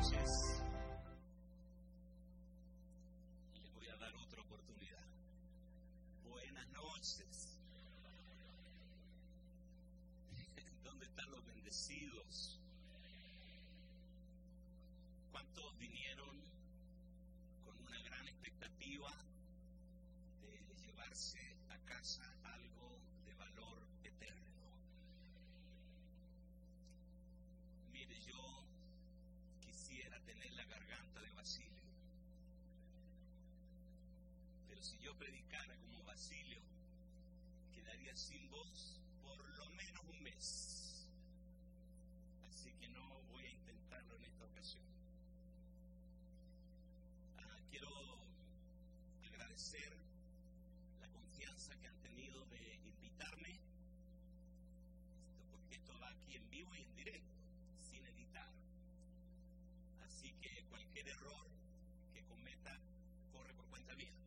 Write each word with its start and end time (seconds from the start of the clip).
noches. 0.00 0.62
Les 3.54 3.74
voy 3.74 3.86
a 3.88 3.96
dar 3.96 4.14
otra 4.16 4.40
oportunidad. 4.40 5.04
Buenas 6.24 6.66
noches. 6.70 7.58
¿Dónde 10.84 11.04
están 11.04 11.30
los 11.30 11.44
bendecidos? 11.44 12.58
¿Cuántos 15.32 15.78
vinieron 15.78 16.34
con 17.66 17.76
una 17.86 18.00
gran 18.02 18.26
expectativa 18.26 19.12
de 20.40 20.76
llevarse 20.76 21.56
a 21.68 21.76
casa 21.84 22.39
si 34.80 34.96
yo 34.98 35.14
predicara 35.14 35.76
como 35.76 36.02
Basilio, 36.04 36.58
quedaría 37.74 38.16
sin 38.16 38.48
voz 38.50 38.98
por 39.22 39.38
lo 39.58 39.68
menos 39.70 40.02
un 40.08 40.22
mes. 40.22 41.06
Así 42.48 42.72
que 42.80 42.88
no 42.88 43.20
voy 43.30 43.44
a 43.44 43.50
intentarlo 43.50 44.16
en 44.16 44.24
esta 44.24 44.44
ocasión. 44.46 44.84
Ah, 47.36 47.58
quiero 47.70 47.88
agradecer 49.28 49.92
la 51.00 51.08
confianza 51.08 51.76
que 51.76 51.86
han 51.86 52.00
tenido 52.00 52.42
de 52.46 52.74
invitarme, 52.86 53.58
porque 55.50 55.74
esto 55.74 55.92
va 56.00 56.08
aquí 56.08 56.36
en 56.36 56.48
vivo 56.48 56.74
y 56.74 56.82
en 56.82 56.96
directo, 56.96 57.34
sin 57.82 58.06
editar. 58.06 58.48
Así 60.06 60.32
que 60.40 60.64
cualquier 60.70 61.08
error 61.08 61.46
que 62.14 62.24
cometa 62.24 62.78
corre 63.30 63.52
por 63.52 63.66
cuenta 63.66 63.94
mía. 63.94 64.19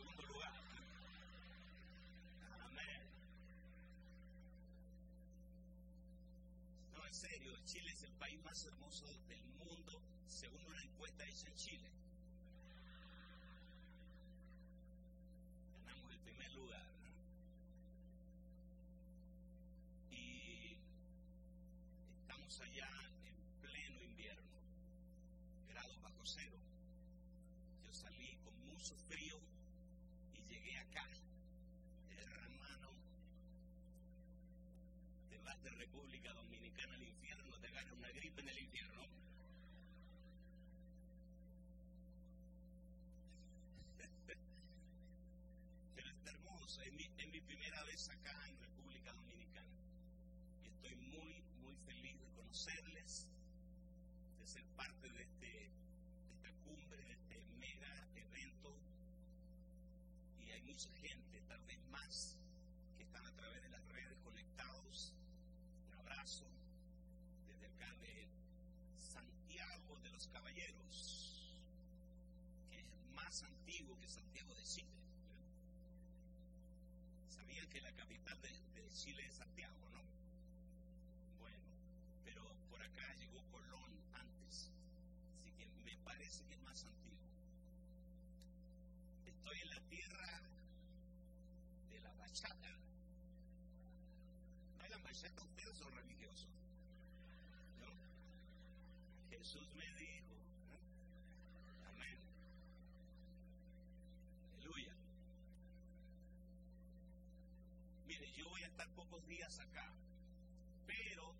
Segundo 0.00 0.22
lugar. 0.32 0.52
Amén. 2.64 3.00
No, 6.94 7.06
en 7.06 7.14
serio, 7.14 7.52
Chile 7.66 7.90
es 7.90 8.02
el 8.02 8.12
país 8.12 8.42
más 8.42 8.64
hermoso 8.64 9.04
del 9.28 9.44
mundo, 9.58 10.00
según 10.26 10.64
una 10.64 10.82
encuesta 10.82 11.24
hecha 11.26 11.48
en 11.48 11.54
Chile. 11.54 11.90
Ganamos 15.84 16.12
el 16.12 16.20
primer 16.20 16.52
lugar. 16.54 16.86
Y 20.10 20.76
estamos 22.22 22.60
allá 22.60 22.88
en 23.26 23.34
pleno 23.60 24.02
invierno, 24.02 24.60
grados 25.68 26.00
bajo 26.00 26.24
cero. 26.24 26.58
Yo 27.84 27.92
salí 27.92 28.38
con 28.44 28.54
mucho 28.66 28.96
frío 29.08 29.36
de 35.62 35.70
República 35.70 36.32
Dominicana 36.32 36.94
al 36.94 37.02
infierno, 37.02 37.58
te 37.60 37.70
gana 37.70 37.92
una 37.92 38.08
gripe 38.10 38.40
en 38.40 38.48
el 38.48 38.58
infierno. 38.58 39.02
Pero 45.94 46.10
está 46.10 46.30
hermoso, 46.30 46.80
es 46.82 46.92
mi, 46.92 47.08
primera 47.42 47.84
vez 47.84 48.08
acá 48.08 48.48
en 48.48 48.58
República 48.58 49.12
Dominicana. 49.12 49.68
Y 50.62 50.68
estoy 50.68 50.96
muy, 50.96 51.42
muy 51.62 51.74
feliz 51.86 52.18
de 52.20 52.28
conocerles, 52.30 53.26
de 54.40 54.46
ser 54.46 54.64
parte 54.76 55.10
de, 55.12 55.22
este, 55.22 55.46
de 55.46 55.68
esta 56.36 56.50
cumbre, 56.64 57.04
de 57.04 57.12
este 57.12 57.42
mega 57.58 58.06
evento. 58.14 58.74
Y 60.40 60.50
hay 60.52 60.62
mucha 60.62 60.90
gente, 61.02 61.42
tal 61.48 61.62
vez 61.64 61.78
más, 61.90 62.38
que 62.96 63.04
están 63.04 63.26
a 63.26 63.32
través 63.32 63.62
de 63.62 63.68
las 63.68 63.86
redes 63.88 64.18
conectados. 64.24 65.12
Los 70.20 70.28
Caballeros, 70.28 71.56
que 72.70 72.78
es 72.78 72.86
más 73.14 73.42
antiguo 73.42 73.98
que 74.00 74.06
Santiago 74.06 74.54
de 74.54 74.62
Chile. 74.64 74.92
Sabían 77.30 77.66
que 77.70 77.80
la 77.80 77.90
capital 77.92 78.38
de, 78.42 78.50
Chile 78.92 79.24
es 79.24 79.34
Santiago, 79.34 79.78
¿no? 79.90 80.02
Bueno, 81.38 81.56
pero 82.22 82.42
por 82.68 82.82
acá 82.82 83.14
llegó 83.14 83.40
Colón 83.50 83.92
antes, 84.12 84.68
así 85.38 85.52
que 85.52 85.66
me 85.86 85.96
parece 86.04 86.44
que 86.44 86.52
es 86.52 86.60
más 86.64 86.84
antiguo. 86.84 87.30
Estoy 89.24 89.58
en 89.62 89.70
la 89.70 89.80
tierra 89.88 90.42
de 91.88 92.00
la 92.00 92.12
bachata. 92.16 92.76
¿Bailan 94.80 95.02
bachata 95.02 95.42
ustedes 95.42 95.78
son 95.78 95.94
religiosos? 95.94 96.59
Jesús 99.40 99.74
me 99.74 99.86
dijo. 99.94 100.34
Amén. 101.88 102.18
Aleluya. 104.58 104.92
Mire, 108.06 108.30
yo 108.36 108.50
voy 108.50 108.62
a 108.62 108.66
estar 108.66 108.86
pocos 108.90 109.26
días 109.26 109.58
acá, 109.60 109.90
pero 110.86 111.32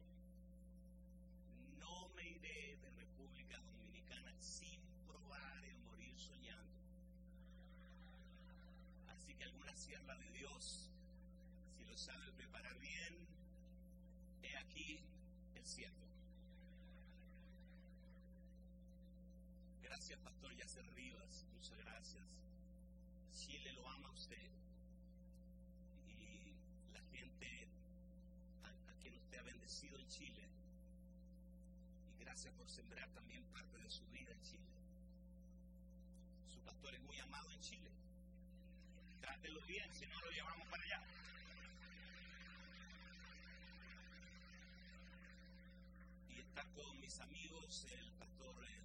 no 1.78 2.08
me 2.16 2.26
iré 2.26 2.78
de 2.78 2.90
República 2.90 3.60
Dominicana 3.60 4.32
sin 4.40 4.80
probar 5.06 5.62
el 5.66 5.78
morir 5.80 6.16
soñando. 6.16 6.80
Así 9.10 9.34
que 9.34 9.44
alguna 9.44 9.76
sierva 9.76 10.16
de 10.16 10.30
Dios, 10.30 10.88
si 11.76 11.84
lo 11.84 11.98
sabe 11.98 12.32
preparar 12.32 12.78
bien, 12.78 13.14
he 14.42 14.56
aquí 14.56 15.00
el 15.54 15.66
cielo. 15.66 16.09
Pastor 20.18 20.52
Yacer 20.56 20.84
Rivas, 20.94 21.46
muchas 21.52 21.78
gracias. 21.78 22.24
Chile 23.32 23.72
lo 23.72 23.88
ama 23.88 24.08
a 24.08 24.12
usted 24.12 24.50
y 26.08 26.52
la 26.92 27.00
gente 27.12 27.68
a, 28.64 28.92
quien 29.00 29.14
usted 29.14 29.38
ha 29.38 29.42
bendecido 29.42 29.98
en 29.98 30.08
Chile. 30.08 30.48
Y 32.18 32.24
gracias 32.24 32.52
por 32.54 32.68
sembrar 32.68 33.08
también 33.10 33.44
parte 33.52 33.78
de 33.78 33.90
su 33.90 34.04
vida 34.08 34.32
en 34.32 34.42
Chile. 34.42 34.66
Su 36.52 36.60
pastor 36.62 36.94
es 36.94 37.02
muy 37.02 37.18
amado 37.20 37.50
en 37.52 37.60
Chile. 37.60 37.90
Trátelo 39.20 39.60
bien, 39.62 39.92
si 39.94 40.06
no 40.06 40.20
lo 40.20 40.30
llevamos 40.32 40.66
para 40.68 40.82
allá. 40.82 41.02
Y 46.28 46.40
está 46.40 46.64
con 46.74 47.00
mis 47.00 47.20
amigos, 47.20 47.86
el 47.92 48.10
pastor 48.12 48.64
eh, 48.64 48.80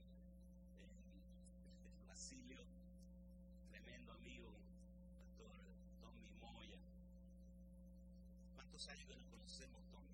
¿Cuántos 8.76 8.92
años 8.92 9.08
que 9.08 9.16
nos 9.16 9.28
conocemos, 9.28 9.80
Tommy? 9.88 10.12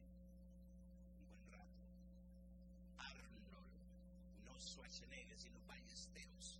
Un 1.17 1.29
buen 1.29 1.49
rato. 1.49 1.81
Arnold, 2.99 4.45
no 4.45 4.59
Schwarzenegger, 4.59 5.35
sino 5.39 5.57
Ballesteros. 5.65 6.59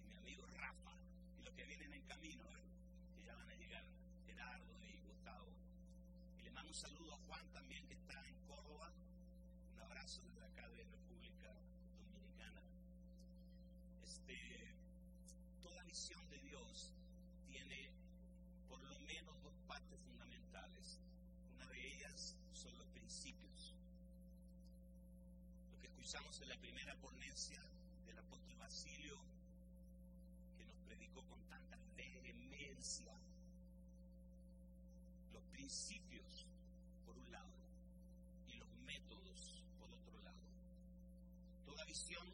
Y 0.00 0.08
mi 0.08 0.14
amigo 0.16 0.46
Rafa, 0.56 0.96
y 1.38 1.44
los 1.44 1.52
que 1.52 1.64
vienen 1.66 1.92
en 1.92 2.02
camino, 2.06 2.42
¿eh? 2.56 2.64
que 3.18 3.26
ya 3.26 3.34
van 3.34 3.50
a 3.50 3.54
llegar, 3.54 3.84
Gerardo 4.24 4.82
y 4.82 4.96
Gustavo. 5.08 5.52
Y 6.38 6.44
le 6.44 6.50
mando 6.52 6.70
un 6.70 6.74
saludo 6.74 7.12
a 7.12 7.18
Juan 7.18 7.46
también, 7.52 7.86
que 7.86 7.92
está 7.92 8.26
en 8.26 8.34
Córdoba. 8.48 8.90
Un 9.74 9.80
abrazo 9.82 10.22
desde 10.22 10.42
acá 10.42 10.66
de 10.70 10.84
República 10.84 11.52
Dominicana. 12.00 12.62
Este, 14.02 14.72
toda 15.60 15.82
visión 15.82 16.23
principios. 23.14 23.74
Lo 25.70 25.80
que 25.80 25.86
escuchamos 25.86 26.40
en 26.40 26.48
la 26.48 26.56
primera 26.56 26.96
ponencia 26.96 27.62
del 28.06 28.18
apóstol 28.18 28.56
Basilio, 28.58 29.16
que 30.58 30.64
nos 30.64 30.76
predicó 30.80 31.22
con 31.22 31.38
tanta 31.48 31.78
vehemencia, 31.96 33.12
los 35.32 35.44
principios 35.44 36.46
por 37.06 37.16
un 37.16 37.30
lado 37.30 37.54
y 38.48 38.54
los 38.56 38.68
métodos 38.84 39.62
por 39.78 39.88
visión 41.86 42.26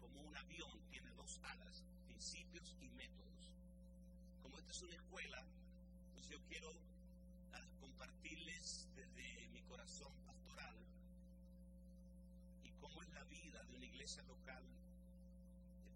como 0.00 0.22
un 0.22 0.36
avión 0.36 0.78
tiene 0.88 1.10
dos 1.14 1.40
alas, 1.42 1.82
principios 2.06 2.76
y 2.80 2.88
métodos. 2.90 3.50
Como 4.40 4.56
esta 4.58 4.70
es 4.70 4.82
una 4.82 4.94
escuela, 4.94 5.44
pues 6.14 6.28
yo 6.28 6.38
quiero 6.48 6.85
iglesia 13.96 14.22
local 14.24 14.62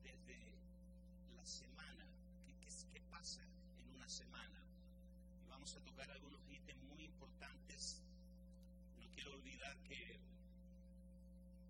desde 0.03 0.39
la 1.37 1.45
semana, 1.45 2.07
qué, 2.93 3.01
pasa 3.11 3.43
en 3.79 3.95
una 3.95 4.09
semana. 4.09 4.59
Y 5.45 5.51
vamos 5.51 5.77
a 5.77 5.81
tocar 5.81 6.11
algunos 6.11 6.41
ítems 6.51 6.83
muy 6.85 7.05
importantes. 7.05 8.01
No 8.99 9.07
quiero 9.11 9.35
olvidar 9.35 9.77
que 9.83 10.19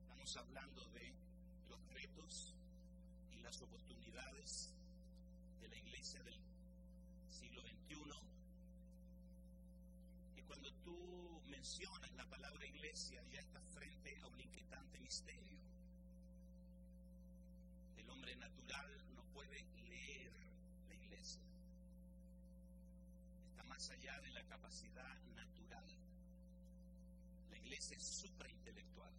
estamos 0.03 0.37
hablando 0.37 0.89
de 0.91 1.13
los 1.69 1.81
retos 1.95 2.55
y 3.33 3.41
las 3.41 3.61
oportunidades 3.61 4.73
de 5.61 5.69
la 5.69 5.77
iglesia 5.77 6.23
del 6.23 6.39
siglo 7.29 7.61
XXI. 7.63 7.97
Y 10.37 10.43
cuando 10.43 10.73
tú 10.85 11.43
mencionas 11.49 12.13
la 12.13 12.25
palabra 12.31 12.65
iglesia, 12.65 13.21
ya 13.33 13.41
estás 13.41 13.65
frente 13.75 14.17
a 14.21 14.29
un 14.29 14.41
inquietante 14.41 15.01
misterio. 15.01 15.70
El 18.31 18.37
hombre 18.37 18.49
natural 18.49 19.15
no 19.17 19.25
puede 19.33 19.61
leer 19.89 20.31
la 20.89 20.95
iglesia. 20.95 21.43
Está 23.49 23.65
más 23.65 23.91
allá 23.91 24.21
de 24.21 24.31
la 24.31 24.45
capacidad 24.45 25.19
natural. 25.35 25.85
La 27.51 27.59
iglesia 27.59 27.97
es 27.97 28.05
supraintelectual. 28.05 29.13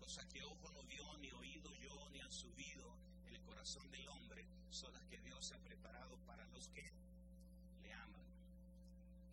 Cosa 0.00 0.26
que 0.28 0.42
ojo 0.42 0.72
no 0.72 0.82
vio, 0.86 1.16
ni 1.18 1.30
oído 1.30 1.72
yo, 1.76 2.08
ni 2.10 2.18
han 2.18 2.32
subido 2.32 2.96
en 3.28 3.36
el 3.36 3.42
corazón 3.42 3.88
del 3.92 4.08
hombre, 4.08 4.44
son 4.70 4.92
las 4.92 5.04
que 5.04 5.20
Dios 5.20 5.52
ha 5.52 5.58
preparado 5.58 6.18
para 6.26 6.44
los 6.48 6.66
que 6.70 6.90
le 7.82 7.92
aman. 7.92 8.26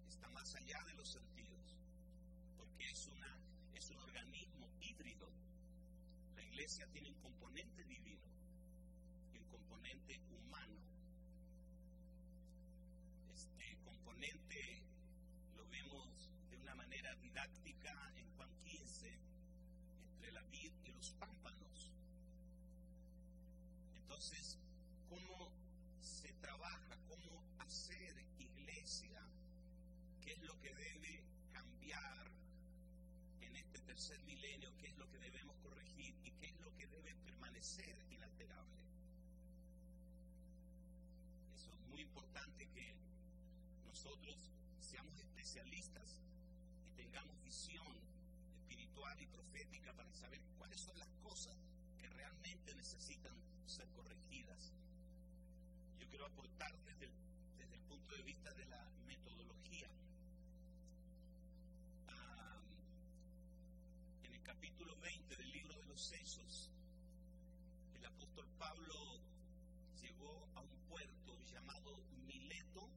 Está 0.07 0.29
más 0.29 0.53
allá 0.53 0.83
de 0.83 0.93
los 0.93 1.09
sentidos, 1.09 1.77
porque 2.57 2.91
es, 2.91 3.07
una, 3.07 3.42
iglesia 6.63 6.87
tiene 6.93 7.09
un 7.09 7.15
componente 7.15 7.83
divino 7.83 8.23
y 9.33 9.37
un 9.37 9.45
componente 9.49 10.21
humano. 10.31 10.79
Este 13.33 13.77
componente 13.83 14.81
lo 15.57 15.67
vemos 15.67 16.31
de 16.49 16.57
una 16.59 16.73
manera 16.75 17.13
didáctica 17.15 18.13
en 18.15 18.33
Juan 18.37 18.49
15, 18.63 19.11
entre 20.13 20.31
la 20.31 20.41
vid 20.43 20.71
y 20.85 20.91
los 20.93 21.11
pámpanos. 21.19 21.91
Entonces, 23.97 24.57
¿cómo 25.09 25.51
se 25.99 26.31
trabaja? 26.35 26.97
¿Cómo 27.09 27.43
hacer 27.59 28.15
iglesia? 28.39 29.21
¿Qué 30.21 30.31
es 30.31 30.41
lo 30.43 30.57
que 30.61 30.73
debe 30.73 31.25
cambiar 31.51 32.31
en 33.41 33.53
este 33.53 33.79
tercer 33.79 34.23
milenio? 34.23 34.73
¿Qué 34.77 34.87
es 34.87 34.97
lo 34.97 35.09
que 35.09 35.19
debemos 35.19 35.57
corregir? 35.57 36.22
¿Y 36.43 36.45
qué 36.45 36.51
es 36.51 36.59
lo 36.59 36.75
que 36.75 36.87
debe 36.87 37.15
permanecer 37.23 37.95
inalterable? 38.11 38.81
Eso 41.55 41.71
es 41.71 41.79
muy 41.89 42.01
importante 42.01 42.67
que 42.67 42.93
nosotros 43.85 44.51
seamos 44.81 45.17
especialistas 45.21 46.19
y 46.85 46.91
tengamos 46.97 47.41
visión 47.43 47.95
espiritual 48.57 49.21
y 49.21 49.27
profética 49.27 49.93
para 49.93 50.13
saber 50.13 50.41
cuáles 50.57 50.81
son 50.81 50.99
las 50.99 51.13
cosas 51.23 51.55
que 51.97 52.09
realmente 52.09 52.75
necesitan 52.75 53.35
ser 53.65 53.87
corregidas. 53.91 54.73
Yo 55.97 56.09
quiero 56.09 56.25
aportar 56.25 56.77
desde 56.83 57.05
el, 57.05 57.13
desde 57.57 57.75
el 57.75 57.81
punto 57.83 58.17
de 58.17 58.23
vista 58.23 58.53
de 58.53 58.65
la 58.65 58.83
metodología. 59.07 59.87
Los 65.93 66.11
Hechos, 66.11 66.71
el 67.93 68.03
apóstol 68.03 68.47
Pablo 68.57 69.21
llegó 70.01 70.49
a 70.55 70.61
un 70.61 70.75
puerto 70.89 71.39
llamado 71.53 72.01
Mileto 72.25 72.89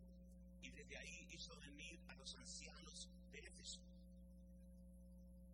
y 0.62 0.70
desde 0.70 0.96
ahí 0.96 1.28
hizo 1.30 1.54
venir 1.58 2.00
a 2.08 2.14
los 2.14 2.34
ancianos 2.36 3.10
de 3.32 3.40
Éfeso. 3.40 3.80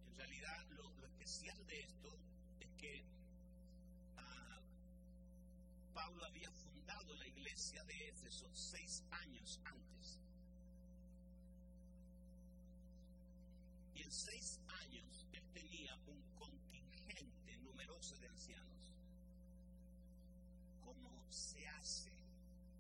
En 0.07 0.17
realidad, 0.19 0.65
lo, 0.77 1.05
especial 1.05 1.67
de 1.67 1.81
esto 1.81 2.17
es 2.61 2.69
que 2.75 3.03
ah, 4.19 4.61
Pablo 5.95 6.25
había 6.25 6.51
fundado 6.53 7.13
la 7.17 7.27
iglesia 7.27 7.83
de 7.83 8.09
Éfeso 8.09 8.49
seis 8.55 9.03
años 9.11 9.61
antes. 9.65 10.21
Y 13.97 14.03
en 14.03 14.13
seis 14.13 14.61
años 14.85 15.27
él 15.33 15.43
tenía 15.53 15.97
un 16.07 16.23
numeroso 17.63 18.17
de 18.19 18.29
ancianos. 18.29 18.91
¿Cómo 20.85 21.25
se 21.31 21.67
hace? 21.69 22.11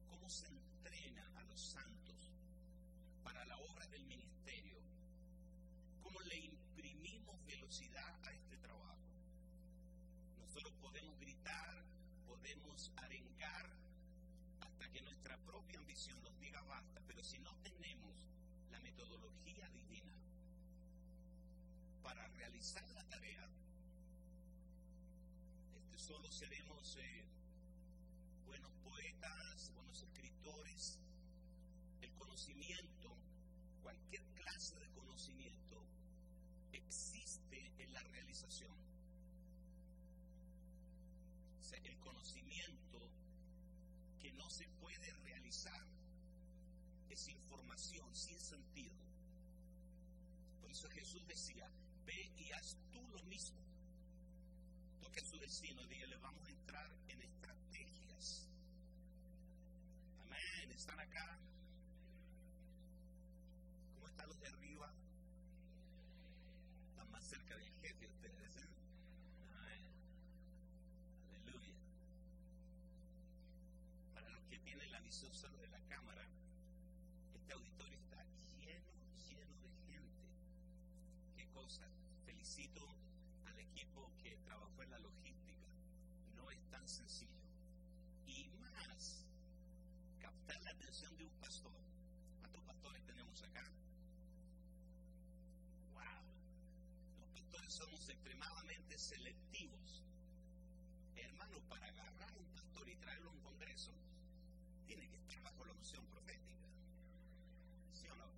¿Cómo 0.08 0.28
se 0.28 0.46
entrena 0.46 1.24
a 1.36 1.42
los 1.44 1.60
santos 1.60 2.30
para 3.22 3.44
la 3.44 3.58
obra 3.58 3.86
del 3.88 4.04
ministerio? 4.06 4.78
¿Cómo 6.02 6.20
le 6.20 6.36
imprimimos 6.36 7.44
velocidad 7.46 8.14
a 8.24 8.32
este 8.32 8.56
trabajo? 8.58 8.98
Nosotros 10.40 10.72
podemos 10.80 11.18
gritar, 11.18 11.82
podemos 12.26 12.92
arengar 12.96 13.70
hasta 14.60 14.90
que 14.90 15.02
nuestra 15.02 15.36
propia 15.38 15.78
ambición 15.78 16.22
nos 16.22 16.38
diga 16.40 16.60
basta, 16.62 17.00
pero 17.06 17.22
si 17.24 17.38
no 17.38 17.54
tenemos 17.62 18.16
la 18.70 18.80
metodología 18.80 19.68
divina 19.70 20.12
para 22.02 22.26
realizar 22.28 22.88
la 22.90 23.04
tarea, 23.08 23.48
solo 26.12 26.30
seremos 26.30 26.98
eh, 26.98 27.24
buenos 28.44 28.70
poetas, 28.84 29.72
buenos 29.72 30.02
escritores. 30.02 30.98
El 32.02 32.12
conocimiento, 32.12 33.16
cualquier 33.82 34.22
clase 34.34 34.78
de 34.78 34.90
conocimiento, 34.90 35.82
existe 36.70 37.72
en 37.78 37.94
la 37.94 38.02
realización. 38.02 38.76
O 41.58 41.64
sea, 41.64 41.78
el 41.78 41.98
conocimiento 42.00 42.98
que 44.20 44.32
no 44.32 44.50
se 44.50 44.68
puede 44.82 45.14
realizar 45.24 45.82
es 47.08 47.26
información 47.28 48.14
sin 48.14 48.38
sentido. 48.38 49.00
Por 50.60 50.70
eso 50.70 50.90
Jesús 50.90 51.26
decía, 51.26 51.70
ve 52.04 52.30
y 52.36 52.52
haz 52.52 52.76
tú 52.92 53.00
lo 53.08 53.22
mismo. 53.22 53.71
Toque 55.12 55.26
su 55.26 55.38
vecino, 55.38 55.84
dígale, 55.88 56.16
vamos 56.22 56.42
a 56.48 56.50
entrar 56.50 56.90
en 57.08 57.20
estrategias. 57.20 58.48
Amén, 60.24 60.72
están 60.72 60.98
acá. 60.98 61.38
¿Cómo 63.94 64.08
están 64.08 64.26
los 64.30 64.40
de 64.40 64.46
arriba? 64.46 64.90
Están 66.88 67.10
más 67.10 67.24
cerca 67.24 67.54
del 67.58 67.70
jefe 67.82 68.06
ustedes. 68.06 68.56
Amén. 69.52 69.84
Aleluya. 71.28 71.74
Para 74.14 74.30
los 74.30 74.46
que 74.46 74.58
tienen 74.60 74.90
la 74.92 75.00
visión 75.00 75.34
solo 75.34 75.58
de 75.58 75.68
la 75.68 75.80
cámara, 75.90 76.26
este 77.34 77.52
auditorio 77.52 77.98
está 77.98 78.24
lleno, 78.64 78.88
lleno 79.28 79.58
de 79.60 79.92
gente. 79.92 80.22
Qué 81.36 81.46
cosa. 81.52 81.86
Felicito 82.24 83.01
equipo 83.72 84.10
que 84.22 84.36
trabajó 84.44 84.82
en 84.82 84.90
la 84.90 84.98
logística. 84.98 85.66
No 86.36 86.50
es 86.50 86.60
tan 86.70 86.86
sencillo. 86.86 87.40
Y 88.26 88.48
más, 88.60 89.24
captar 90.20 90.62
la 90.62 90.70
atención 90.70 91.16
de 91.16 91.24
un 91.24 91.34
pastor. 91.40 91.72
¿Cuántos 92.40 92.62
pastores 92.64 93.02
tenemos 93.06 93.42
acá? 93.42 93.64
¡Wow! 95.94 96.24
Los 97.20 97.28
pastores 97.30 97.72
somos 97.72 98.08
extremadamente 98.08 98.98
selectivos. 98.98 100.02
Hermano, 101.16 101.58
para 101.68 101.86
agarrar 101.86 102.30
a 102.30 102.36
un 102.36 102.46
pastor 102.54 102.88
y 102.88 102.96
traerlo 102.96 103.30
a 103.30 103.32
un 103.32 103.40
congreso, 103.40 103.92
tiene 104.86 105.08
que 105.08 105.16
estar 105.16 105.40
bajo 105.42 105.64
la 105.64 105.72
unción 105.72 106.04
profética. 106.06 106.66
¿Sí 107.94 108.06
o 108.08 108.16
no? 108.16 108.30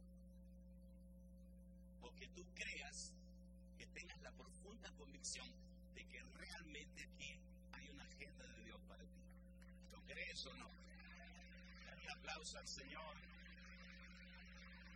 O 2.02 2.14
que 2.14 2.28
tú 2.28 2.44
creas 2.54 3.12
tengas 3.86 4.20
la 4.22 4.32
profunda 4.32 4.90
convicción 4.96 5.48
de 5.94 6.06
que 6.06 6.22
realmente 6.22 7.02
aquí 7.02 7.38
hay 7.72 7.88
una 7.90 8.04
agenda 8.04 8.46
de 8.46 8.64
Dios 8.64 8.80
para 8.88 9.02
ti. 9.04 9.22
¿Tú 9.90 10.02
crees 10.06 10.46
o 10.46 10.56
no? 10.56 10.68
Un 10.68 12.10
aplauso 12.10 12.58
al 12.58 12.68
Señor. 12.68 13.16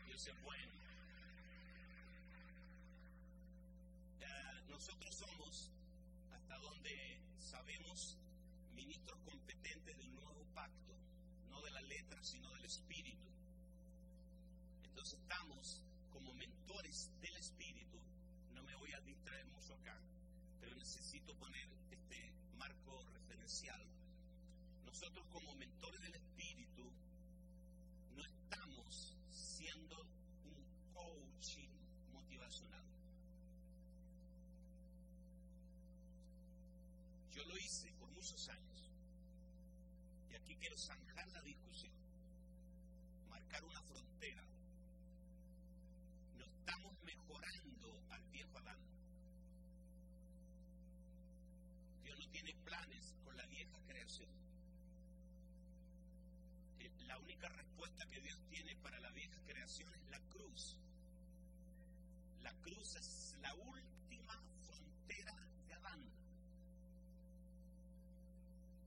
Dios 0.07 0.27
es 0.27 0.43
bueno. 0.43 0.73
Nosotros 4.69 5.15
somos 5.15 5.71
sabemos, 7.49 8.17
ministros 8.75 9.19
competentes 9.25 9.97
de 9.97 10.05
un 10.05 10.15
nuevo 10.15 10.45
pacto, 10.55 10.93
no 11.49 11.63
de 11.63 11.71
la 11.71 11.81
letra, 11.83 12.23
sino 12.23 12.53
del 12.55 12.65
espíritu. 12.67 13.27
Entonces 14.85 15.19
estamos 15.19 15.83
como 16.13 16.35
mentores 16.35 17.11
del 17.21 17.37
espíritu. 17.37 17.99
Voy 18.79 18.93
a 18.93 19.01
distraer 19.01 19.47
mucho 19.47 19.75
acá, 19.75 19.97
pero 20.61 20.75
necesito 20.77 21.35
poner 21.37 21.69
este 21.91 22.33
marco 22.57 23.05
referencial. 23.13 23.81
Nosotros 24.85 25.27
como 25.31 25.55
mentores 25.57 26.01
del 26.01 26.15
para 58.89 59.01
la 59.01 59.11
vieja 59.11 59.39
creación 59.47 59.93
es 59.93 60.09
la 60.09 60.19
cruz. 60.31 60.79
La 62.41 62.55
cruz 62.63 62.97
es 62.97 63.37
la 63.43 63.55
última 63.55 64.43
frontera 64.67 65.35
de 65.67 65.75
Adán. 65.75 66.01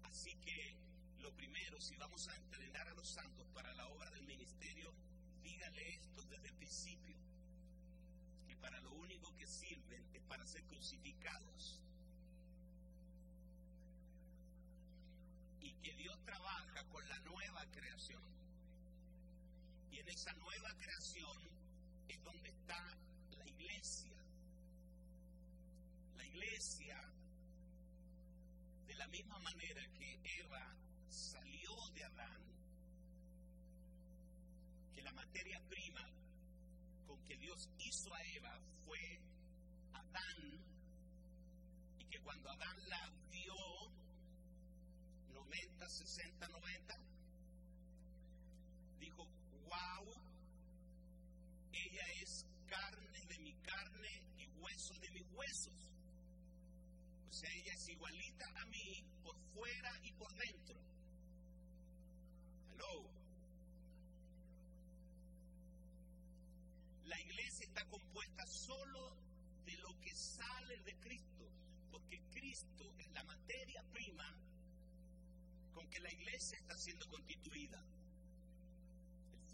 Así 0.06 0.34
que 0.38 0.76
lo 1.20 1.32
primero, 1.36 1.80
si 1.80 1.96
vamos 1.98 2.28
a 2.30 2.36
entrenar 2.36 2.88
a 2.88 2.96
los 2.96 3.08
santos 3.08 3.46
para 3.54 3.72
la 3.76 3.88
obra 3.90 4.10
del 4.10 4.26
ministerio, 4.26 4.92
dígale 5.44 5.94
esto 5.94 6.24
desde 6.24 6.48
el 6.48 6.56
principio, 6.56 7.16
que 8.48 8.56
para 8.56 8.80
lo 8.82 8.94
único 8.94 9.38
que 9.38 9.46
sirven 9.46 10.04
es 10.16 10.22
para 10.24 10.48
ser 10.48 10.64
crucificados. 10.64 11.80
Y 15.60 15.74
que 15.74 15.94
Dios 15.94 16.18
trabaja 16.26 16.84
con 16.86 17.08
la 17.08 17.20
nueva 17.20 17.64
creación. 17.68 18.41
En 20.02 20.10
esa 20.10 20.34
nueva 20.34 20.74
creación 20.80 21.38
es 22.08 22.24
donde 22.24 22.50
está 22.50 22.98
la 23.38 23.48
iglesia. 23.48 24.18
La 26.18 26.26
iglesia 26.26 26.98
de 28.88 28.96
la 28.96 29.08
misma 29.10 29.38
manera 29.38 29.88
que 30.00 30.20
Eva 30.40 30.76
salió 31.08 31.70
de 31.94 32.04
Adán, 32.04 32.42
que 34.96 35.04
la 35.04 35.12
materia 35.12 35.62
prima 35.70 36.10
con 37.06 37.24
que 37.26 37.38
Dios 37.38 37.70
hizo 37.78 38.12
a 38.12 38.24
Eva 38.24 38.60
fue 38.88 39.20
Adán, 39.94 40.64
y 42.00 42.06
que 42.06 42.20
cuando 42.22 42.50
Adán 42.50 42.90
la 42.90 43.08
vio, 43.30 43.54
90, 45.32 45.90
60, 45.90 46.48
90, 46.48 46.98
dijo, 46.98 47.11
wow, 49.72 50.06
ella 51.72 52.06
es 52.22 52.46
carne 52.68 53.26
de 53.28 53.40
mi 53.40 53.54
carne 53.64 54.14
y 54.38 54.48
hueso 54.60 54.94
de 55.00 55.10
mis 55.12 55.26
huesos. 55.34 55.74
O 57.30 57.34
sea, 57.34 57.50
ella 57.54 57.74
es 57.74 57.88
igualita 57.88 58.46
a 58.62 58.66
mí 58.66 59.04
por 59.24 59.36
fuera 59.54 59.92
y 60.04 60.12
por 60.14 60.34
dentro. 60.36 60.76
Hello. 62.74 63.10
La 67.06 67.20
iglesia 67.20 67.66
está 67.66 67.86
compuesta 67.86 68.46
solo 68.46 69.16
de 69.66 69.78
lo 69.78 69.98
que 70.02 70.14
sale 70.14 70.78
de 70.84 70.96
Cristo, 70.96 71.48
porque 71.92 72.20
Cristo 72.32 72.94
es 73.00 73.10
la 73.12 73.24
materia 73.24 73.84
prima 73.94 74.36
con 75.74 75.90
que 75.90 76.00
la 76.00 76.12
iglesia 76.12 76.58
está 76.58 76.78
siendo 76.78 77.08
constituida. 77.08 77.82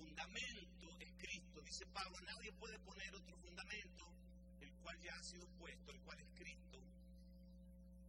Fundamento 0.07 0.97
es 1.01 1.11
Cristo, 1.17 1.61
dice 1.63 1.85
Pablo, 1.87 2.17
nadie 2.21 2.51
puede 2.53 2.79
poner 2.79 3.13
otro 3.13 3.35
fundamento, 3.37 4.05
el 4.61 4.71
cual 4.75 4.97
ya 5.01 5.13
ha 5.13 5.23
sido 5.23 5.45
puesto, 5.59 5.91
el 5.91 5.99
cual 5.99 6.17
es 6.19 6.29
Cristo 6.39 6.79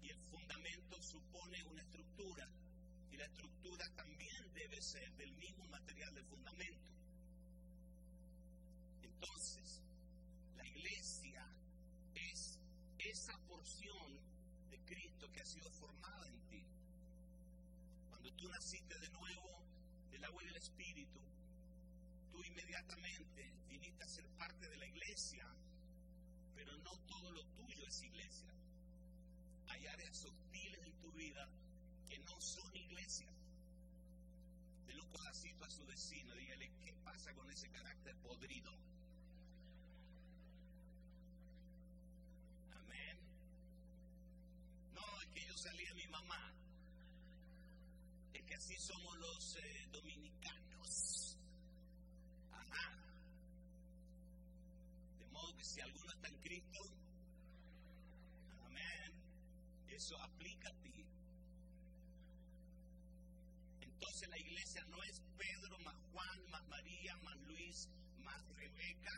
y 0.00 0.09
el 0.09 0.21
fundamento 0.31 1.02
supone 1.02 1.64
una 1.64 1.83
estructura 1.83 2.49
y 3.11 3.17
la 3.17 3.25
estructura 3.25 3.85
también 3.97 4.55
debe 4.55 4.81
ser 4.81 5.12
del 5.17 5.33
mismo 5.38 5.67
material 5.67 6.14
del 6.14 6.25
fundamento. 6.26 6.93
Entonces, 9.02 9.83
la 10.57 10.67
iglesia 10.67 11.45
es 12.14 12.61
esa 12.99 13.37
porción 13.49 14.21
de 14.71 14.78
Cristo 14.87 15.28
que 15.33 15.40
ha 15.40 15.47
sido 15.47 15.69
formada 15.73 16.28
en 16.28 16.40
ti. 16.49 16.64
Cuando 18.09 18.33
tú 18.35 18.49
naciste 18.49 18.97
de 19.00 19.09
nuevo 19.09 19.64
del 20.12 20.25
agua 20.25 20.43
y 20.45 20.47
del 20.47 20.57
Espíritu, 20.57 21.19
tú 22.38 22.45
inmediatamente 22.45 23.52
viniste 23.68 24.04
a 24.04 24.09
ser 24.09 24.25
parte 24.38 24.68
de 24.68 24.76
la 24.76 24.87
iglesia, 24.87 25.45
pero 26.54 26.76
no 26.78 26.97
todo 27.09 27.33
lo 27.33 27.45
tuyo 27.57 27.85
es 27.85 28.02
iglesia 28.04 28.49
hay 29.66 29.87
áreas 29.87 30.25
hostiles 30.25 30.80
en 30.85 30.92
tu 31.00 31.12
vida 31.12 31.49
que 32.09 32.18
no 32.21 32.40
son 32.40 32.75
iglesia. 32.76 33.28
De 34.87 34.95
un 34.95 35.09
codacito 35.11 35.64
a 35.64 35.71
su 35.71 35.85
vecino, 35.87 36.35
dígale, 36.35 36.71
¿qué 36.85 36.92
pasa 37.04 37.33
con 37.35 37.50
ese 37.50 37.68
carácter 37.71 38.16
podrido? 38.16 38.73
Amén. 42.80 43.18
No, 44.95 45.23
es 45.23 45.28
que 45.28 45.45
yo 45.45 45.57
salí 45.57 45.85
de 45.85 45.95
mi 45.95 46.07
mamá. 46.07 46.52
Es 48.33 48.42
que 48.45 48.54
así 48.54 48.76
somos 48.78 49.16
los 49.18 49.57
eh, 49.57 49.88
dominicanos. 49.92 50.58
En 56.27 56.37
Cristo, 56.41 56.81
eso 59.99 60.17
aplica 60.23 60.69
a 60.69 60.73
ti. 60.75 61.05
Entonces 63.81 64.29
la 64.29 64.39
iglesia 64.39 64.85
no 64.85 65.03
es 65.03 65.21
Pedro 65.37 65.77
más 65.81 65.97
Juan 66.13 66.51
más 66.51 66.65
María 66.69 67.17
más 67.17 67.37
Luis 67.49 67.89
más 68.19 68.41
Rebeca. 68.55 69.11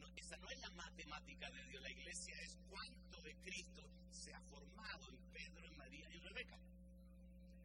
No, 0.00 0.06
esa 0.16 0.38
no 0.38 0.48
es 0.48 0.60
la 0.60 0.70
matemática 0.70 1.50
de 1.50 1.62
Dios. 1.68 1.82
La 1.82 1.90
iglesia 1.90 2.34
es 2.40 2.56
cuánto 2.70 3.20
de 3.20 3.34
Cristo 3.42 3.82
se 4.10 4.32
ha 4.32 4.40
formado 4.40 5.10
en 5.10 5.18
Pedro, 5.32 5.66
en 5.66 5.76
María 5.76 6.08
y 6.10 6.16
en 6.16 6.24
Rebeca. 6.24 6.58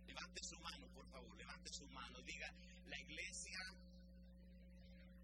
Levante 0.07 0.43
su 0.43 0.59
mano, 0.59 0.87
por 0.89 1.07
favor, 1.11 1.37
levante 1.37 1.71
su 1.71 1.87
mano. 1.87 2.21
Diga, 2.23 2.53
la 2.87 2.99
iglesia 2.99 3.59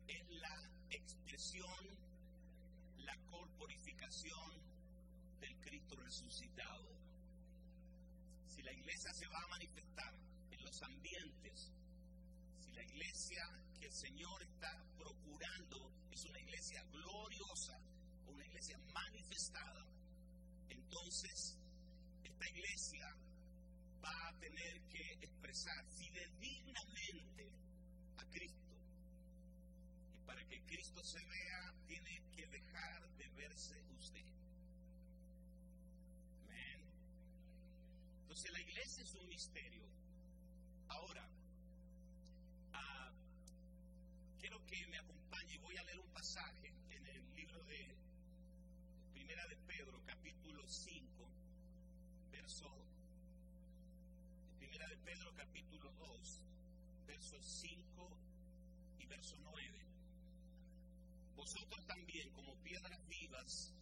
es 0.08 0.30
la 0.30 0.72
expresión, 0.90 2.07
la 3.08 3.16
corporificación 3.32 4.52
del 5.40 5.56
Cristo 5.62 5.96
resucitado. 5.96 6.88
Si 8.54 8.62
la 8.62 8.74
iglesia 8.74 9.14
se 9.14 9.28
va 9.28 9.40
a 9.40 9.48
manifestar 9.48 10.14
en 10.52 10.62
los 10.64 10.84
ambientes, 10.84 11.72
si 12.60 12.72
la 12.74 12.84
iglesia 12.84 13.44
que 13.80 13.86
el 13.86 13.94
Señor 13.94 14.44
está 14.44 14.72
procurando 14.98 15.92
es 16.12 16.26
una 16.26 16.40
iglesia 16.40 16.84
gloriosa, 16.92 17.80
una 18.28 18.46
iglesia 18.46 18.78
manifestada, 18.94 19.86
entonces 20.70 21.58
esta 22.24 22.50
iglesia 22.50 23.08
va 24.04 24.28
a 24.28 24.34
tener 24.40 24.82
que 24.90 25.14
expresar 25.22 25.86
fidedignamente 25.98 27.52
a 28.18 28.26
Cristo. 28.32 28.67
Y 30.48 30.50
que 30.50 30.62
Cristo 30.66 31.04
se 31.04 31.20
vea, 31.26 31.74
tiene 31.88 32.22
que 32.36 32.48
dejar 32.48 33.08
de 33.18 33.28
verse 33.30 33.82
usted. 34.00 34.26
Entonces 38.22 38.52
la 38.52 38.62
iglesia 38.62 39.04
es 39.04 39.16
un 39.16 39.28
misterio. 39.28 39.84
Ahora, 40.90 41.28
ah, 42.74 43.12
quiero 44.40 44.64
que 44.68 44.88
me 44.88 44.98
acompañe, 44.98 45.58
voy 45.60 45.76
a 45.76 45.84
leer 45.84 46.00
un 46.00 46.12
pasaje 46.14 46.72
en 46.92 47.06
el 47.08 47.36
libro 47.36 47.64
de 47.66 47.96
Primera 49.14 49.48
de 49.48 49.56
Pedro, 49.68 50.02
capítulo 50.06 50.68
5, 50.68 51.28
verso 52.32 52.70
Primera 54.60 54.88
de 54.88 54.98
Pedro, 54.98 55.34
capítulo 55.36 55.92
2, 55.94 56.42
versos 57.08 57.44
5 57.44 58.18
y 59.00 59.06
verso 59.08 59.36
9. 59.42 59.87
Vosotros 61.48 61.88
también, 61.88 62.30
como 62.34 62.62
piedras 62.62 63.08
vivas, 63.08 63.74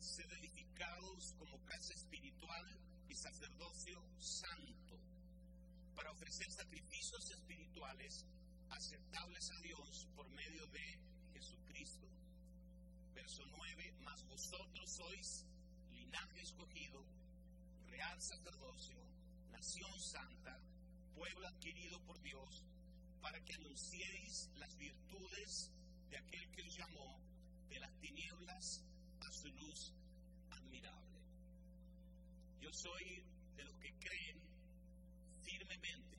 ser 0.00 0.28
edificados 0.40 1.32
como 1.38 1.64
casa 1.66 1.94
espiritual 1.94 2.66
y 3.08 3.14
sacerdocio 3.14 4.02
santo, 4.18 4.98
para 5.94 6.10
ofrecer 6.10 6.50
sacrificios 6.50 7.30
espirituales 7.30 8.26
aceptables 8.70 9.52
a 9.52 9.60
Dios 9.60 10.08
por 10.16 10.28
medio 10.30 10.66
de 10.66 10.98
Jesucristo. 11.32 12.08
Verso 13.14 13.44
9, 13.46 13.94
mas 14.00 14.24
vosotros 14.24 14.90
sois 14.90 15.46
linaje 15.92 16.40
escogido, 16.40 17.04
real 17.86 18.20
sacerdocio, 18.20 18.98
nación 19.52 19.96
santa, 20.00 20.58
pueblo 21.14 21.46
adquirido 21.46 22.00
por 22.00 22.20
Dios, 22.20 22.64
para 23.20 23.38
que 23.44 23.54
anunciéis 23.54 24.50
las 24.56 24.76
virtudes 24.76 25.70
de 26.12 26.18
aquel 26.18 26.46
que 26.50 26.62
os 26.62 26.76
llamó 26.76 27.18
de 27.70 27.80
las 27.80 27.90
tinieblas 27.98 28.84
a 29.20 29.32
su 29.32 29.48
luz 29.54 29.94
admirable. 30.50 31.18
Yo 32.60 32.70
soy 32.70 33.24
de 33.56 33.64
los 33.64 33.74
que 33.78 33.94
creen 33.94 34.38
firmemente 35.40 36.18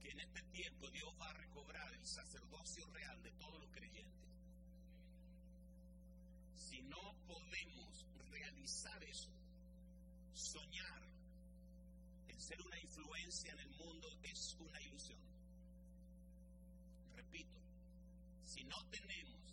que 0.00 0.10
en 0.10 0.20
este 0.20 0.42
tiempo 0.52 0.88
Dios 0.92 1.12
va 1.20 1.30
a 1.30 1.32
recobrar 1.32 1.92
el 1.94 2.06
sacerdocio 2.06 2.86
real 2.92 3.20
de 3.24 3.32
todos 3.32 3.60
los 3.60 3.70
creyentes. 3.72 4.30
Si 6.54 6.80
no 6.82 7.16
podemos 7.26 8.06
realizar 8.30 9.02
eso, 9.02 9.30
soñar 10.32 11.02
en 12.28 12.40
ser 12.40 12.62
una 12.62 12.78
influencia 12.78 13.52
en 13.52 13.58
el 13.58 13.70
mundo 13.70 14.16
es 14.22 14.56
una 14.60 14.80
ilusión. 14.80 15.29
No 18.70 18.76
tenemos 18.88 19.52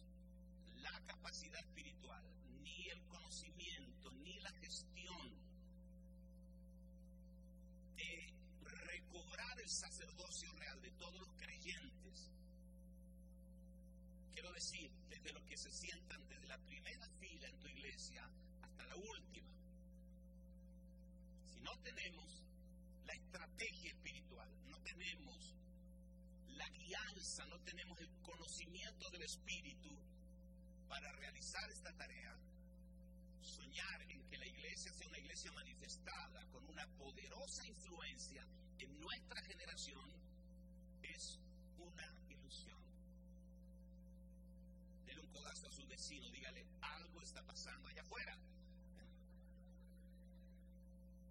la 0.75 1.01
capacidad 1.07 1.59
espiritual, 1.59 2.24
ni 2.62 2.88
el 2.89 3.01
conocimiento, 3.07 4.12
ni 4.12 4.39
la 4.39 4.51
gestión 4.51 5.27
de 7.95 8.33
recobrar 8.62 9.59
el 9.59 9.69
sacerdocio 9.69 10.51
real 10.53 10.79
de 10.81 10.91
todos 10.91 11.19
los 11.19 11.33
creyentes, 11.33 12.31
quiero 14.33 14.51
decir, 14.53 14.91
desde 15.09 15.33
los 15.33 15.43
que 15.45 15.57
se 15.57 15.71
sientan 15.71 16.27
desde 16.29 16.47
la 16.47 16.59
primera 16.59 17.09
fila 17.19 17.47
en 17.47 17.59
tu 17.59 17.67
iglesia 17.69 18.29
hasta 18.62 18.86
la 18.86 18.95
última, 18.95 19.57
si 21.51 21.59
no 21.62 21.75
tenemos 21.79 22.43
la 23.05 23.13
estrategia 23.13 23.91
espiritual, 23.91 24.50
no 24.69 24.77
tenemos 24.83 25.55
la 26.58 26.68
guianza, 26.70 27.46
no 27.46 27.60
tenemos 27.62 28.00
el 28.00 28.10
conocimiento 28.24 29.10
del 29.12 29.24
Espíritu 29.24 29.90
para 30.88 31.12
realizar 31.14 31.70
esta 31.70 31.92
tarea, 31.94 32.36
soñar 33.42 34.02
en 34.10 34.28
que 34.30 34.38
la 34.38 34.48
iglesia 34.48 34.92
sea 34.94 35.08
una 35.08 35.20
iglesia 35.20 35.52
manifestada 35.52 36.46
con 36.52 36.66
una 36.68 36.86
poderosa 36.98 37.66
influencia 37.66 38.46
en 38.80 39.00
nuestra 39.00 39.42
generación 39.44 40.10
es 41.04 41.40
una 41.78 42.14
ilusión. 42.30 42.80
Dele 45.06 45.22
un 45.22 45.30
codazo 45.30 45.68
a 45.68 45.72
su 45.72 45.86
vecino, 45.88 46.30
dígale, 46.32 46.66
algo 46.82 47.22
está 47.22 47.42
pasando 47.44 47.88
allá 47.88 48.02
afuera. 48.02 48.38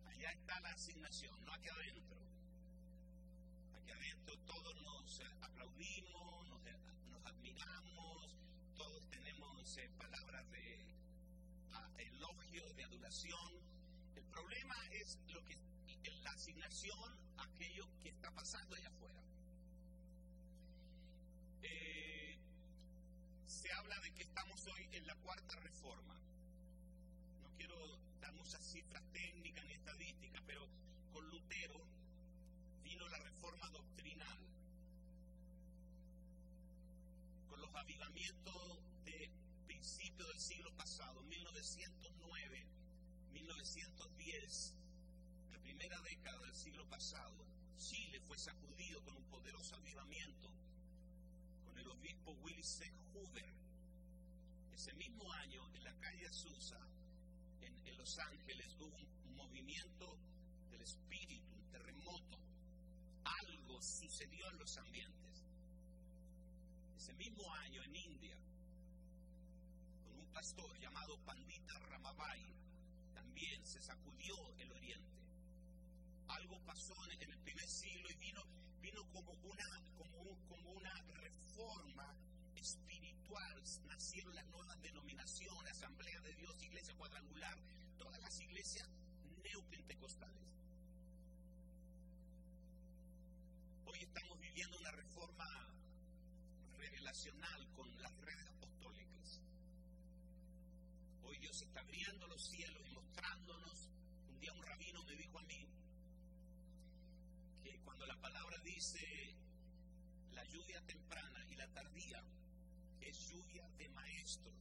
Allá 0.09 0.33
está 0.33 0.61
la 0.61 0.71
asignación, 0.71 1.45
no 1.45 1.53
aquí 1.53 1.69
adentro. 1.69 2.26
Aquí 3.87 3.93
adentro 3.93 4.37
todos 4.39 4.75
nos 4.83 5.23
aplaudimos, 5.43 6.49
nos, 6.49 6.61
admiramos, 7.25 8.35
todos 8.77 9.09
tenemos 9.11 9.79
eh, 9.79 9.89
palabras 9.97 10.45
de 10.51 10.81
elogio, 11.99 12.73
de 12.73 12.83
adoración. 12.83 13.53
El 14.17 14.25
problema 14.25 14.75
es 14.91 15.21
lo 15.29 15.45
que 15.45 15.57
la 16.25 16.31
asignación, 16.33 17.13
aquello 17.39 17.87
que 18.03 18.09
está 18.09 18.33
pasando 18.33 18.75
allá 18.75 18.89
afuera. 18.89 19.23
Eh, 21.63 22.37
se 23.47 23.73
habla 23.73 24.01
de 24.01 24.11
que 24.15 24.25
estamos 24.25 24.67
hoy 24.67 24.89
en 24.95 25.07
la 25.07 25.15
cuarta 25.15 25.55
reforma. 25.61 26.15
No 27.41 27.57
quiero 27.57 27.77
dar 28.21 28.33
muchas 28.33 28.65
cifras 28.65 29.05
técnicas 29.13 29.65
ni 29.65 29.75
estadísticas, 29.75 30.43
pero 30.45 30.67
con 31.13 31.31
Lutero 31.31 31.96
la 33.05 33.19
reforma 33.19 33.69
doctrinal. 33.71 34.39
Con 37.49 37.61
los 37.61 37.75
avivamientos 37.75 38.79
de 39.05 39.31
principio 39.67 40.27
del 40.27 40.41
siglo 40.41 40.75
pasado, 40.77 41.23
1909, 41.23 42.67
1910, 43.33 44.75
la 45.53 45.59
primera 45.59 46.01
década 46.01 46.41
del 46.41 46.55
siglo 46.55 46.89
pasado, 46.89 47.45
Chile 47.77 48.19
fue 48.21 48.39
sacudido 48.39 49.03
con 49.05 49.17
un 49.17 49.25
poderoso 49.25 49.77
avivamiento 49.77 50.51
con 51.65 51.79
el 51.79 51.89
obispo 51.89 52.33
Willis 52.43 52.67
C. 52.67 52.91
Hoover. 53.13 53.55
Ese 54.75 54.95
mismo 54.95 55.31
año, 55.35 55.63
en 55.75 55.85
la 55.85 55.93
calle 56.01 56.27
Azusa, 56.27 56.81
en, 57.61 57.87
en 57.87 57.97
Los 57.99 58.19
Ángeles, 58.19 58.75
hubo 58.81 58.97
un 58.97 59.37
movimiento 59.37 60.17
del 60.71 60.81
espíritu, 60.81 61.53
un 61.53 61.71
terremoto. 61.71 62.46
Sucedió 63.81 64.49
en 64.51 64.59
los 64.59 64.77
ambientes. 64.79 65.45
Ese 66.97 67.13
mismo 67.15 67.53
año, 67.57 67.83
en 67.83 67.95
India, 67.95 68.37
con 70.05 70.19
un 70.19 70.33
pastor 70.33 70.79
llamado 70.79 71.19
Pandita 71.27 71.79
Ramabai, 71.79 72.41
también 73.15 73.65
se 73.67 73.81
sacudió 73.83 74.35
el 74.59 74.73
oriente. 74.73 75.19
Algo 76.29 76.59
pasó 76.65 76.95
en 77.11 77.31
el 77.31 77.39
primer 77.41 77.69
siglo 77.69 78.09
y 78.11 78.15
vino, 78.15 78.43
vino 78.81 79.07
como, 79.11 79.33
una, 79.33 79.67
como 80.49 80.71
una 80.73 80.95
reforma 81.13 82.15
espiritual. 82.57 83.63
Nacieron 83.87 84.35
las 84.35 84.47
nuevas 84.47 84.81
denominaciones, 84.81 85.73
Asamblea 85.73 86.21
de 86.23 86.35
Dios, 86.35 86.63
Iglesia 86.63 86.95
Cuadrangular, 86.95 87.59
todas 87.99 88.21
las 88.21 88.41
iglesias 88.41 88.89
neopentecostales. 89.43 90.66
Hoy 93.97 94.03
estamos 94.03 94.39
viviendo 94.41 94.77
una 94.77 94.91
reforma 94.91 95.47
revelacional 96.77 97.67
con 97.75 98.03
las 98.03 98.15
redes 98.19 98.47
apostólicas. 98.47 99.41
Hoy 101.23 101.39
Dios 101.39 101.63
está 101.63 101.81
abriendo 101.81 102.27
los 102.27 102.45
cielos 102.45 102.83
y 102.87 102.93
mostrándonos. 102.93 103.89
Un 104.29 104.39
día 104.39 104.53
un 104.53 104.63
rabino 104.63 105.03
me 105.05 105.17
dijo 105.17 105.39
a 105.39 105.43
mí 105.45 105.67
que 107.65 107.79
cuando 107.87 108.05
la 108.05 108.21
palabra 108.21 108.59
dice 108.59 109.35
la 110.33 110.45
lluvia 110.45 110.83
temprana 110.83 111.47
y 111.49 111.55
la 111.57 111.67
tardía 111.69 112.23
es 113.01 113.31
lluvia 113.31 113.67
de 113.79 113.89
maestros 113.89 114.55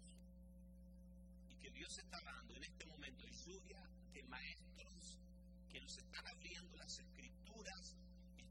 y 1.50 1.56
que 1.58 1.72
Dios 1.72 1.98
está 1.98 2.22
dando 2.22 2.56
en 2.56 2.64
este 2.64 2.86
momento 2.86 3.28
lluvia 3.28 3.84
de 4.14 4.24
maestros 4.24 5.20
que 5.70 5.82
nos 5.82 5.98
están 5.98 6.26
abriendo 6.26 6.78
las 6.78 7.00
escrituras. 7.00 8.05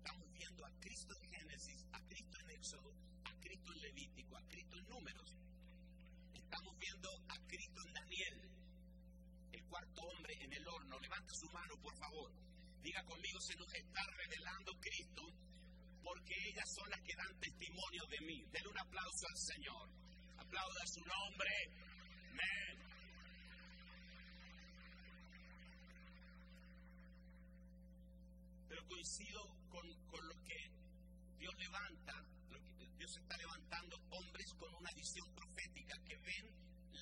Estamos 0.05 0.31
viendo 0.35 0.67
a 0.67 0.71
Cristo 0.81 1.15
en 1.23 1.33
Génesis, 1.33 1.87
a 1.93 2.01
Cristo 2.01 2.39
en 2.39 2.51
Éxodo, 2.51 2.93
a 3.25 3.41
Cristo 3.41 3.73
en 3.73 3.81
Levítico, 3.81 4.37
a 4.37 4.43
Cristo 4.49 4.77
en 4.77 4.89
Números. 4.91 5.31
Estamos 6.35 6.77
viendo 6.77 7.09
a 7.27 7.39
Cristo 7.47 7.81
en 7.87 7.93
Daniel, 7.95 8.51
el 9.53 9.65
cuarto 9.65 10.03
hombre 10.03 10.35
en 10.45 10.53
el 10.53 10.69
horno. 10.69 11.01
Levanta 11.01 11.33
su 11.33 11.49
mano, 11.49 11.75
por 11.81 11.97
favor. 11.97 12.31
Diga 12.83 13.03
conmigo, 13.05 13.41
se 13.41 13.57
nos 13.57 13.73
está 13.73 14.03
revelando 14.19 14.73
Cristo, 14.79 15.23
porque 16.03 16.35
ellas 16.51 16.69
son 16.77 16.91
las 16.91 17.01
que 17.01 17.17
dan 17.17 17.41
testimonio 17.41 18.05
de 18.11 18.21
mí. 18.27 18.45
Denle 18.53 18.69
un 18.69 18.79
aplauso 18.79 19.27
al 19.27 19.39
Señor. 19.39 19.89
Aplauda 20.37 20.87
su 20.87 21.01
nombre. 21.01 21.49
Amén. 22.29 22.84
Coincido 28.89 29.41
con, 29.71 30.07
con 30.07 30.29
lo 30.29 30.35
que 30.45 30.71
Dios 31.39 31.55
levanta, 31.59 32.25
Dios 32.99 33.17
está 33.17 33.37
levantando 33.37 33.97
hombres 34.11 34.55
con 34.55 34.75
una 34.75 34.91
visión 34.93 35.29
profética 35.35 35.95
que 36.07 36.17
ven 36.17 36.47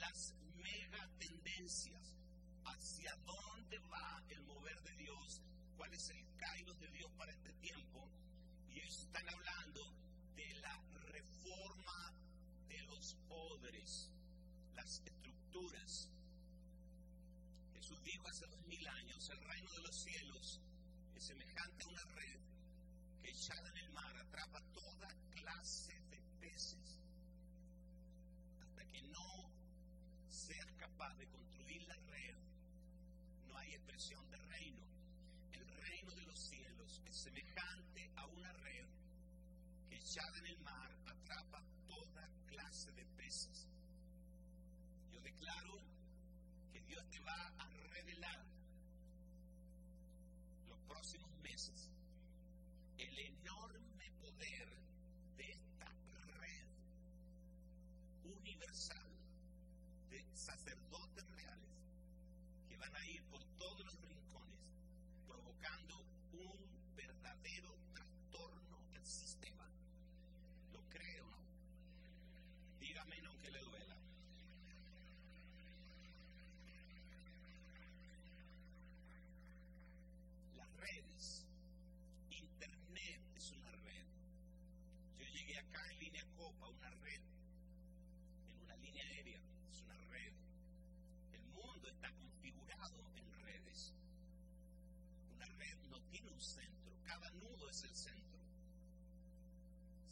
las 0.00 0.34
mega 0.56 1.08
tendencias 1.18 2.16
hacia 2.64 3.14
dónde 3.24 3.78
va 3.80 4.22
el 4.28 4.42
mover 4.42 4.80
de 4.82 4.96
Dios, 4.96 5.42
cuál 5.76 5.92
es 5.92 6.10
el 6.10 6.36
kairos 6.36 6.78
de 6.80 6.88
Dios 6.90 7.10
para 7.16 7.32
este 7.32 7.52
tiempo. 7.54 8.08
Y 8.70 8.80
ellos 8.80 8.98
están 8.98 9.28
hablando 9.28 9.80
de 10.34 10.54
la 10.60 10.76
reforma 11.12 12.12
de 12.68 12.82
los 12.82 13.14
poderes, 13.28 14.10
las 14.74 15.02
estructuras. 15.04 16.10
Jesús 17.74 18.02
dijo 18.02 18.28
hace 18.28 18.46
dos 18.46 18.66
mil 18.66 18.88
años, 18.88 19.30
el 19.30 19.40
reino 19.40 19.72
de 19.72 19.82
los 19.82 19.96
cielos 19.96 20.60
es 21.16 21.24
semejante 21.24 21.84
a 21.84 21.88
una 21.88 22.04
red 22.14 22.40
que 23.22 23.30
echada 23.30 23.68
en 23.70 23.76
el 23.78 23.90
mar 23.90 24.16
atrapa 24.16 24.60
toda 24.72 25.08
clase 25.34 25.94
de 26.10 26.20
peces 26.40 27.00
hasta 28.60 28.84
que 28.86 29.02
no 29.02 29.50
seas 30.28 30.72
capaz 30.78 31.14
de 31.18 31.26
construir 31.28 31.82
la 31.82 31.96
red, 32.10 32.36
no 33.48 33.56
hay 33.58 33.74
expresión 33.74 34.28
de 34.30 34.36
reino. 34.38 34.82
El 35.52 35.66
reino 35.82 36.14
de 36.14 36.22
los 36.22 36.38
cielos 36.38 37.02
es 37.06 37.16
semejante 37.16 38.10
a 38.16 38.26
una 38.26 38.52
red 38.52 38.86
que 39.88 39.96
echada 39.96 40.38
en 40.38 40.46
el 40.46 40.58
mar 40.60 40.90
atrapa 41.06 41.62
toda 41.86 42.28
clase 42.46 42.92
de 42.92 43.04
peces. 43.16 43.66
Yo 45.12 45.20
declaro 45.20 45.78
que 46.72 46.80
Dios 46.82 47.04
te 47.10 47.20
va 47.20 47.52
a 47.58 47.68
revelar 47.94 48.51
de 60.46 60.91
tiene 96.12 96.30
un 96.30 96.40
centro, 96.40 96.92
cada 97.06 97.30
nudo 97.30 97.70
es 97.70 97.84
el 97.84 97.96
centro. 97.96 98.38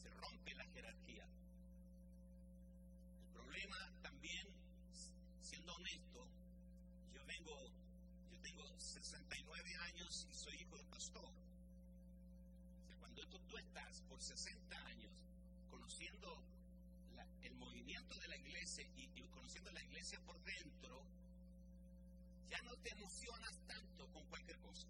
Se 0.02 0.08
rompe 0.08 0.54
la 0.54 0.64
jerarquía. 0.64 1.26
El 3.26 3.32
problema 3.34 3.76
también, 4.00 4.48
siendo 5.42 5.74
honesto, 5.74 6.26
yo 7.12 7.22
vengo, 7.26 7.54
yo 8.32 8.40
tengo 8.40 8.80
69 8.80 9.74
años 9.76 10.26
y 10.30 10.34
soy 10.34 10.56
hijo 10.62 10.78
de 10.78 10.86
pastor. 10.86 11.30
Cuando 12.98 13.26
tú, 13.26 13.58
estás 13.58 14.00
por 14.08 14.22
60 14.22 14.86
años 14.86 15.12
conociendo 15.68 16.42
el 17.42 17.54
movimiento 17.56 18.18
de 18.20 18.28
la 18.28 18.36
iglesia 18.38 18.86
y 18.96 19.28
conociendo 19.28 19.70
la 19.72 19.82
iglesia 19.82 20.18
por 20.24 20.42
dentro, 20.44 21.04
ya 22.48 22.62
no 22.62 22.74
te 22.78 22.90
emocionas 22.90 23.60
tanto 23.66 24.10
con 24.12 24.24
cualquier 24.28 24.58
cosa. 24.60 24.88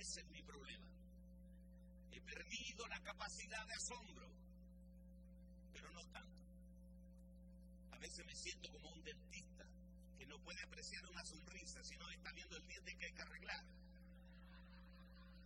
Ese 0.00 0.20
es 0.20 0.30
mi 0.30 0.42
problema. 0.42 0.86
He 2.12 2.20
perdido 2.20 2.86
la 2.88 3.00
capacidad 3.02 3.66
de 3.66 3.74
asombro, 3.74 4.28
pero 5.72 5.90
no 5.92 6.02
tanto. 6.06 6.42
A 7.92 7.98
veces 7.98 8.24
me 8.24 8.34
siento 8.34 8.70
como 8.72 8.90
un 8.92 9.02
dentista 9.04 9.64
que 10.18 10.26
no 10.26 10.38
puede 10.40 10.62
apreciar 10.62 11.04
una 11.06 11.24
sonrisa, 11.24 11.82
sino 11.84 12.08
está 12.10 12.32
viendo 12.32 12.56
el 12.56 12.66
diente 12.66 12.96
que 12.96 13.06
hay 13.06 13.12
que 13.12 13.22
arreglar. 13.22 13.64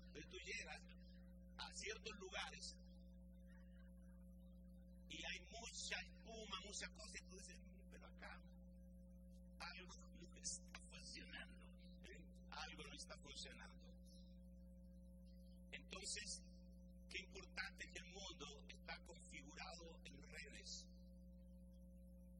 Entonces 0.07 0.31
tú 0.31 0.38
llegas 0.38 0.83
a 1.59 1.74
ciertos 1.74 2.18
lugares 2.18 2.77
y 5.11 5.24
hay 5.24 5.40
mucha 5.51 6.01
espuma, 6.01 6.61
muchas 6.64 6.90
cosas, 6.90 7.14
y 7.16 7.24
tú 7.29 7.37
dices, 7.38 7.57
"Mm, 7.57 7.90
pero 7.90 8.07
acá 8.07 8.40
algo 9.61 9.94
no 10.31 10.37
está 10.40 10.81
funcionando. 10.90 11.64
¿eh? 12.05 12.20
Algo 12.51 12.85
no 12.85 12.94
está 12.94 13.16
funcionando. 13.18 13.88
Entonces, 15.90 16.42
qué 17.09 17.18
importante 17.18 17.88
que 17.90 17.98
el 17.98 18.07
mundo 18.07 18.62
está 18.68 18.98
configurado 19.07 19.98
en 20.05 20.22
redes. 20.31 20.87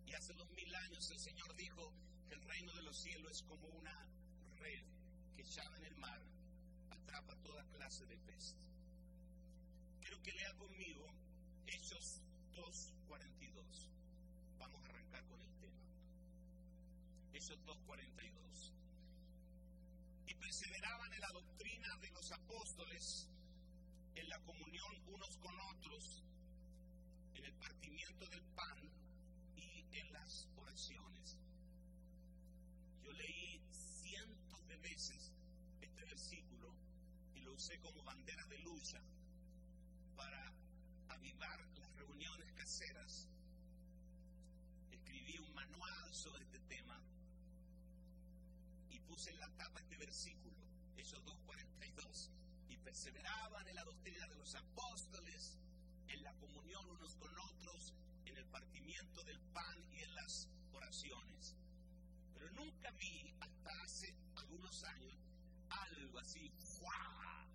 Y 0.07 0.13
hace 0.13 0.35
dos 0.35 0.51
mil 0.51 0.75
años 0.75 1.11
el 1.11 1.19
Señor 1.19 1.57
dijo 1.57 1.91
que 2.29 2.35
el 2.35 2.43
reino 2.43 2.75
de 2.75 2.83
los 2.83 2.97
cielos 2.99 3.33
es 3.33 3.43
como 3.45 3.67
una 3.69 4.07
red 4.61 4.85
que 5.35 5.43
echada 5.43 5.75
en 5.79 5.85
el 5.87 5.97
mar 5.97 6.21
atrapa 6.91 7.35
toda 7.37 7.65
clase 7.73 8.05
de 8.07 8.19
peces. 8.19 8.55
Quiero 10.03 10.23
que 10.23 10.33
lea 10.33 10.53
conmigo 10.59 11.07
Hechos 11.67 12.21
2.42. 12.55 13.89
Vamos 14.59 14.85
a 14.85 14.89
arrancar 14.89 15.25
con 15.25 15.41
el 15.41 15.55
tema. 15.59 15.81
Hechos 17.33 17.59
2.42. 17.65 18.73
Y 20.27 20.35
perseveraban 20.35 21.13
en 21.15 21.21
la 21.21 21.33
doctrina 21.33 21.97
de 21.97 22.11
los 22.11 22.33
apóstoles, 22.33 23.29
en 24.19 24.29
la 24.29 24.39
comunión 24.41 24.93
unos 25.07 25.37
con 25.37 25.55
otros, 25.77 26.25
en 27.35 27.45
el 27.45 27.53
partimiento 27.55 28.27
del 28.27 28.43
pan 28.57 28.79
y 29.57 29.85
en 29.97 30.13
las 30.13 30.49
oraciones. 30.57 31.39
Yo 33.03 33.13
leí 33.13 33.61
cientos 33.71 34.67
de 34.67 34.77
veces 34.79 35.33
este 35.81 36.05
versículo 36.05 36.75
y 37.35 37.41
lo 37.41 37.53
usé 37.55 37.79
como 37.81 38.03
bandera 38.03 38.45
de 38.47 38.59
lucha 38.59 39.01
para 40.17 40.53
avivar 41.11 41.61
las 41.79 41.95
reuniones 41.95 42.53
caseras. 42.55 43.29
Escribí 44.91 45.39
un 45.39 45.55
manual 45.55 46.15
sobre 46.15 46.43
este 46.43 46.59
tema 46.61 47.01
y 48.91 48.99
puse 49.01 49.31
en 49.31 49.39
la 49.39 49.49
tapa 49.57 49.79
este 49.79 49.97
versículo, 49.97 50.57
Hechos 50.97 51.25
2.42, 51.25 52.31
y 52.47 52.48
perseveraban 52.79 53.69
en 53.69 53.75
la 53.75 53.85
doctrina 53.85 54.27
de 54.27 54.37
los 54.37 54.55
apóstoles, 54.55 55.59
en 56.09 56.23
la 56.23 56.33
comunión 56.35 56.89
unos 56.91 57.17
con 57.17 57.37
otros, 57.39 57.95
en 58.25 58.37
el 58.37 58.47
partimiento 58.47 59.23
del 59.25 59.41
pan 59.53 59.85
y 59.93 60.03
en 60.03 60.15
las 60.15 60.49
oraciones. 60.73 61.55
Pero 62.35 62.51
nunca 62.53 62.91
vi 62.93 63.35
hasta 63.41 63.83
hace 63.83 64.15
algunos 64.37 64.85
años 64.85 65.19
algo 65.71 66.19
así, 66.19 66.51
¡fua! 66.59 67.47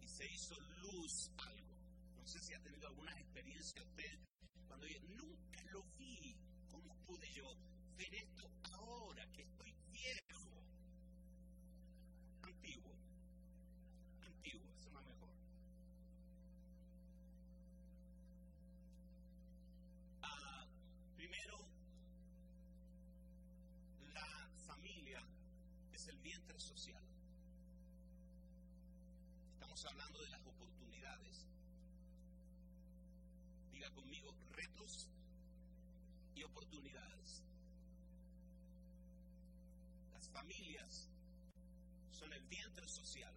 y 0.00 0.08
se 0.08 0.26
hizo 0.32 0.58
luz 0.82 1.30
algo. 1.38 1.76
No 2.16 2.26
sé 2.26 2.40
si 2.40 2.54
ha 2.54 2.62
tenido 2.62 2.88
alguna 2.88 3.12
experiencia 3.18 3.82
usted 3.82 4.18
cuando 4.66 4.86
yo 4.86 5.00
nunca 5.16 5.62
lo 5.72 5.82
vi. 5.96 6.36
¿Cómo 6.70 6.94
pude 7.06 7.30
yo 7.32 7.54
ver 7.96 8.14
esto 8.14 8.50
ahora 8.72 9.26
que 9.32 9.46
el 26.08 26.18
vientre 26.18 26.58
social. 26.58 27.02
Estamos 29.52 29.84
hablando 29.84 30.20
de 30.20 30.30
las 30.30 30.46
oportunidades. 30.46 31.46
Diga 33.72 33.90
conmigo, 33.90 34.34
retos 34.52 35.08
y 36.34 36.42
oportunidades. 36.44 37.42
Las 40.12 40.28
familias 40.30 41.08
son 42.10 42.32
el 42.32 42.44
vientre 42.44 42.88
social. 42.88 43.34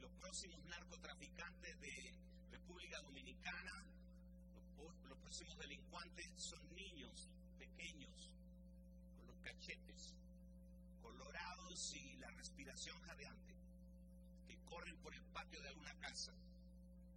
Los 0.00 0.12
próximos 0.12 0.62
narcotraficantes 0.66 1.80
de 1.80 2.14
República 2.50 3.00
Dominicana, 3.00 3.84
los, 4.76 4.94
los 5.08 5.18
próximos 5.18 5.56
delincuentes 5.58 6.30
son 6.36 6.74
niños 6.74 7.28
pequeños, 7.58 8.30
con 9.16 9.26
los 9.26 9.38
cachetes 9.40 10.14
colorados 11.18 11.94
y 11.94 12.16
la 12.18 12.30
respiración 12.30 12.96
jadeante, 13.02 13.54
que 14.46 14.56
corren 14.64 14.96
por 14.98 15.12
el 15.14 15.22
patio 15.32 15.60
de 15.60 15.68
alguna 15.68 15.92
casa, 15.98 16.32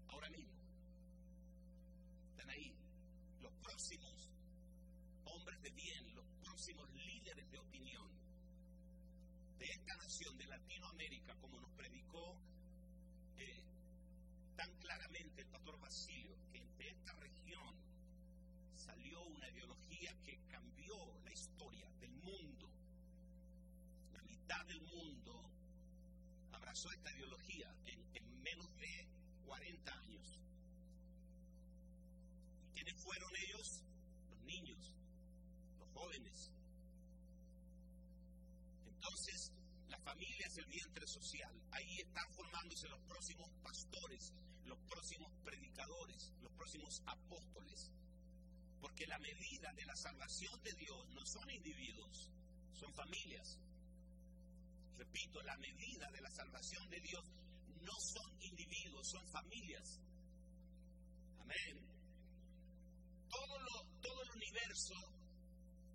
ahora 0.07 0.29
mismo. 0.29 0.59
Están 2.31 2.49
ahí 2.49 2.75
los 3.41 3.53
próximos 3.61 4.29
hombres 5.25 5.61
de 5.61 5.69
bien, 5.71 6.15
los 6.15 6.25
próximos 6.41 6.89
líderes 6.91 7.51
de 7.51 7.59
opinión 7.59 8.09
de 9.59 9.65
esta 9.65 9.95
nación, 9.97 10.35
de 10.37 10.47
Latinoamérica, 10.47 11.35
como 11.35 11.59
nos 11.59 11.71
predicó 11.73 12.37
eh, 13.37 13.63
tan 14.55 14.73
claramente 14.79 15.41
el 15.41 15.47
pastor 15.47 15.79
Basilio, 15.79 16.35
que 16.51 16.65
de 16.79 16.89
esta 16.89 17.13
región 17.13 17.75
salió 18.75 19.21
una 19.25 19.47
ideología 19.49 20.15
que 20.23 20.39
cambió 20.49 20.95
la 21.23 21.31
historia 21.31 21.87
del 21.99 22.13
mundo. 22.15 22.60
Mitad 24.51 24.65
del 24.65 24.81
mundo 24.81 25.49
abrazó 26.51 26.91
esta 26.91 27.09
ideología 27.13 27.73
en, 27.85 28.03
en 28.13 28.41
menos 28.41 28.67
de 28.75 29.07
40 29.45 29.93
años. 29.93 30.39
¿Y 32.65 32.73
quiénes 32.73 33.01
fueron 33.01 33.31
ellos? 33.47 33.83
Los 34.29 34.41
niños. 34.41 34.93
jóvenes. 35.93 36.51
Entonces, 38.87 39.53
la 39.87 39.99
familia 39.99 40.45
es 40.47 40.57
el 40.57 40.65
vientre 40.65 41.07
social. 41.07 41.61
Ahí 41.71 41.99
están 41.99 42.29
formándose 42.33 42.89
los 42.89 42.99
próximos 43.03 43.49
pastores, 43.63 44.33
los 44.65 44.79
próximos 44.79 45.31
predicadores, 45.45 46.33
los 46.41 46.51
próximos 46.51 47.01
apóstoles. 47.05 47.89
Porque 48.81 49.07
la 49.07 49.19
medida 49.19 49.71
de 49.77 49.85
la 49.85 49.95
salvación 49.95 50.61
de 50.61 50.73
Dios 50.73 51.07
no 51.11 51.25
son 51.25 51.49
individuos, 51.51 52.29
son 52.73 52.93
familias. 52.93 53.57
Repito, 55.01 55.41
la 55.41 55.57
medida 55.57 56.11
de 56.11 56.21
la 56.21 56.29
salvación 56.29 56.87
de 56.91 56.99
Dios 56.99 57.25
no 57.81 57.93
son 58.13 58.43
individuos, 58.43 59.07
son 59.09 59.27
familias. 59.29 59.99
Amén. 61.39 61.89
Todo, 63.27 64.21
el 64.21 64.31
universo 64.35 64.93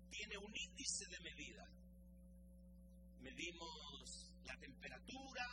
tiene 0.09 0.37
un 0.37 0.53
índice 0.53 1.05
de 1.07 1.19
medida. 1.21 1.63
Medimos 3.21 4.33
la 4.43 4.57
temperatura, 4.57 5.45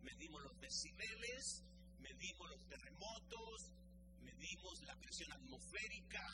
medimos 0.00 0.42
los 0.44 0.58
decibeles, 0.60 1.62
medimos 2.00 2.48
los 2.48 2.66
terremotos, 2.66 3.74
medimos 4.22 4.80
la 4.86 4.96
presión 4.96 5.32
atmosférica, 5.32 6.24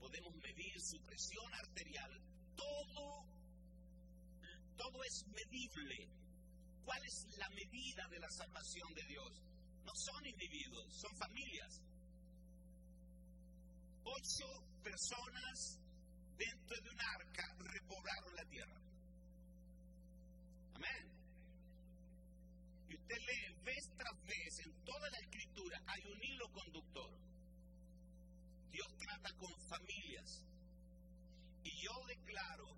podemos 0.00 0.34
medir 0.34 0.80
su 0.80 0.98
presión 1.04 1.54
arterial. 1.54 2.10
Todo, 2.56 3.35
todo 4.76 5.02
es 5.04 5.24
medible. 5.28 6.08
¿Cuál 6.84 7.02
es 7.04 7.26
la 7.38 7.48
medida 7.50 8.06
de 8.08 8.18
la 8.20 8.28
salvación 8.30 8.94
de 8.94 9.02
Dios? 9.08 9.32
No 9.84 9.92
son 9.94 10.26
individuos, 10.26 10.86
son 10.94 11.16
familias. 11.16 11.80
Ocho 14.04 14.46
personas 14.82 15.78
dentro 16.36 16.76
de 16.80 16.90
un 16.90 17.00
arca 17.00 17.56
repoblaron 17.58 18.36
la 18.36 18.44
tierra. 18.44 18.80
Amén. 20.74 21.06
Y 22.88 22.94
usted 22.94 23.18
lee 23.18 23.64
vez 23.64 23.90
tras 23.96 24.24
vez 24.24 24.58
en 24.64 24.84
toda 24.84 25.10
la 25.10 25.18
escritura, 25.18 25.82
hay 25.86 26.02
un 26.12 26.22
hilo 26.22 26.48
conductor. 26.52 27.10
Dios 28.70 28.88
trata 28.98 29.32
con 29.38 29.52
familias. 29.68 30.44
Y 31.64 31.70
yo 31.82 32.06
declaro 32.06 32.76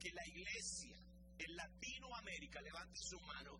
que 0.00 0.10
la 0.12 0.26
iglesia 0.26 0.96
en 1.38 1.56
Latinoamérica, 1.56 2.60
levante 2.60 3.00
su 3.00 3.20
mano, 3.20 3.58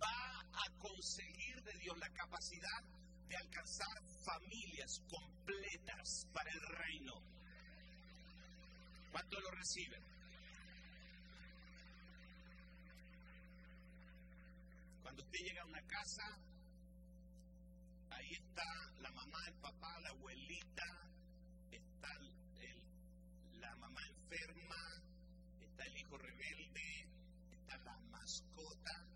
va 0.00 0.40
a 0.40 0.78
conseguir 0.78 1.62
de 1.62 1.78
Dios 1.78 1.96
la 1.98 2.08
capacidad 2.10 2.82
de 3.28 3.36
alcanzar 3.36 4.02
familias 4.24 5.00
completas 5.08 6.26
para 6.32 6.50
el 6.50 6.60
reino. 6.60 7.12
¿Cuánto 9.10 9.40
lo 9.40 9.50
reciben? 9.50 10.02
Cuando 15.02 15.22
usted 15.22 15.38
llega 15.38 15.62
a 15.62 15.66
una 15.66 15.82
casa, 15.82 16.22
ahí 18.10 18.32
está 18.32 18.64
la 19.00 19.10
mamá, 19.12 19.38
el 19.46 19.54
papá, 19.60 20.00
la 20.00 20.10
abuelita, 20.10 20.84
está 21.70 22.08
la 23.60 23.76
mamá 23.76 24.00
enferma, 24.08 25.02
está 25.60 25.84
el 25.84 25.96
hijo 25.96 26.18
rebelde, 26.18 26.63
mascota. 28.34 29.06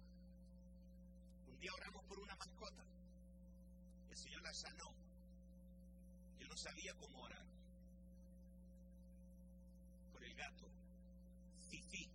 Un 1.48 1.58
día 1.58 1.72
oramos 1.74 2.04
por 2.04 2.20
una 2.20 2.36
mascota. 2.36 2.84
El 4.10 4.16
Señor 4.16 4.42
la 4.42 4.54
sanó. 4.54 4.94
Yo 6.38 6.46
no 6.46 6.56
sabía 6.56 6.94
cómo 6.94 7.22
orar. 7.22 7.44
Por 10.12 10.22
el 10.22 10.34
gato. 10.34 10.68
Fifi. 11.68 12.08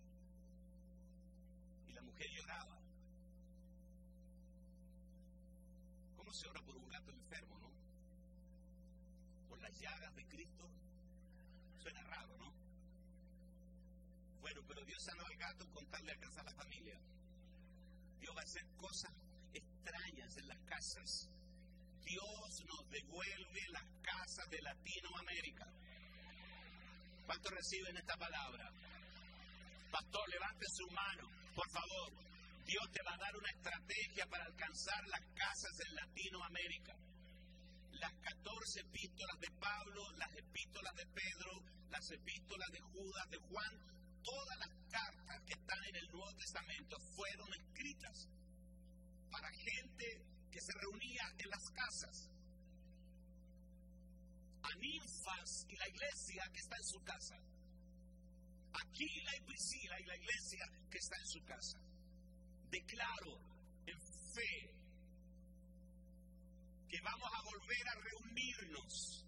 Y 1.88 1.92
la 1.92 2.00
mujer 2.00 2.26
lloraba. 2.30 2.78
¿Cómo 6.16 6.32
se 6.32 6.48
ora 6.48 6.62
por 6.62 6.74
un 6.74 6.88
gato 6.88 7.10
enfermo, 7.10 7.58
no? 7.58 7.70
Por 9.50 9.60
las 9.60 9.78
llagas 9.78 10.16
de 10.16 10.24
Cristo. 10.26 10.70
Suena 11.82 12.02
raro, 12.04 12.34
¿no? 12.38 12.63
Bueno, 14.44 14.60
pero 14.68 14.84
Dios 14.84 15.02
sanó 15.02 15.24
al 15.24 15.36
gato 15.38 15.64
con 15.72 15.86
tal 15.88 16.04
de 16.04 16.12
alcanzar 16.12 16.46
a 16.46 16.50
la 16.50 16.56
familia. 16.58 17.00
Dios 18.20 18.36
va 18.36 18.40
a 18.40 18.44
hacer 18.44 18.66
cosas 18.76 19.10
extrañas 19.54 20.36
en 20.36 20.48
las 20.48 20.60
casas. 20.68 21.30
Dios 22.04 22.50
nos 22.68 22.90
devuelve 22.90 23.62
las 23.72 23.88
casas 24.04 24.44
de 24.50 24.60
Latinoamérica. 24.60 25.64
¿Cuántos 27.24 27.52
reciben 27.52 27.96
esta 27.96 28.18
palabra? 28.18 28.68
Pastor, 29.90 30.28
levante 30.28 30.66
su 30.76 30.90
mano, 30.92 31.24
por 31.56 31.68
favor. 31.70 32.12
Dios 32.66 32.84
te 32.92 33.02
va 33.02 33.14
a 33.14 33.24
dar 33.24 33.34
una 33.40 33.48
estrategia 33.48 34.26
para 34.28 34.44
alcanzar 34.44 35.08
las 35.08 35.24
casas 35.32 35.72
en 35.88 35.94
Latinoamérica. 35.96 36.92
Las 37.92 38.12
14 38.12 38.80
epístolas 38.92 39.40
de 39.40 39.50
Pablo, 39.56 40.12
las 40.18 40.36
epístolas 40.36 40.94
de 40.96 41.06
Pedro, 41.16 41.64
las 41.88 42.10
epístolas 42.10 42.68
de 42.72 42.80
Judas, 42.92 43.30
de 43.30 43.38
Juan, 43.38 43.94
todas 44.24 44.58
las 44.58 44.70
cartas 44.90 45.42
que 45.46 45.52
están 45.52 45.84
en 45.84 45.96
el 45.96 46.08
Nuevo 46.10 46.34
Testamento 46.34 46.98
fueron 47.14 47.48
escritas 47.54 48.28
para 49.30 49.48
gente 49.52 50.24
que 50.50 50.60
se 50.60 50.72
reunía 50.72 51.24
en 51.38 51.50
las 51.50 51.70
casas. 51.70 52.30
A 54.62 54.74
ninfas 54.76 55.66
y 55.68 55.76
la 55.76 55.88
iglesia 55.88 56.50
que 56.52 56.60
está 56.60 56.76
en 56.76 56.84
su 56.84 57.00
casa. 57.04 57.36
Aquila 58.72 59.36
y 59.36 59.40
Priscila 59.42 60.00
y 60.00 60.04
la 60.04 60.16
iglesia 60.16 60.66
que 60.90 60.98
está 60.98 61.16
en 61.16 61.26
su 61.26 61.44
casa. 61.44 61.78
Declaro 62.70 63.38
en 63.86 64.00
fe 64.34 64.74
que 66.88 67.00
vamos 67.00 67.30
a 67.32 67.42
volver 67.42 67.88
a 67.88 67.94
reunirnos 67.94 69.23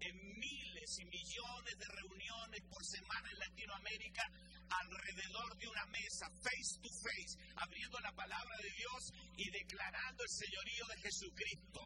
en 0.00 0.38
miles 0.38 0.98
y 0.98 1.04
millones 1.04 1.78
de 1.78 1.86
reuniones 1.86 2.62
por 2.70 2.84
semana 2.84 3.30
en 3.30 3.38
Latinoamérica 3.38 4.22
alrededor 4.70 5.56
de 5.58 5.68
una 5.68 5.86
mesa, 5.86 6.26
face 6.42 6.80
to 6.80 6.88
face, 6.88 7.38
abriendo 7.56 7.98
la 8.00 8.12
palabra 8.12 8.56
de 8.62 8.70
Dios 8.70 9.12
y 9.36 9.50
declarando 9.50 10.22
el 10.22 10.30
señorío 10.30 10.86
de 10.86 11.00
Jesucristo. 11.02 11.80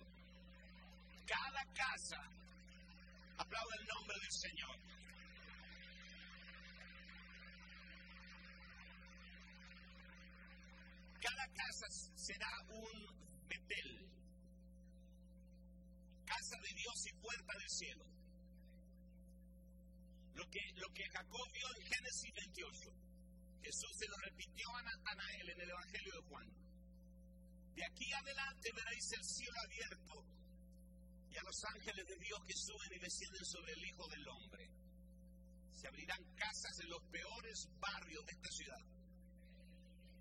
Cada 1.27 1.65
casa, 1.73 2.21
aplauda 3.39 3.77
el 3.81 3.87
nombre 3.87 4.17
del 4.21 4.33
Señor. 4.33 4.79
Cada 11.21 11.47
casa 11.55 11.87
será 12.15 12.51
un 12.69 13.49
Betel, 13.49 14.04
casa 16.35 16.57
de 16.61 16.75
Dios 16.75 16.99
y 17.07 17.13
puerta 17.23 17.53
del 17.59 17.71
cielo. 17.71 18.05
Lo 20.35 20.45
que, 20.51 20.61
lo 20.77 20.89
que 20.93 21.05
Jacob 21.09 21.47
vio 21.53 21.69
en 21.77 21.83
Génesis 21.87 22.33
28, 22.35 22.91
Jesús 23.63 23.93
se 23.99 24.09
lo 24.09 24.17
repitió 24.19 24.67
a 24.75 24.83
Natanael 24.83 25.51
en 25.51 25.61
el 25.61 25.71
Evangelio 25.71 26.13
de 26.15 26.23
Juan. 26.29 26.49
De 27.75 27.85
aquí 27.85 28.13
adelante 28.13 28.71
veréis 28.75 29.13
el 29.13 29.25
cielo 29.25 29.59
abierto 29.65 30.15
y 31.31 31.37
a 31.37 31.43
los 31.43 31.59
ángeles 31.75 32.07
de 32.07 32.19
Dios 32.19 32.41
que 32.47 32.55
suben 32.55 32.93
y 32.95 32.99
descienden 32.99 33.45
sobre 33.45 33.73
el 33.73 33.85
Hijo 33.87 34.09
del 34.09 34.29
Hombre. 34.29 34.65
Se 35.75 35.89
abrirán 35.89 36.23
casas 36.35 36.81
en 36.81 36.91
los 36.91 37.03
peores 37.11 37.69
barrios 37.79 38.25
de 38.27 38.33
esta 38.33 38.51
ciudad. 38.51 38.85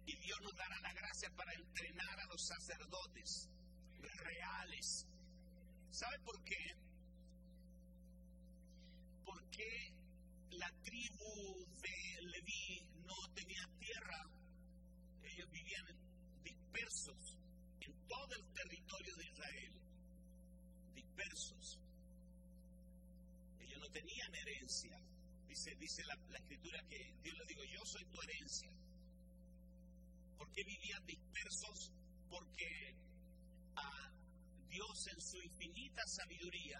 Y 0.05 0.15
Dios 0.17 0.39
nos 0.41 0.55
dará 0.55 0.79
la 0.81 0.93
gracia 0.93 1.29
para 1.35 1.53
entrenar 1.53 2.19
a 2.19 2.25
los 2.25 2.41
sacerdotes 2.45 3.49
reales. 4.01 5.07
¿Sabe 5.93 6.17
por 6.25 6.43
qué? 6.43 6.75
Porque 9.23 9.93
la 10.49 10.71
tribu 10.81 11.67
de 11.83 12.21
Leví 12.31 12.81
no 13.05 13.13
tenía 13.35 13.61
tierra. 13.77 14.27
Ellos 15.21 15.51
vivían 15.51 15.85
dispersos 16.43 17.37
en 17.81 17.93
todo 18.07 18.33
el 18.33 18.43
territorio 18.53 19.15
de 19.17 19.23
Israel. 19.23 19.73
Dispersos. 20.95 21.79
Ellos 23.59 23.79
no 23.79 23.89
tenían 23.91 24.33
herencia. 24.33 24.99
Dice, 25.47 25.75
dice 25.75 26.03
la, 26.05 26.15
escritura 26.39 26.81
que 26.89 27.13
Dios 27.21 27.37
le 27.37 27.45
dijo, 27.45 27.63
yo 27.65 27.85
soy 27.85 28.03
tu 28.05 28.19
herencia. 28.19 28.71
¿Por 30.39 30.51
qué 30.53 30.63
vivían 30.63 31.05
dispersos? 31.05 31.91
Porque 32.31 32.95
a 33.75 34.12
Dios 34.73 35.07
en 35.07 35.21
su 35.21 35.39
infinita 35.39 36.01
sabiduría 36.07 36.79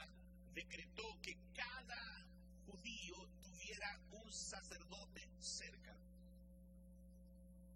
decretó 0.56 1.04
que 1.22 1.36
cada 1.54 2.26
judío 2.66 3.16
tuviera 3.44 4.00
un 4.10 4.34
sacerdote 4.34 5.30
cerca 5.38 5.96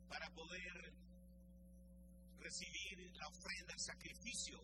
para 0.10 0.28
poder 0.32 0.92
recibir 2.40 3.12
la 3.14 3.28
ofrenda, 3.28 3.74
el 3.74 3.80
sacrificio. 3.80 4.60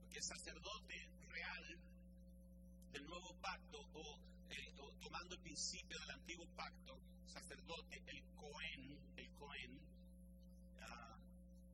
Porque 0.00 0.16
el 0.16 0.24
sacerdote 0.24 1.10
real 1.28 1.78
del 2.92 3.04
nuevo 3.04 3.34
pacto 3.42 3.78
o 3.92 4.18
hablando 5.04 5.34
al 5.34 5.42
principio 5.42 5.98
del 6.00 6.10
antiguo 6.10 6.46
pacto, 6.56 6.98
sacerdote, 7.26 8.02
el 8.06 8.22
Cohen, 8.34 8.98
el 9.16 9.28
Cohen, 9.34 9.78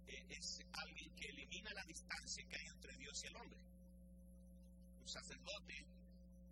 es 0.08 0.60
alguien 0.72 1.14
que 1.16 1.26
elimina 1.28 1.72
la 1.74 1.84
distancia 1.84 2.44
que 2.48 2.56
hay 2.56 2.66
entre 2.66 2.96
Dios 2.96 3.22
y 3.22 3.26
el 3.26 3.36
hombre. 3.36 3.60
Un 5.00 5.08
sacerdote 5.08 5.86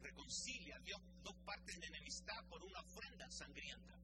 reconcilia 0.00 0.76
a 0.76 0.80
Dios 0.80 1.00
dos 1.22 1.36
partes 1.44 1.80
de 1.80 1.86
enemistad 1.86 2.44
por 2.48 2.62
una 2.62 2.80
ofrenda 2.80 3.30
sangrienta. 3.30 3.94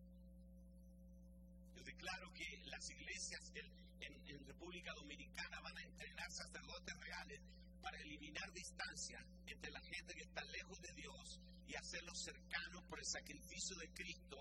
Yo 1.76 1.82
declaro 1.82 2.32
que 2.32 2.62
las 2.66 2.90
iglesias 2.90 3.52
en, 3.54 4.28
en 4.28 4.46
República 4.46 4.92
Dominicana 4.94 5.60
van 5.60 5.76
a 5.76 5.82
entrenar 5.82 6.30
sacerdotes 6.30 6.98
reales 6.98 7.40
para 7.82 7.98
eliminar 8.00 8.52
distancia 8.52 9.24
entre 9.46 9.70
la 9.70 9.80
gente 9.80 10.14
que 10.14 10.22
está 10.22 10.42
lejos 10.44 10.80
de 10.80 10.92
Dios 10.94 11.40
y 11.66 11.74
hacerlos 11.74 12.18
cercanos 12.18 12.82
por 12.88 12.98
el 12.98 13.06
sacrificio 13.06 13.76
de 13.76 13.88
Cristo, 13.90 14.36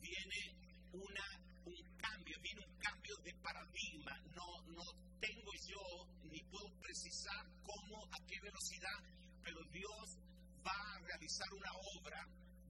viene 0.00 0.54
una, 0.92 1.24
un 1.66 1.96
cambio, 1.96 2.38
viene 2.40 2.60
un 2.60 2.78
cambio 2.78 3.16
de 3.24 3.34
paradigma. 3.34 4.18
No, 4.34 4.62
no 4.72 4.84
tengo 5.20 5.52
yo 5.66 6.06
ni 6.24 6.40
puedo 6.44 6.68
precisar 6.80 7.44
cómo, 7.62 8.04
a 8.12 8.18
qué 8.26 8.40
velocidad, 8.40 8.98
pero 9.42 9.62
Dios 9.72 10.18
va 10.66 10.94
a 10.94 10.98
realizar 11.00 11.52
una 11.54 11.72
obra 11.98 12.26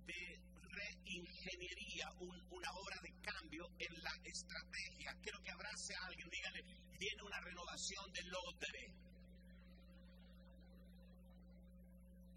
de 0.07 0.41
reingeniería, 0.63 2.11
una 2.51 2.71
obra 2.73 2.97
de 3.03 3.13
cambio 3.23 3.67
en 3.79 4.03
la 4.03 4.13
estrategia. 4.25 5.15
Quiero 5.23 5.43
que 5.43 5.51
abrace 5.51 5.95
a 5.95 6.07
alguien, 6.07 6.29
dígale, 6.31 6.63
viene 6.99 7.23
una 7.23 7.41
renovación 7.41 8.13
del 8.13 8.29
lote. 8.29 9.05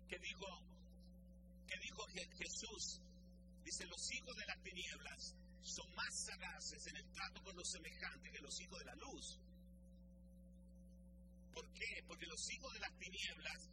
que 0.08 0.18
dijo, 0.20 0.46
dijo 1.82 2.04
Jesús, 2.38 3.02
dice, 3.64 3.86
los 3.88 4.12
hijos 4.14 4.36
de 4.36 4.46
las 4.46 4.64
tinieblas 4.64 5.36
son 5.62 5.94
más 5.96 6.14
sagaces 6.14 6.88
en 6.88 6.98
el 6.98 7.12
trato 7.12 7.44
con 7.44 7.56
los 7.56 7.70
semejantes 7.70 8.32
que 8.32 8.40
los 8.40 8.62
hijos 8.62 8.80
de 8.80 8.86
la 8.86 8.96
luz. 8.96 9.40
¿Por 11.54 11.74
qué? 11.74 12.04
Porque 12.08 12.26
los 12.28 12.52
hijos 12.52 12.74
de 12.74 12.80
las 12.80 12.98
tinieblas, 12.98 13.70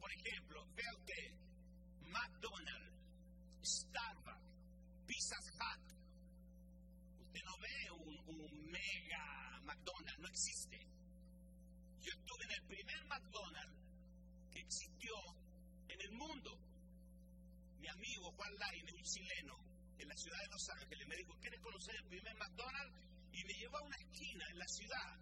por 0.00 0.10
ejemplo, 0.12 0.66
vea 0.74 0.94
usted, 0.94 1.32
McDonald's, 2.08 2.90
Starbucks, 3.62 5.06
Pizza 5.06 5.36
Hut, 5.38 5.92
usted 7.20 7.44
no 7.44 7.56
ve 7.58 7.90
un, 7.92 8.70
mega 8.70 9.60
McDonald's, 9.62 10.18
no 10.18 10.28
existe. 10.28 10.78
Yo 12.00 12.12
estuve 12.12 12.44
en 12.44 12.50
el 12.50 12.62
primer 12.66 13.04
McDonald's 13.04 13.78
que 14.50 14.60
existió 14.60 15.14
en 15.88 16.00
el 16.00 16.12
mundo. 16.12 16.58
Mi 17.78 17.88
amigo 17.88 18.32
Juan 18.32 18.54
Laine, 18.58 18.92
un 18.92 19.02
chileno, 19.04 19.69
en 20.02 20.08
la 20.08 20.16
ciudad 20.16 20.38
de 20.38 20.48
Los 20.48 20.68
Ángeles, 20.70 21.08
me 21.08 21.16
dijo, 21.16 21.34
¿quieres 21.40 21.60
conocer 21.60 21.94
el 21.96 22.04
primer 22.04 22.34
McDonald's? 22.36 22.94
Y 23.32 23.44
me 23.44 23.52
llevó 23.54 23.78
a 23.78 23.82
una 23.82 23.96
esquina 23.96 24.44
en 24.50 24.58
la 24.58 24.66
ciudad. 24.66 25.18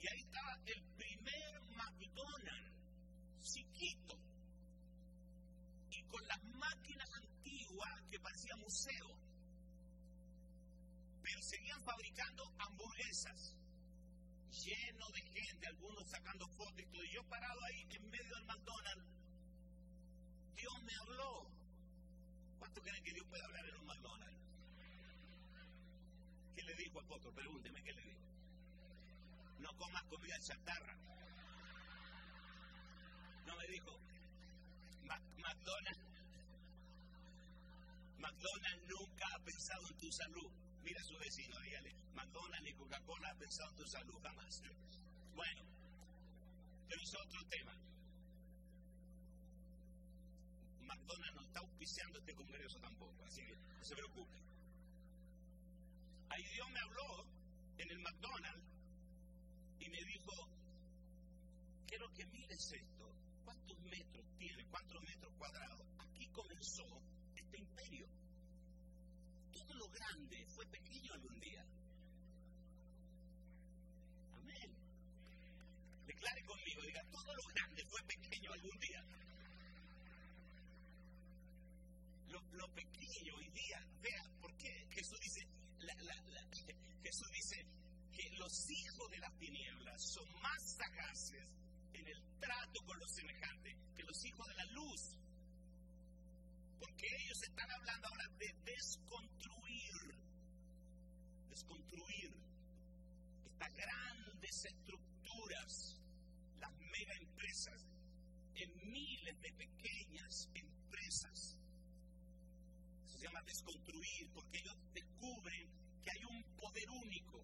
Y 0.00 0.08
ahí 0.08 0.20
estaba 0.20 0.58
el 0.66 0.82
primer 0.96 1.60
McDonald's, 1.76 3.42
chiquito, 3.42 4.18
y 5.90 6.02
con 6.04 6.26
las 6.26 6.42
máquinas 6.44 7.08
antiguas 7.14 8.02
que 8.10 8.20
parecía 8.20 8.56
museo. 8.56 9.08
Pero 11.22 11.42
seguían 11.42 11.82
fabricando 11.82 12.44
hamburguesas, 12.58 13.54
lleno 14.50 15.06
de 15.10 15.22
gente, 15.22 15.66
algunos 15.66 16.08
sacando 16.08 16.46
fotos 16.48 16.80
y 16.80 16.86
todo. 16.86 17.04
Y 17.04 17.14
yo 17.14 17.22
parado 17.28 17.60
ahí 17.64 17.86
en 17.90 18.10
medio 18.10 18.34
del 18.36 18.44
McDonald's, 18.46 19.06
Dios 20.56 20.82
me 20.82 20.94
habló. 21.02 21.55
¿Cuánto 22.58 22.80
creen 22.82 23.04
que 23.04 23.12
Dios 23.12 23.26
puede 23.28 23.44
hablar 23.44 23.64
en 23.66 23.76
un 23.76 23.86
McDonald's? 23.86 24.40
¿Qué 26.54 26.62
le 26.62 26.74
dijo 26.74 27.00
apóstol? 27.00 27.34
Pregúnteme 27.34 27.82
qué 27.82 27.92
le 27.92 28.02
dijo. 28.02 28.20
No 29.60 29.68
comas 29.76 30.02
comida 30.04 30.38
chatarra. 30.40 30.96
No 33.46 33.56
me 33.56 33.66
dijo, 33.68 33.98
McDonald's, 35.38 36.00
McDonald's 38.18 38.88
nunca 38.88 39.26
ha 39.34 39.38
pensado 39.44 39.88
en 39.88 39.98
tu 39.98 40.12
salud. 40.12 40.50
Mira 40.82 41.00
a 41.00 41.04
su 41.04 41.18
vecino, 41.18 41.60
dígale, 41.60 41.94
McDonald's 42.14 42.68
y 42.70 42.74
Coca-Cola 42.74 43.30
ha 43.30 43.34
pensado 43.34 43.70
en 43.70 43.76
tu 43.76 43.86
salud 43.86 44.18
jamás. 44.22 44.62
Bueno, 45.34 45.62
pero 46.88 47.02
es 47.02 47.14
otro 47.14 47.44
tema. 47.48 47.72
McDonald's 50.86 51.34
no 51.34 51.42
está 51.42 51.60
auspiciando 51.60 52.18
este 52.18 52.34
congreso 52.34 52.78
tampoco, 52.80 53.24
así 53.24 53.42
que 53.44 53.56
no 53.56 53.84
se 53.84 53.94
preocupe. 53.94 54.36
Ahí 56.30 56.44
Dios 56.54 56.68
me 56.70 56.80
habló 56.80 57.26
en 57.78 57.90
el 57.90 57.98
McDonald's 58.00 58.66
y 59.78 59.88
me 59.88 60.04
dijo, 60.04 60.32
quiero 61.86 62.06
que 62.14 62.26
mires 62.26 62.72
esto, 62.72 63.12
¿cuántos 63.44 63.78
metros 63.80 64.24
tiene? 64.38 64.64
¿Cuántos 64.70 65.02
metros 65.02 65.32
cuadrados? 65.38 65.86
Aquí 65.98 66.26
comenzó 66.28 66.84
este 67.34 67.58
imperio. 67.58 68.06
Todo 69.52 69.74
lo 69.74 69.88
grande 69.88 70.46
fue 70.54 70.66
pequeño 70.66 71.12
algún 71.14 71.40
día. 71.40 71.64
Amén. 74.34 74.70
Declare 76.06 76.44
conmigo, 76.44 76.82
diga, 76.82 77.02
todo 77.10 77.34
lo 77.34 77.42
grande 77.54 77.84
fue 77.84 78.02
pequeño 78.02 78.52
algún 78.52 78.78
día. 78.78 79.04
Lo, 82.56 82.68
pequeño 82.74 83.34
hoy 83.36 83.48
día. 83.50 83.86
Vea, 84.02 84.22
¿por 84.40 84.54
qué 84.56 84.86
Jesús 84.90 85.18
dice, 85.20 85.46
Jesús 87.02 87.30
dice 87.30 87.66
que 88.12 88.30
los 88.36 88.70
hijos 88.70 89.10
de 89.10 89.18
las 89.18 89.38
tinieblas 89.38 90.02
son 90.02 90.28
más 90.40 90.76
sagaces 90.76 91.46
en 91.92 92.06
el 92.06 92.22
trato 92.40 92.80
con 92.84 92.98
los 92.98 93.10
semejantes 93.12 93.76
que 93.94 94.02
los 94.02 94.24
hijos 94.24 94.46
de 94.48 94.54
la 94.54 94.64
luz. 94.72 95.00
Porque 96.80 97.06
ellos 97.22 97.42
están 97.42 97.70
hablando 97.70 98.08
ahora 98.08 98.28
de 98.38 98.52
desconstruir, 98.64 100.14
desconstruir 101.48 102.32
estas 103.46 103.74
grandes 103.74 104.64
estructuras, 104.64 106.00
las 106.58 106.72
mega 106.92 107.14
empresas, 107.20 107.80
en 108.54 108.90
miles 108.90 109.40
de 109.40 109.52
pequeñas 109.52 110.48
empresas 110.54 111.56
se 113.16 113.24
llama 113.24 113.40
desconstruir, 113.42 114.30
porque 114.34 114.58
ellos 114.58 114.76
descubren 114.92 115.68
que 116.02 116.10
hay 116.10 116.24
un 116.24 116.42
poder 116.56 116.90
único 116.90 117.42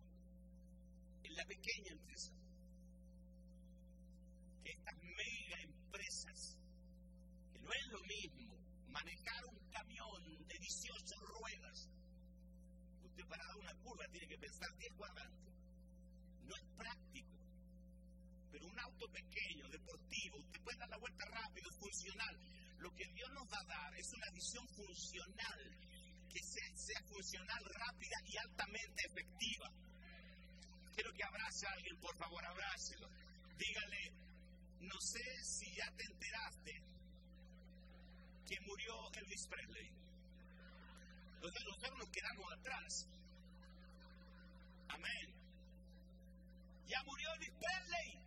en 1.25 1.35
la 1.35 1.45
pequeña 1.47 1.93
empresa. 1.93 2.33
Que 4.63 4.71
estas 4.71 4.97
mega 5.03 5.63
empresas, 5.63 6.59
que 7.53 7.59
no 7.61 7.73
es 7.73 7.87
lo 7.89 8.01
mismo 8.05 8.53
manejar 8.89 9.45
un 9.49 9.59
camión 9.71 10.47
de 10.47 10.59
18 10.59 11.15
ruedas, 11.41 11.89
usted 13.03 13.25
para 13.27 13.47
dar 13.47 13.57
una 13.57 13.75
curva 13.83 14.05
tiene 14.13 14.29
que 14.29 14.39
pensar 14.39 14.69
10 14.77 14.93
cuadrantes. 14.93 15.55
No 16.45 16.55
es 16.55 16.65
práctico. 16.77 17.39
Pero 18.53 18.67
un 18.67 18.79
auto 18.79 19.07
pequeño, 19.09 19.69
deportivo, 19.71 20.37
usted 20.37 20.61
puede 20.61 20.77
dar 20.77 20.91
la 20.91 20.99
vuelta 20.99 21.25
rápido, 21.25 21.71
es 21.71 21.79
funcional 21.79 22.37
lo 22.83 22.90
que 22.97 23.07
Dios 23.14 23.31
nos 23.31 23.47
va 23.47 23.61
a 23.61 23.64
dar 23.64 23.95
es 23.95 24.12
una 24.12 24.29
visión 24.31 24.66
funcional, 24.68 25.61
que 26.29 26.42
sea, 26.42 27.01
funcional, 27.07 27.62
rápida 27.64 28.16
y 28.27 28.37
altamente 28.37 29.07
efectiva. 29.07 29.71
Quiero 30.95 31.12
que 31.12 31.24
abrace 31.24 31.66
a 31.66 31.72
alguien, 31.72 31.97
por 32.01 32.16
favor, 32.16 32.45
abrácelo. 32.45 33.09
Dígale, 33.57 34.11
no 34.80 35.01
sé 35.01 35.22
si 35.45 35.72
ya 35.76 35.89
te 35.97 36.05
enteraste 36.05 36.72
que 38.49 38.61
murió 38.66 39.12
Elvis 39.14 39.47
Presley. 39.47 39.89
Entonces 41.35 41.62
nosotros 41.64 41.99
nos 41.99 42.09
quedamos 42.11 42.53
atrás. 42.53 43.09
Amén. 44.89 45.26
Ya 46.89 47.03
murió 47.05 47.33
Elvis 47.35 47.55
Presley. 47.61 48.22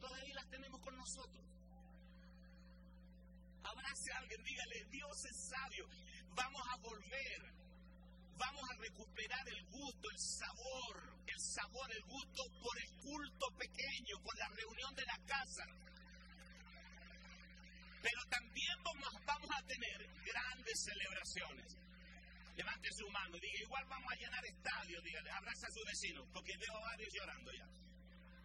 Todavía 0.00 0.34
las 0.34 0.48
tenemos 0.48 0.80
con 0.80 0.96
nosotros. 0.96 1.44
Abrace 3.62 4.12
a 4.12 4.18
alguien, 4.18 4.42
dígale, 4.44 4.84
Dios 4.90 5.24
es 5.24 5.48
sabio. 5.48 5.86
Vamos 6.34 6.62
a 6.70 6.76
volver. 6.76 7.56
Vamos 8.38 8.62
a 8.70 8.76
recuperar 8.76 9.48
el 9.48 9.64
gusto, 9.64 10.10
el 10.10 10.18
sabor, 10.18 11.16
el 11.26 11.40
sabor, 11.40 11.90
el 11.90 12.02
gusto 12.02 12.42
por 12.62 12.78
el 12.78 12.90
culto 13.00 13.46
pequeño, 13.58 14.20
por 14.22 14.36
la 14.36 14.48
reunión 14.48 14.94
de 14.94 15.04
la 15.06 15.18
casa. 15.26 15.64
Pero 18.02 18.24
también 18.28 18.82
vamos, 18.84 19.08
a 19.50 19.62
tener 19.62 20.06
grandes 20.24 20.84
celebraciones 20.84 21.76
Levante 22.56 22.88
su 22.92 23.08
mano, 23.10 23.36
diga, 23.38 23.60
igual 23.60 23.84
vamos 23.84 24.10
a 24.10 24.16
llenar 24.16 24.44
estadios, 24.46 25.04
dígale, 25.04 25.30
abraza 25.30 25.66
a 25.66 25.70
su 25.70 25.84
vecino, 25.84 26.24
porque 26.32 26.56
veo 26.56 26.74
a 26.74 26.80
varios 26.80 27.12
llorando 27.12 27.52
ya. 27.52 27.66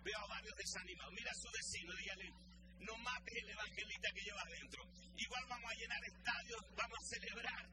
Veo 0.03 0.19
a 0.19 0.27
varios 0.27 0.55
desanimados. 0.55 1.13
Mira 1.13 1.31
a 1.31 1.35
su 1.35 1.49
vecino, 1.51 1.93
dígale, 1.95 2.33
no 2.79 2.97
mates 2.97 3.35
el 3.37 3.49
evangelista 3.49 4.09
que 4.13 4.21
lleva 4.21 4.41
adentro. 4.41 4.83
Igual 5.17 5.43
vamos 5.49 5.71
a 5.71 5.75
llenar 5.75 6.03
estadios, 6.05 6.61
vamos 6.75 6.97
a 6.99 7.05
celebrar. 7.05 7.69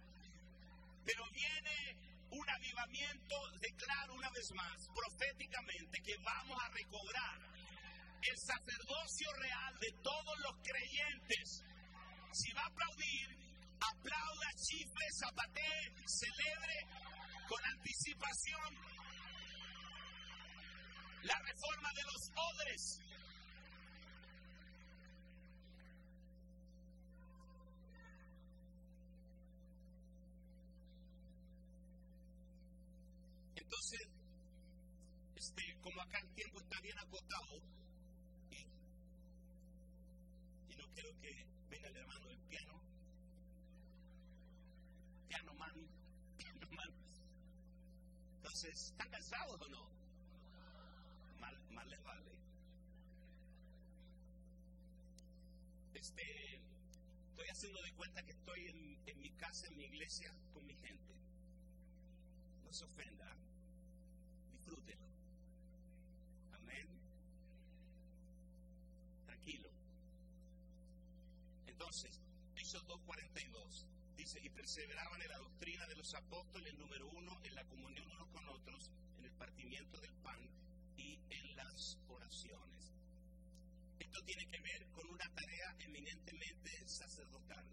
Pero 1.05 1.24
viene 1.33 1.97
un 2.31 2.51
avivamiento, 2.51 3.37
declaro 3.61 4.14
una 4.14 4.31
vez 4.31 4.53
más, 4.55 4.76
proféticamente, 4.95 6.01
que 6.05 6.16
vamos 6.18 6.59
a 6.62 6.68
recobrar 6.68 7.41
el 8.20 8.37
sacerdocio 8.37 9.33
real 9.33 9.79
de 9.81 9.93
todos 10.03 10.39
los 10.41 10.55
creyentes. 10.62 11.64
Si 12.33 12.53
va 12.53 12.62
a 12.62 12.66
aplaudir, 12.66 13.29
aplauda, 13.81 14.49
chifle, 14.57 15.07
zapatee, 15.18 15.95
celebre 16.05 16.76
con 17.49 17.64
anticipación 17.64 18.97
la 21.23 21.39
reforma 21.41 21.93
de 21.95 22.03
los 22.05 22.31
odres. 22.35 23.01
Entonces, 33.57 34.01
este, 35.37 35.62
como 35.83 36.01
acá 36.03 36.19
el 36.21 36.35
tiempo 36.35 36.61
está 36.61 36.81
bien 36.81 36.99
acotado, 36.99 37.62
y, 38.51 38.57
y 40.73 40.77
no 40.77 40.85
quiero 40.95 41.11
que 41.21 41.47
venga 41.69 41.89
el 41.89 41.97
hermano 41.97 42.29
del 42.29 42.41
piano, 42.49 42.81
piano 45.29 45.55
man, 45.55 45.75
piano 46.37 46.69
man. 46.71 46.95
Entonces, 48.37 48.91
¿están 48.91 49.11
cansados 49.11 49.61
o 49.61 49.69
no? 49.69 49.97
Mal 51.79 51.89
les 51.91 52.03
vale. 52.03 52.33
Este, 55.95 56.57
estoy 57.31 57.49
haciendo 57.49 57.81
de 57.83 57.93
cuenta 57.93 58.20
que 58.24 58.33
estoy 58.33 58.66
en, 58.66 58.99
en 59.07 59.22
mi 59.22 59.31
casa, 59.31 59.68
en 59.68 59.76
mi 59.76 59.85
iglesia, 59.85 60.35
con 60.53 60.66
mi 60.66 60.74
gente. 60.74 61.14
No 62.64 62.72
se 62.72 62.85
ofenda, 62.85 63.33
disfrútelo. 64.51 65.07
Amén. 66.55 66.89
Tranquilo. 69.26 69.70
Entonces, 71.68 72.20
Hechos 72.57 72.85
2.42 72.89 73.85
dice, 74.16 74.41
y 74.43 74.51
perseveraban 74.51 75.22
en 75.22 75.29
la 75.29 75.39
doctrina 75.39 75.87
de 75.87 75.95
los 75.95 76.12
apóstoles, 76.12 76.74
número 76.74 77.07
uno, 77.11 77.39
en 77.45 77.55
la 77.55 77.62
comunión 77.66 78.11
unos 78.11 78.29
con 78.31 78.49
otros, 78.49 78.91
en 79.18 79.26
el 79.26 79.33
partimiento 79.35 80.01
del 80.01 80.12
pan 80.24 80.59
y 80.99 81.18
en 81.30 81.57
las 81.57 81.99
oraciones. 82.09 82.92
Esto 83.99 84.22
tiene 84.24 84.46
que 84.46 84.61
ver 84.61 84.86
con 84.90 85.09
una 85.09 85.28
tarea 85.34 85.76
eminentemente 85.80 86.88
sacerdotal. 86.88 87.64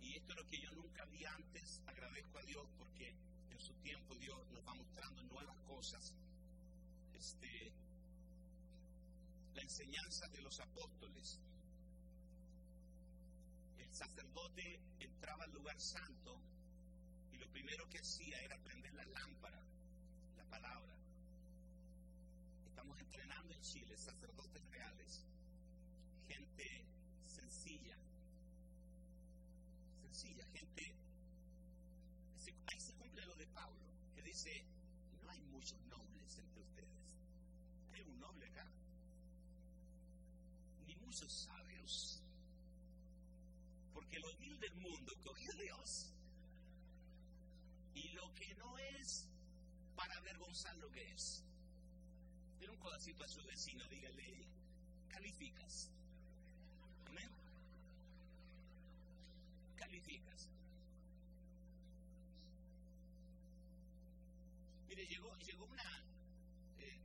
Y 0.00 0.16
esto 0.16 0.32
es 0.32 0.38
lo 0.38 0.48
que 0.48 0.60
yo 0.60 0.70
nunca 0.72 1.04
vi 1.06 1.24
antes. 1.24 1.82
Agradezco 1.86 2.38
a 2.38 2.42
Dios 2.42 2.66
porque 2.78 3.14
en 3.50 3.60
su 3.60 3.74
tiempo 3.82 4.14
Dios 4.16 4.38
nos 4.52 4.66
va 4.66 4.74
mostrando 4.74 5.22
nuevas 5.24 5.56
cosas. 5.66 6.14
Este, 7.14 7.72
la 9.54 9.62
enseñanza 9.62 10.28
de 10.28 10.40
los 10.42 10.60
apóstoles. 10.60 11.40
El 13.78 13.92
sacerdote 13.92 14.80
entraba 15.00 15.44
al 15.44 15.52
lugar 15.52 15.80
santo 15.80 16.40
y 17.32 17.38
lo 17.38 17.48
primero 17.50 17.88
que 17.88 17.98
hacía 17.98 18.40
era 18.42 18.58
prender 18.58 18.94
la 18.94 19.04
lámpara, 19.06 19.60
la 20.36 20.44
palabra. 20.44 20.95
Estamos 22.86 23.02
entrenando 23.02 23.52
en 23.52 23.60
Chile 23.62 23.96
sacerdotes 23.98 24.64
reales, 24.70 25.24
gente 26.28 26.86
sencilla, 27.26 27.96
sencilla, 30.02 30.46
gente 30.52 30.94
ahí 32.68 32.78
se 32.78 32.92
cumple 32.94 33.26
lo 33.26 33.34
de 33.34 33.46
Pablo, 33.48 33.92
que 34.14 34.22
dice, 34.22 34.64
no 35.20 35.30
hay 35.30 35.40
muchos 35.50 35.84
nobles 35.86 36.38
entre 36.38 36.62
ustedes. 36.62 37.16
Hay 37.92 38.02
un 38.02 38.20
noble 38.20 38.46
acá. 38.46 38.68
Ni 40.86 40.94
muchos 40.94 41.32
sabios. 41.32 42.22
Porque 43.94 44.20
lo 44.20 44.32
vil 44.36 44.60
del 44.60 44.76
mundo 44.76 45.12
cogió 45.24 45.52
Dios. 45.54 46.12
Y 47.94 48.10
lo 48.10 48.32
que 48.34 48.54
no 48.54 48.78
es 48.78 49.28
para 49.96 50.16
avergonzar 50.18 50.76
lo 50.76 50.88
que 50.92 51.02
es. 51.10 51.42
Pero 52.66 52.74
un 52.74 52.82
codacito 52.82 53.22
a 53.22 53.28
su 53.28 53.44
vecino, 53.44 53.84
dígale, 53.88 54.44
calificas. 55.08 55.88
Amén. 57.08 57.30
Calificas. 59.76 60.48
Mire, 64.88 65.06
llegó, 65.06 65.32
llegó 65.46 65.64
una. 65.66 65.84
Eh, 66.80 66.98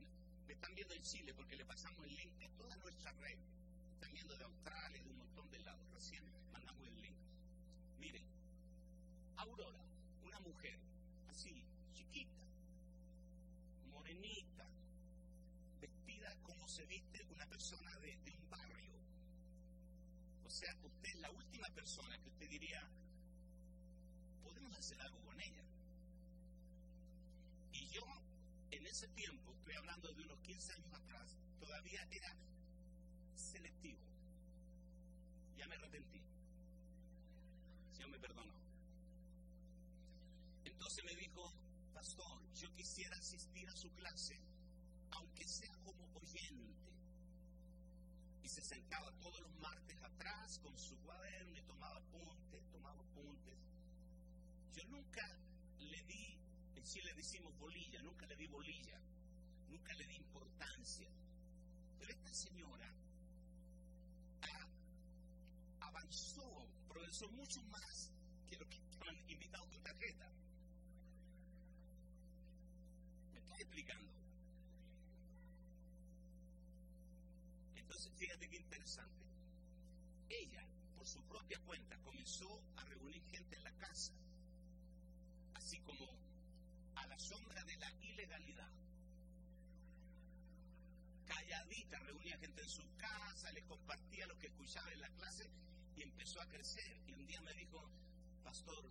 me 0.48 0.54
están 0.54 0.74
viendo 0.74 0.94
en 0.94 1.02
Chile 1.04 1.32
porque 1.32 1.54
le 1.54 1.64
pasamos 1.64 2.04
el 2.06 2.16
link 2.16 2.42
a 2.42 2.48
toda 2.58 2.76
nuestra 2.78 3.12
red. 3.12 3.38
Están 3.94 4.12
viendo 4.14 4.36
de 4.36 4.42
Australia, 4.42 5.00
de 5.00 5.10
un 5.10 5.18
montón 5.18 5.48
de 5.52 5.60
lados. 5.60 5.86
Recién 5.92 6.24
mandamos 6.52 6.88
el 6.88 7.02
link. 7.02 7.14
Miren, 8.00 8.24
Aurora, 9.36 9.78
una 10.24 10.40
mujer 10.40 10.76
así, 11.30 11.64
chiquita, 11.94 12.31
se 16.72 16.86
viste 16.86 17.22
una 17.24 17.44
persona 17.44 17.94
de, 17.98 18.16
de 18.24 18.30
un 18.30 18.48
barrio. 18.48 18.94
O 20.46 20.48
sea, 20.48 20.74
usted 20.82 21.10
es 21.10 21.20
la 21.20 21.30
última 21.30 21.68
persona 21.68 22.16
que 22.16 22.28
usted 22.30 22.48
diría, 22.48 22.82
podemos 24.42 24.74
hacer 24.78 24.98
algo 25.02 25.20
con 25.20 25.38
ella. 25.38 25.62
Y 27.74 27.86
yo, 27.88 28.02
en 28.70 28.86
ese 28.86 29.06
tiempo, 29.08 29.52
estoy 29.52 29.74
hablando 29.74 30.14
de 30.14 30.22
unos 30.22 30.38
15 30.40 30.72
años 30.72 30.94
atrás, 30.94 31.36
todavía 31.60 32.08
era 32.10 32.34
selectivo. 33.34 34.00
Ya 35.58 35.66
me 35.68 35.74
arrepentí. 35.74 36.22
Señor 37.92 38.08
me 38.12 38.18
perdonó. 38.18 38.54
Entonces 40.64 41.04
me 41.04 41.14
dijo, 41.16 41.52
pastor, 41.92 42.40
yo 42.54 42.72
quisiera 42.72 43.14
asistir 43.18 43.68
a 43.68 43.76
su 43.76 43.90
clase, 43.92 44.40
Y 48.42 48.48
se 48.48 48.62
sentaba 48.62 49.10
todos 49.20 49.40
los 49.40 49.54
martes 49.56 49.96
atrás 50.02 50.58
con 50.58 50.76
su 50.78 50.96
cuaderno 50.98 51.56
y 51.56 51.62
tomaba 51.62 51.96
apuntes, 51.98 52.70
tomaba 52.70 53.00
apuntes. 53.00 53.58
Yo 54.72 54.84
nunca 54.88 55.26
le 55.78 56.02
di 56.04 56.38
en 56.74 56.84
Chile 56.84 57.12
decimos 57.14 57.56
bolilla, 57.58 58.02
nunca 58.02 58.26
le 58.26 58.36
di 58.36 58.46
bolilla, 58.46 58.98
nunca 59.68 59.94
le 59.94 60.06
di 60.06 60.16
importancia. 60.16 61.08
Pero 61.98 62.10
esta 62.10 62.34
señora 62.34 62.92
avanzó, 65.80 66.66
progresó 66.88 67.28
mucho 67.30 67.62
más 67.64 68.10
que 68.48 68.56
los 68.56 68.68
que 68.68 68.76
estaban 68.76 69.16
invitados 69.28 69.68
con 69.68 69.82
tarjeta. 69.82 70.30
¿Me 73.32 73.38
estoy 73.38 73.60
explicando? 73.60 74.11
Entonces, 78.02 78.18
fíjate 78.18 78.48
qué 78.48 78.56
interesante. 78.56 79.24
Ella, 80.28 80.66
por 80.96 81.06
su 81.06 81.22
propia 81.22 81.60
cuenta, 81.60 81.96
comenzó 81.98 82.60
a 82.76 82.84
reunir 82.84 83.22
gente 83.30 83.54
en 83.54 83.62
la 83.62 83.72
casa, 83.76 84.12
así 85.54 85.78
como 85.82 86.08
a 86.96 87.06
la 87.06 87.16
sombra 87.20 87.62
de 87.62 87.76
la 87.76 87.92
ilegalidad. 88.00 88.72
Calladita 91.26 92.00
reunía 92.00 92.36
gente 92.38 92.62
en 92.62 92.68
su 92.68 92.82
casa, 92.96 93.52
les 93.52 93.64
compartía 93.66 94.26
lo 94.26 94.36
que 94.36 94.48
escuchaba 94.48 94.90
en 94.92 95.00
la 95.00 95.10
clase 95.10 95.48
y 95.94 96.02
empezó 96.02 96.40
a 96.40 96.48
crecer. 96.48 97.00
Y 97.06 97.12
un 97.12 97.24
día 97.24 97.40
me 97.42 97.54
dijo, 97.54 97.88
pastor, 98.42 98.84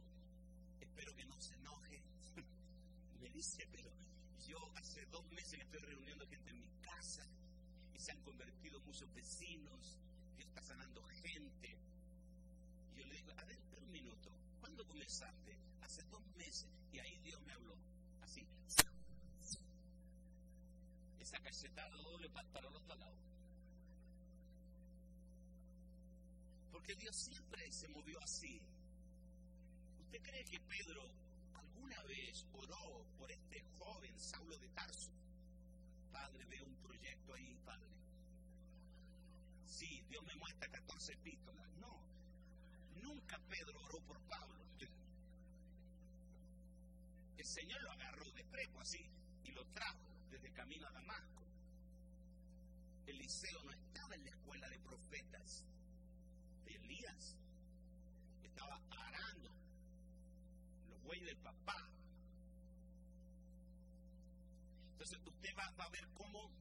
espero 0.80 1.14
que 1.16 1.26
no 1.26 1.38
se 1.41 1.53
enoje. 1.55 2.01
me 3.20 3.30
dice, 3.30 3.68
pero 3.74 3.91
yo 4.47 4.57
hace 4.78 5.05
dos 5.07 5.26
meses 5.32 5.55
que 5.55 5.64
estoy 5.64 5.82
reuniendo 5.82 6.26
gente 6.30 6.49
en 6.49 6.62
mi 6.62 6.70
casa 6.80 7.28
y 7.95 7.99
se 7.99 8.11
han 8.11 8.21
convertido 8.21 8.79
muchos 8.81 9.13
vecinos, 9.13 9.97
Dios 10.37 10.47
está 10.49 10.61
sanando 10.61 11.03
gente. 11.03 11.77
Y 12.95 12.99
yo 12.99 13.05
le 13.05 13.15
digo, 13.15 13.31
a 13.37 13.43
ver, 13.45 13.59
un 13.81 13.91
minuto, 13.91 14.29
¿cuándo 14.59 14.85
comenzaste? 14.85 15.57
Hace 15.81 16.03
dos 16.03 16.25
meses 16.37 16.67
y 16.93 16.99
ahí 16.99 17.19
Dios 17.23 17.41
me 17.43 17.53
habló 17.53 17.75
así. 18.21 18.45
Esa 21.19 21.39
cachetada 21.39 21.95
doble 21.97 22.29
para 22.29 22.67
el 22.67 22.75
otro 22.75 22.95
lado. 22.95 23.15
Porque 26.71 26.95
Dios 26.95 27.15
siempre 27.15 27.71
se 27.71 27.87
movió 27.89 28.19
así. 28.21 28.61
¿Usted 29.99 30.21
cree 30.21 30.43
que 30.45 30.59
Pedro 30.59 31.03
alguna 31.53 32.01
vez 32.03 32.45
oró 32.53 33.05
por 33.17 33.31
este 33.31 33.63
joven 33.79 34.19
Saulo 34.19 34.57
de 34.57 34.67
Tarso? 34.69 35.11
Padre, 36.12 36.45
veo 36.45 36.66
un 36.66 36.76
proyecto 36.76 37.34
ahí, 37.34 37.57
Padre. 37.66 37.89
Sí, 39.66 40.03
Dios 40.09 40.24
me 40.26 40.36
muestra 40.36 40.70
14 40.70 41.14
epístolas. 41.14 41.68
No, 41.78 41.99
nunca 43.01 43.39
Pedro 43.49 43.82
oró 43.82 43.99
por 44.01 44.20
Pablo. 44.22 44.62
El 47.41 47.47
Señor 47.47 47.82
lo 47.82 47.91
agarró 47.91 48.32
de 48.34 48.43
prepo 48.45 48.80
así 48.82 49.03
y 49.43 49.51
lo 49.51 49.66
trajo 49.74 50.07
desde 50.30 50.51
camino 50.53 50.88
a 50.88 50.91
Damasco. 50.91 51.43
Eliseo 53.07 53.64
no 53.64 53.72
estaba 53.72 54.14
en 54.14 54.24
la 54.26 54.30
escuela 54.30 54.70
de 54.70 54.78
profetas 54.80 55.66
de 56.66 56.76
Elías, 56.76 57.36
estaba 58.43 58.80
arando 58.91 59.49
los 60.88 61.01
bueyes 61.01 61.26
del 61.26 61.38
papá. 61.38 61.89
Entonces 65.01 65.25
usted 65.25 65.49
va, 65.57 65.83
a 65.83 65.89
ver 65.89 66.07
cómo 66.13 66.51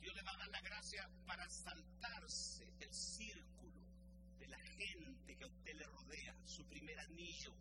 Dios 0.00 0.14
le 0.14 0.22
va 0.22 0.32
a 0.32 0.36
dar 0.38 0.48
la 0.48 0.60
gracia 0.62 1.06
para 1.26 1.46
saltarse 1.50 2.64
el 2.80 2.94
círculo 2.94 3.76
de 4.38 4.48
la 4.48 4.58
gente 4.58 5.36
que 5.36 5.44
a 5.44 5.48
usted 5.48 5.74
le 5.74 5.84
rodea, 5.84 6.34
su 6.46 6.64
primer 6.64 6.98
anillo, 7.00 7.52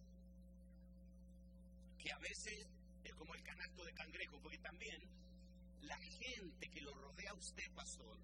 que 1.99 2.09
a 2.09 2.17
veces 2.19 2.69
es 3.03 3.15
como 3.15 3.35
el 3.35 3.43
canasto 3.43 3.83
de 3.83 3.93
cangrejo, 3.95 4.39
porque 4.39 4.59
también 4.59 5.03
la 5.81 5.97
gente 5.97 6.69
que 6.69 6.79
lo 6.79 6.93
rodea 6.93 7.31
a 7.31 7.35
usted, 7.35 7.69
pastor, 7.75 8.17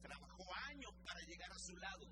trabajó 0.00 0.46
años 0.70 0.94
para 1.04 1.20
llegar 1.24 1.52
a 1.52 1.58
su 1.58 1.76
lado 1.76 2.10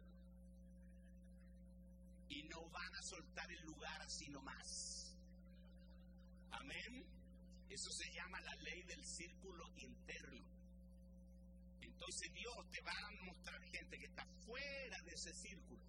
y 2.28 2.42
no 2.42 2.68
van 2.68 2.94
a 2.96 3.02
soltar 3.02 3.50
el 3.50 3.62
lugar 3.62 4.02
así 4.02 4.28
nomás. 4.28 5.16
Amén. 6.50 7.19
Eso 7.70 7.90
se 7.92 8.10
llama 8.12 8.40
la 8.40 8.54
ley 8.56 8.82
del 8.82 9.04
círculo 9.04 9.64
interno. 9.76 10.44
Entonces 11.80 12.32
Dios 12.32 12.70
te 12.70 12.80
va 12.82 12.92
a 12.92 13.24
mostrar 13.24 13.62
gente 13.62 13.98
que 13.98 14.06
está 14.06 14.26
fuera 14.44 15.00
de 15.02 15.12
ese 15.12 15.32
círculo, 15.32 15.80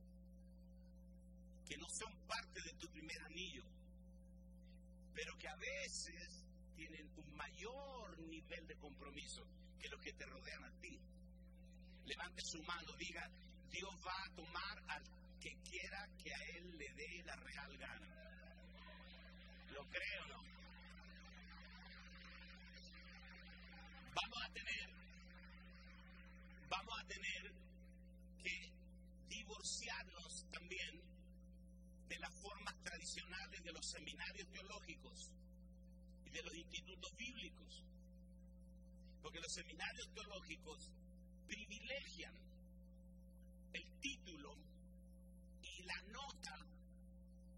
que 1.68 1.78
no 1.78 1.88
son 1.90 2.14
parte 2.28 2.62
de 2.62 2.74
tu 2.74 2.88
primer 2.92 3.20
anillo, 3.24 3.64
pero 5.16 5.36
que 5.38 5.48
a 5.48 5.56
veces 5.56 6.46
tienen 6.76 7.12
un 7.18 7.36
mayor 7.36 8.20
nivel 8.20 8.68
de 8.68 8.76
compromiso 8.78 9.44
que 9.80 9.90
los 9.90 10.02
que 10.02 10.14
te 10.14 10.26
rodean 10.26 10.64
a 10.64 10.80
ti. 10.80 11.00
Levante 12.06 12.42
su 12.44 12.62
mano, 12.64 12.92
diga, 12.98 13.28
Dios 13.72 13.96
va 14.06 14.24
a 14.24 14.36
tomar 14.36 14.84
al 14.88 15.04
que 15.40 15.56
quiera 15.64 16.08
que 16.24 16.34
a 16.34 16.58
él 16.58 16.78
le 16.78 16.94
dé 16.94 17.24
la 17.24 17.36
real 17.38 17.78
gana. 17.78 18.08
¿Lo 19.72 19.84
creo 19.90 20.28
no? 20.28 20.61
Vamos 24.14 24.44
a 24.44 24.50
tener, 24.54 24.90
vamos 26.70 27.00
a 27.00 27.08
tener 27.08 27.52
que 28.44 28.72
divorciarnos 29.30 30.46
también 30.52 31.02
de 32.10 32.20
las 32.20 32.34
formas 32.42 32.76
tradicionales 32.84 33.64
de 33.64 33.72
los 33.72 33.86
seminarios 33.86 34.48
teológicos 34.52 35.32
de 36.32 36.42
los 36.44 36.56
institutos 36.56 37.16
bíblicos. 37.16 37.84
Porque 39.22 39.40
los 39.40 39.52
seminarios 39.52 40.10
teológicos 40.14 40.92
privilegian 41.48 42.34
el 43.74 44.00
título 44.00 44.56
y 45.62 45.84
la 45.84 46.02
nota 46.14 46.58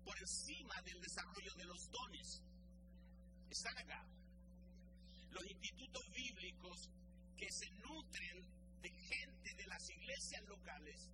por 0.03 0.17
encima 0.19 0.81
del 0.81 1.01
desarrollo 1.01 1.53
de 1.55 1.65
los 1.65 1.91
dones. 1.91 2.41
Están 3.49 3.77
acá. 3.77 4.05
Los 5.33 5.49
institutos 5.49 6.11
bíblicos 6.11 6.89
que 7.37 7.51
se 7.51 7.69
nutren 7.71 8.45
de 8.81 8.89
gente 8.89 9.53
de 9.55 9.67
las 9.67 9.89
iglesias 9.89 10.43
locales 10.43 11.09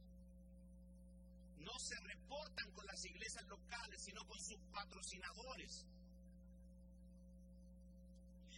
no 1.60 1.80
se 1.80 1.98
reportan 2.02 2.70
con 2.72 2.86
las 2.86 3.06
iglesias 3.06 3.46
locales, 3.48 4.02
sino 4.02 4.26
con 4.28 4.40
sus 4.40 4.60
patrocinadores. 4.74 5.86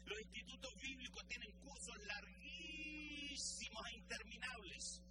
Los 0.06 0.20
institutos 0.22 0.76
bíblicos 0.82 1.28
tienen 1.28 1.52
cursos 1.60 1.96
larguísimos 2.06 3.88
e 3.88 3.94
interminables. 3.94 5.02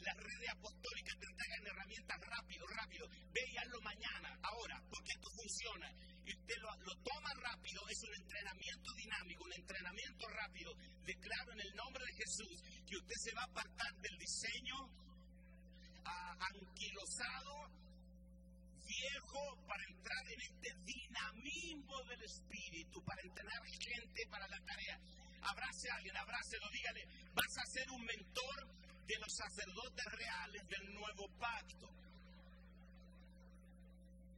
Las 0.00 0.16
redes 0.16 0.48
apostólicas 0.50 1.18
te 1.18 1.26
entregan 1.26 1.66
herramientas 1.66 2.20
rápido, 2.20 2.66
rápido. 2.68 3.08
Ve 3.32 3.40
y 3.52 3.56
hazlo 3.58 3.80
mañana, 3.82 4.38
ahora, 4.42 4.82
porque 4.88 5.12
esto 5.12 5.28
funciona. 5.36 5.92
Y 6.24 6.32
usted 6.32 6.56
lo, 6.60 6.96
toma 7.02 7.32
rápido, 7.34 7.80
es 7.88 8.02
un 8.04 8.14
entrenamiento 8.14 8.92
dinámico, 8.94 9.44
un 9.44 9.52
entrenamiento 9.52 10.28
rápido. 10.28 10.74
Declaro 11.04 11.52
en 11.52 11.60
el 11.60 11.74
nombre 11.74 12.04
de 12.04 12.12
Jesús 12.12 12.62
que 12.86 12.96
usted 12.96 13.16
se 13.24 13.34
va 13.34 13.42
a 13.42 13.50
apartar 13.50 13.92
del 14.00 14.16
diseño 14.18 14.76
anquilosado 16.40 17.70
viejo 18.86 19.42
para 19.66 19.84
entrar 19.84 20.24
en 20.26 20.40
este 20.40 20.70
dinamismo 20.84 22.02
del 22.08 22.22
espíritu, 22.22 23.04
para 23.04 23.22
entrenar 23.22 23.62
gente 23.78 24.26
para 24.30 24.48
la 24.48 24.60
tarea. 24.64 24.98
Abrace 25.42 25.90
a 25.90 25.94
alguien, 25.96 26.16
abrácelo, 26.16 26.68
dígale, 26.72 27.06
vas 27.34 27.58
a 27.58 27.66
ser 27.66 27.90
un 27.90 28.04
mentor 28.04 28.68
de 29.10 29.18
los 29.18 29.32
sacerdotes 29.32 30.04
reales 30.12 30.68
del 30.68 30.94
nuevo 30.94 31.28
pacto. 31.40 31.90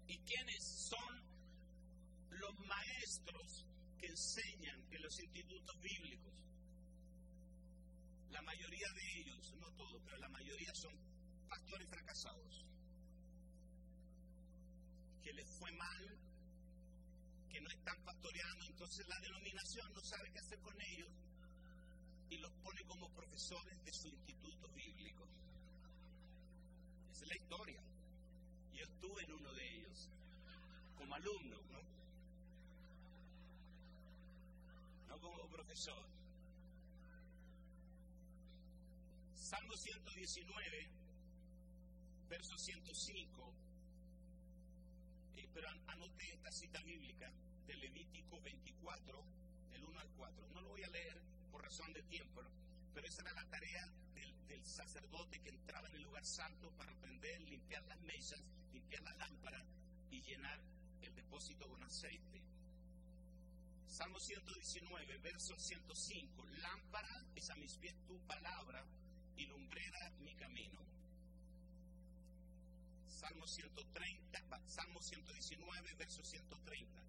¿Y 0.08 0.16
quiénes 0.20 0.64
son 0.64 1.22
los 2.30 2.58
maestros 2.60 3.66
que 4.00 4.06
enseñan 4.06 4.80
en 4.90 5.02
los 5.02 5.20
institutos 5.20 5.76
bíblicos? 5.78 6.32
La 8.30 8.40
mayoría 8.40 8.88
de 8.94 9.20
ellos, 9.20 9.54
no 9.60 9.70
todos, 9.72 10.00
pero 10.06 10.16
la 10.16 10.28
mayoría 10.30 10.74
son 10.74 10.94
pastores 11.50 11.88
fracasados 11.90 12.64
que 15.22 15.32
les 15.34 15.50
fue 15.58 15.70
mal, 15.72 16.18
que 17.50 17.60
no 17.60 17.68
están 17.68 18.02
pastoreando, 18.04 18.64
entonces 18.68 19.06
la 19.06 19.20
denominación 19.20 19.92
no 19.92 20.00
sabe 20.00 20.32
qué 20.32 20.38
hacer 20.38 20.58
con 20.60 20.80
ellos 20.80 21.31
y 22.32 22.38
los 22.38 22.50
pone 22.64 22.82
como 22.84 23.08
profesores 23.10 23.84
de 23.84 23.92
su 23.92 24.08
instituto 24.08 24.66
bíblico. 24.68 25.28
Esa 27.12 27.24
es 27.24 27.28
la 27.28 27.36
historia. 27.36 27.82
Yo 28.72 28.84
estuve 28.84 29.22
en 29.24 29.32
uno 29.32 29.52
de 29.52 29.76
ellos, 29.76 30.08
como 30.96 31.14
alumno, 31.14 31.58
¿no? 31.70 31.80
No 35.08 35.20
como 35.20 35.46
profesor. 35.50 36.06
Salmo 39.34 39.76
119, 39.76 40.88
verso 42.30 42.56
105 42.56 43.52
pero 45.54 45.68
anote 45.86 46.32
esta 46.32 46.50
cita 46.50 46.80
bíblica 46.82 47.30
de 47.66 47.76
Levítico 47.76 48.40
24, 48.40 49.22
del 49.70 49.84
1 49.84 50.00
al 50.00 50.08
4. 50.16 50.48
No 50.54 50.62
lo 50.62 50.70
voy 50.70 50.82
a 50.82 50.88
leer 50.88 51.31
por 51.52 51.62
razón 51.62 51.92
de 51.92 52.02
tiempo, 52.04 52.42
pero 52.94 53.06
esa 53.06 53.22
era 53.22 53.34
la 53.34 53.44
tarea 53.50 53.86
del, 54.14 54.32
sacerdote 54.64 55.40
que 55.40 55.50
entraba 55.50 55.88
en 55.88 55.96
el 55.96 56.02
lugar 56.02 56.24
santo 56.24 56.70
para 56.76 56.94
prender, 56.94 57.40
limpiar 57.42 57.82
las 57.84 58.00
mesas, 58.02 58.40
limpiar 58.72 59.02
la 59.02 59.12
lámpara 59.14 59.62
y 60.10 60.22
llenar 60.22 60.58
el 61.02 61.14
depósito 61.14 61.68
con 61.68 61.82
aceite. 61.82 62.40
Salmo 63.86 64.18
119, 64.18 65.18
verso 65.18 65.58
105. 65.58 66.44
Lámpara 66.62 67.24
es 67.34 67.50
a 67.50 67.56
mis 67.56 67.76
pies 67.76 67.94
tu 68.06 68.18
palabra 68.26 68.84
y 69.36 69.46
lumbrera 69.46 70.10
mi 70.20 70.34
camino. 70.36 70.80
Salmo 73.08 73.46
130, 73.46 74.68
Salmo 74.68 75.02
119, 75.02 75.94
verso 75.94 76.24
130. 76.24 77.02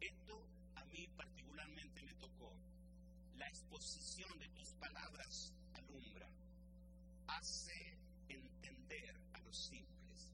Esto 0.00 0.46
a 0.76 0.84
mí 0.84 1.06
particularmente. 1.16 1.91
La 3.42 3.48
exposición 3.48 4.38
de 4.38 4.48
tus 4.50 4.68
palabras 4.74 5.52
alumbra, 5.74 6.28
hace 7.26 7.98
entender 8.28 9.16
a 9.32 9.40
los 9.40 9.56
simples. 9.56 10.32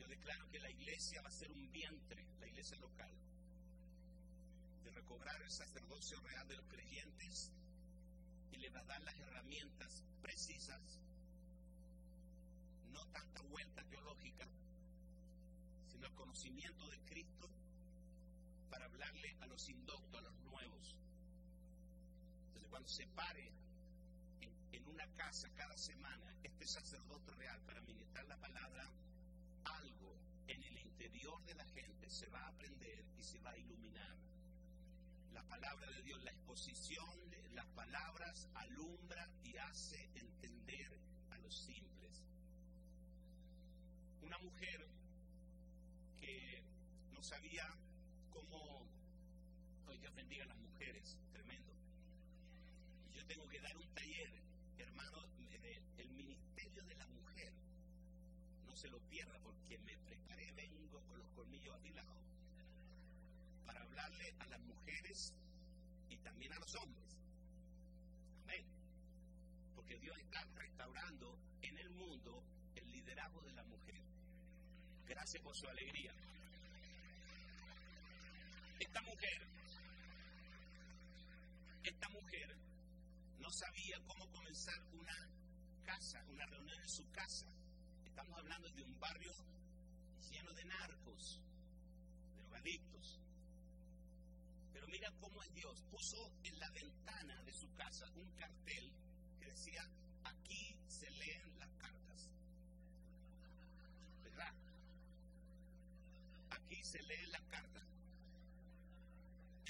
Yo 0.00 0.08
declaro 0.08 0.50
que 0.50 0.58
la 0.58 0.68
iglesia 0.68 1.22
va 1.22 1.28
a 1.28 1.30
ser 1.30 1.52
un 1.52 1.70
vientre, 1.70 2.26
la 2.40 2.48
iglesia 2.48 2.76
local, 2.78 3.12
de 4.82 4.90
recobrar 4.90 5.40
el 5.42 5.50
sacerdocio 5.52 6.18
real 6.22 6.48
de 6.48 6.56
los 6.56 6.66
creyentes 6.66 7.52
y 8.50 8.56
le 8.56 8.68
va 8.70 8.80
a 8.80 8.84
dar 8.86 9.00
las 9.02 9.16
herramientas 9.16 10.02
precisas 10.20 10.98
no 12.90 13.06
tanta 13.12 13.42
vuelta 13.42 13.84
teológica, 13.84 14.48
sino 15.88 16.08
el 16.08 16.14
conocimiento 16.14 16.88
de 16.88 16.98
Cristo 17.02 17.55
para 18.70 18.86
hablarle 18.86 19.36
a 19.40 19.46
los 19.46 19.68
indoctos, 19.68 20.18
a 20.18 20.22
los 20.22 20.34
nuevos. 20.40 20.96
Entonces, 22.48 22.70
cuando 22.70 22.88
se 22.88 23.06
pare 23.08 23.50
en, 24.72 24.86
una 24.88 25.06
casa 25.16 25.48
cada 25.56 25.76
semana 25.76 26.32
este 26.42 26.66
sacerdote 26.66 27.32
real 27.32 27.60
para 27.66 27.80
ministrar 27.82 28.24
la 28.26 28.36
palabra, 28.36 28.90
interior 30.96 31.44
de 31.44 31.54
la 31.54 31.64
gente 31.66 32.08
se 32.08 32.26
va 32.28 32.40
a 32.40 32.48
aprender 32.48 33.04
y 33.18 33.22
se 33.22 33.38
va 33.40 33.50
a 33.50 33.56
iluminar. 33.58 34.16
La 35.34 35.42
palabra 35.42 35.90
de 35.90 36.02
Dios, 36.02 36.22
la 36.24 36.30
exposición 36.30 37.30
de 37.30 37.50
las 37.50 37.66
palabras 37.66 38.48
alumbra 38.54 39.28
y 39.44 39.56
hace 39.56 40.08
entender 40.14 40.90
a 41.30 41.38
los 41.38 41.54
simples. 41.54 42.24
Una 44.22 44.38
mujer 44.38 44.86
que 46.18 46.62
no 47.12 47.22
sabía 47.22 47.68
cómo, 48.36 48.86
hoy 49.86 49.98
Dios 49.98 50.14
bendiga 50.14 50.44
a 50.44 50.48
las 50.48 50.58
mujeres, 50.58 51.16
tremendo. 51.32 51.72
Yo 53.14 53.24
tengo 53.26 53.48
que 53.48 53.60
dar 53.60 53.76
un 53.76 53.88
taller, 53.94 54.30
hermano, 54.78 55.24
el 55.96 56.08
ministerio 56.10 56.84
de 56.84 56.94
la 56.96 57.06
mujer. 57.06 57.52
No 58.66 58.76
se 58.76 58.88
lo 58.88 59.00
pierda 59.08 59.38
porque 59.42 59.78
me 59.78 59.96
preparé, 59.98 60.52
vengo 60.52 61.00
con 61.06 61.18
los 61.18 61.30
colmillos 61.30 61.74
afilados 61.74 62.18
para 63.64 63.80
hablarle 63.82 64.34
a 64.38 64.46
las 64.46 64.60
mujeres 64.60 65.32
y 66.10 66.18
también 66.18 66.52
a 66.52 66.58
los 66.58 66.74
hombres. 66.76 67.16
Amén. 68.42 68.64
Porque 69.74 69.98
Dios 69.98 70.18
está 70.18 70.44
restaurando 70.56 71.38
en 71.62 71.78
el 71.78 71.90
mundo 71.90 72.42
el 72.74 72.90
liderazgo 72.92 73.40
de 73.42 73.52
la 73.52 73.64
mujer. 73.64 74.02
Gracias 75.06 75.42
por 75.42 75.56
su 75.56 75.66
alegría. 75.68 76.12
Esta 78.96 79.10
mujer, 79.10 79.46
esta 81.84 82.08
mujer 82.08 82.56
no 83.38 83.50
sabía 83.50 84.00
cómo 84.06 84.26
comenzar 84.30 84.80
una 84.94 85.14
casa, 85.84 86.24
una 86.30 86.46
reunión 86.46 86.80
en 86.80 86.88
su 86.88 87.04
casa. 87.10 87.46
Estamos 88.06 88.38
hablando 88.38 88.70
de 88.70 88.80
un 88.80 88.98
barrio 88.98 89.34
lleno 90.30 90.50
de 90.54 90.64
narcos, 90.64 91.42
de 92.24 92.40
drogadictos. 92.40 93.20
Pero 94.72 94.86
mira 94.88 95.12
cómo 95.20 95.42
es 95.42 95.52
Dios. 95.52 95.82
Puso 95.90 96.32
en 96.44 96.58
la 96.58 96.70
ventana 96.70 97.42
de 97.42 97.52
su 97.52 97.70
casa 97.74 98.10
un 98.14 98.30
cartel 98.36 98.92
que 99.38 99.44
decía, 99.44 99.82
aquí 100.24 100.74
se 100.88 101.10
leen 101.10 101.58
las 101.58 101.70
cartas. 101.74 102.30
¿Verdad? 104.22 104.54
Aquí 106.48 106.82
se 106.82 107.02
leen 107.02 107.30
las 107.30 107.42
cartas. 107.42 107.75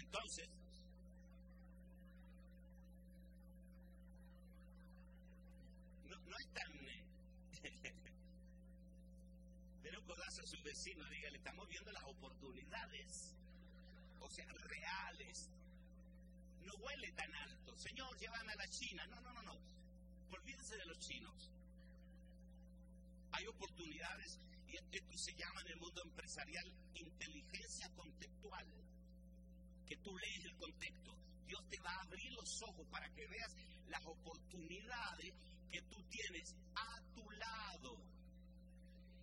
Entonces, 0.06 0.48
no, 6.08 6.16
no 6.16 6.36
es 6.38 6.46
tan... 6.54 6.72
Pero 9.82 10.02
codazo 10.04 10.42
a 10.42 10.46
su 10.46 10.62
vecino, 10.62 11.04
dígale, 11.10 11.38
estamos 11.38 11.68
viendo 11.68 11.90
las 11.92 12.04
oportunidades, 12.04 13.34
o 14.20 14.30
sea, 14.30 14.46
reales. 14.46 15.50
No 16.64 16.72
huele 16.76 17.10
tan 17.12 17.34
alto. 17.34 17.76
Señor, 17.76 18.16
llevan 18.18 18.48
a 18.48 18.54
la 18.54 18.68
China. 18.68 19.06
No, 19.08 19.20
no, 19.20 19.32
no, 19.32 19.42
no. 19.42 19.58
Olvídense 20.30 20.76
de 20.76 20.86
los 20.86 20.98
chinos. 20.98 21.50
Hay 23.32 23.46
oportunidades 23.46 24.38
y 24.68 24.76
esto 24.76 25.18
se 25.18 25.34
llama 25.34 25.60
en 25.62 25.68
el 25.68 25.76
mundo 25.76 26.02
empresarial 26.02 26.72
inteligencia 26.94 27.88
contextual 27.90 28.66
que 29.86 29.96
tú 29.98 30.16
lees 30.16 30.44
el 30.44 30.56
contexto, 30.56 31.16
Dios 31.46 31.62
te 31.70 31.78
va 31.80 31.90
a 31.90 32.02
abrir 32.02 32.32
los 32.32 32.62
ojos 32.62 32.86
para 32.90 33.08
que 33.14 33.26
veas 33.26 33.54
las 33.88 34.04
oportunidades 34.04 35.32
que 35.70 35.80
tú 35.82 36.02
tienes 36.10 36.54
a 36.74 37.00
tu 37.14 37.30
lado. 37.30 37.96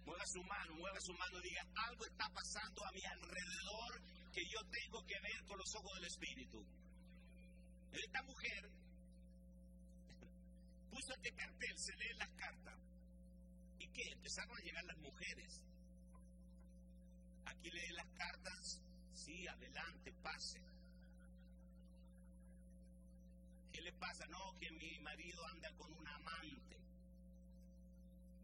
Mueva 0.06 0.26
su 0.26 0.44
mano, 0.44 0.76
mueva 0.76 1.00
su 1.00 1.14
mano 1.14 1.40
y 1.40 1.50
diga, 1.50 1.66
algo 1.88 2.06
está 2.06 2.30
pasando 2.30 2.86
a 2.86 2.92
mi 2.92 3.02
alrededor 3.04 4.02
que 4.34 4.44
yo 4.46 4.60
tengo 4.70 5.06
que 5.06 5.20
ver 5.20 5.46
con 5.46 5.58
los 5.58 5.76
ojos 5.76 5.94
del 5.96 6.06
Espíritu. 6.06 6.66
Esta 7.92 8.24
mujer 8.24 8.70
puso 10.90 11.14
este 11.14 11.32
cartel, 11.34 11.78
se 11.78 11.96
lee 11.96 12.14
las 12.18 12.30
cartas. 12.36 12.80
¿Y 13.80 13.88
qué? 13.88 14.04
Empezaron 14.12 14.58
a 14.58 14.64
llegar 14.64 14.84
las 14.86 14.98
mujeres. 14.98 15.62
Aquí 17.46 17.70
lee 17.70 17.94
las 17.94 18.08
cartas 18.18 18.82
Sí, 19.14 19.48
adelante, 19.48 20.12
pase. 20.24 20.60
¿Qué 23.72 23.82
le 23.82 23.94
pasa? 23.94 24.26
No, 24.28 24.58
que 24.60 24.72
mi 24.72 25.00
marido 25.00 25.46
anda 25.48 25.72
con 25.78 25.94
un 25.94 26.08
amante. 26.08 26.78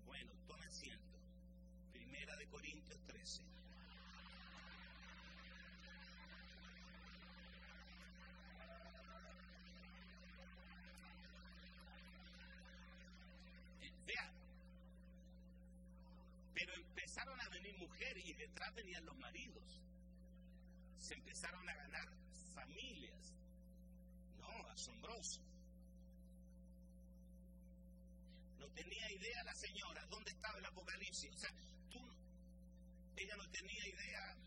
Bueno, 0.06 0.32
tome 0.48 0.66
asiento. 0.66 1.18
Primera 1.92 2.36
de 2.38 2.48
Corintios 2.48 3.00
13. 3.08 3.42
Eh, 13.82 13.92
vea, 14.06 14.32
pero 16.54 16.74
empezaron 16.74 17.40
a 17.42 17.50
venir 17.50 17.76
mujeres 17.78 18.26
y 18.26 18.34
detrás 18.34 18.74
venían 18.76 19.06
los 19.06 19.18
maridos 19.18 19.80
se 21.00 21.14
empezaron 21.14 21.68
a 21.68 21.74
ganar 21.74 22.10
familias. 22.54 23.34
No, 24.38 24.70
asombroso. 24.70 25.42
No 28.60 28.70
tenía 28.72 29.12
idea 29.12 29.44
la 29.44 29.56
señora 29.56 30.06
dónde 30.08 30.32
estaba 30.32 30.60
el 30.60 30.66
apocalipsis. 30.66 31.32
O 31.32 31.38
sea, 31.38 31.52
tú, 31.90 32.00
ella 33.16 33.36
no 33.38 33.50
tenía 33.50 33.88
idea 33.88 34.38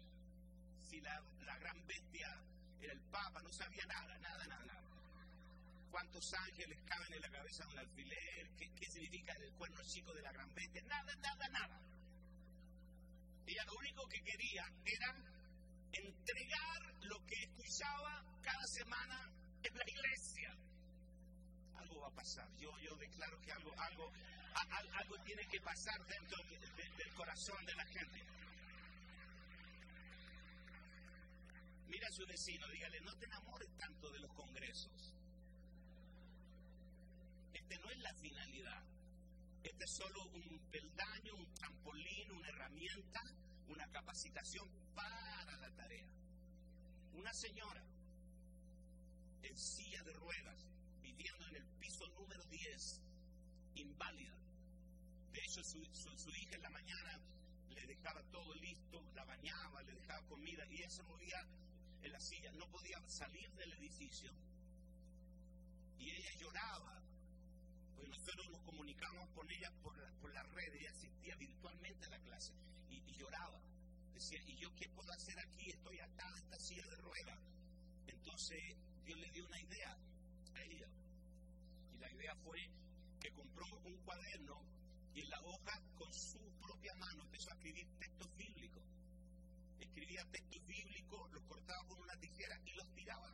si 0.89 1.01
la, 1.01 1.23
gran 1.59 1.87
bestia 1.87 2.29
era 2.81 2.93
el 2.93 3.01
Papa, 3.11 3.41
no 3.43 3.53
sabía 3.53 3.87
nada, 3.87 4.19
nada, 4.19 4.47
nada, 4.47 4.65
nada. 4.65 4.83
¿Cuántos 5.91 6.33
ángeles 6.35 6.81
caben 6.87 7.13
en 7.15 7.21
la 7.21 7.31
cabeza 7.31 7.65
de 7.65 7.73
un 7.73 7.79
alfiler? 7.79 8.51
¿Qué, 8.57 8.71
qué 8.75 8.91
significa 8.91 9.33
el 9.35 9.53
cuerno 9.55 9.83
chico 9.85 10.13
de 10.13 10.23
la 10.23 10.33
gran 10.33 10.53
bestia? 10.55 10.83
Nada, 10.83 11.15
nada, 11.17 11.49
nada. 11.49 11.81
Ella 13.47 13.65
lo 13.65 13.77
único 13.77 14.07
que 14.09 14.23
quería 14.23 14.65
era 14.85 15.32
entregar 15.93 17.05
lo 17.05 17.25
que 17.27 17.43
escuchaba 17.43 18.25
cada 18.43 18.67
semana 18.67 19.31
en 19.63 19.77
la 19.77 19.85
iglesia. 19.89 20.57
Algo 21.77 22.01
va 22.01 22.09
a 22.09 22.15
pasar. 22.15 22.49
Yo, 22.59 22.71
declaro 22.97 23.41
que 23.41 23.53
algo, 23.53 23.73
algo, 23.79 24.13
algo 24.99 25.19
tiene 25.25 25.47
que 25.47 25.61
pasar 25.61 25.99
dentro 26.07 26.39
del 26.97 27.15
corazón 27.15 27.65
de 27.67 27.75
la 27.75 27.85
gente. 27.87 28.23
Mira 31.89 32.09
a 32.09 32.13
su 32.13 32.27
vecino, 32.27 32.67
dígale, 32.69 33.01
no 33.01 33.15
te 33.17 33.27
enamores 33.27 33.69
tanto 33.77 34.11
de 34.11 34.21
los 34.21 34.33
congresos. 34.33 35.15
Este 37.53 37.79
no 37.79 37.91
es 37.91 37.99
la 37.99 38.15
finalidad. 38.15 38.83
Este 39.63 39.85
es 39.85 39.91
solo 39.91 40.25
un 40.25 40.59
peldaño, 40.71 41.35
un 41.35 41.55
trampolín, 41.55 42.33
una 42.33 42.49
herramienta 42.49 43.21
una 43.73 43.87
capacitación 43.91 44.69
para 44.95 45.57
la 45.57 45.71
tarea. 45.75 46.07
Una 47.15 47.33
señora 47.33 47.83
en 49.43 49.59
silla 49.59 50.03
de 50.05 50.13
ruedas, 50.13 50.67
viviendo 51.01 51.47
en 51.49 51.57
el 51.57 51.67
piso 51.81 52.07
número 52.11 52.45
10, 52.47 53.01
inválida. 53.77 54.37
De 55.33 55.41
hecho, 55.41 55.65
su, 55.65 55.79
hija 55.81 56.57
en 56.57 56.63
la 56.63 56.71
mañana 56.71 57.19
le 57.71 57.87
dejaba 57.87 58.23
todo 58.31 58.55
listo, 58.57 59.03
la 59.15 59.25
bañaba, 59.25 59.83
le 59.83 59.95
dejaba 59.95 60.27
comida 60.29 60.65
y 60.71 60.77
ella 60.77 60.91
se 60.91 61.03
movía 61.05 61.41
en 62.03 62.13
la 62.13 62.21
silla, 62.21 62.53
no 62.53 62.67
podía 62.71 63.01
salir 63.09 63.51
del 63.55 63.73
edificio. 63.73 64.31
Y 65.99 66.11
ella 66.11 66.31
lloraba, 66.39 67.01
pues 68.03 68.19
nosotros 68.19 68.51
nos 68.51 68.63
comunicamos 68.63 69.29
con 69.31 69.49
ella 69.49 69.71
por 69.81 69.97
la, 69.97 70.11
por 70.21 70.35
la 70.35 70.43
red, 70.43 70.75
ella 70.75 70.91
asistía 70.91 71.37
virtualmente 71.37 72.05
a 72.07 72.11
la 72.11 72.19
clase 72.19 72.53
y, 72.91 73.01
lloraba. 73.15 73.63
Decía, 74.13 74.41
¿y 74.45 74.57
yo 74.57 74.75
qué 74.75 74.89
puedo 74.89 75.13
hacer 75.13 75.39
aquí? 75.39 75.71
Estoy 75.71 76.01
acá 76.01 76.29
en 76.31 76.39
esta 76.39 76.59
silla 76.59 76.85
de 76.89 76.97
ruedas. 76.97 77.39
Entonces 78.09 78.59
Dios 79.05 79.21
le 79.21 79.31
dio 79.31 79.47
una 79.47 79.61
idea 79.61 79.97
a 80.53 80.63
ella. 80.65 80.89
Y 81.95 81.99
la 81.99 82.11
idea 82.11 82.35
fue 82.43 82.59
que 83.21 83.31
compró 83.35 83.67
un 83.85 83.97
cuaderno 83.99 84.61
y 85.15 85.21
en 85.21 85.31
la 85.31 85.41
hoja 85.43 85.81
con 85.95 86.13
su 86.13 86.41
propia 86.61 86.95
mano 86.97 87.23
empezó 87.23 87.51
a 87.51 87.55
escribir 87.55 87.87
textos 88.01 88.35
bíblicos. 88.35 88.83
Escribía 89.79 90.25
textos 90.33 90.67
bíblicos, 90.67 91.31
los 91.31 91.45
cortaba 91.45 91.87
con 91.87 92.01
una 92.01 92.17
tijera 92.17 92.59
y 92.67 92.73
los 92.73 92.93
tiraba 92.95 93.31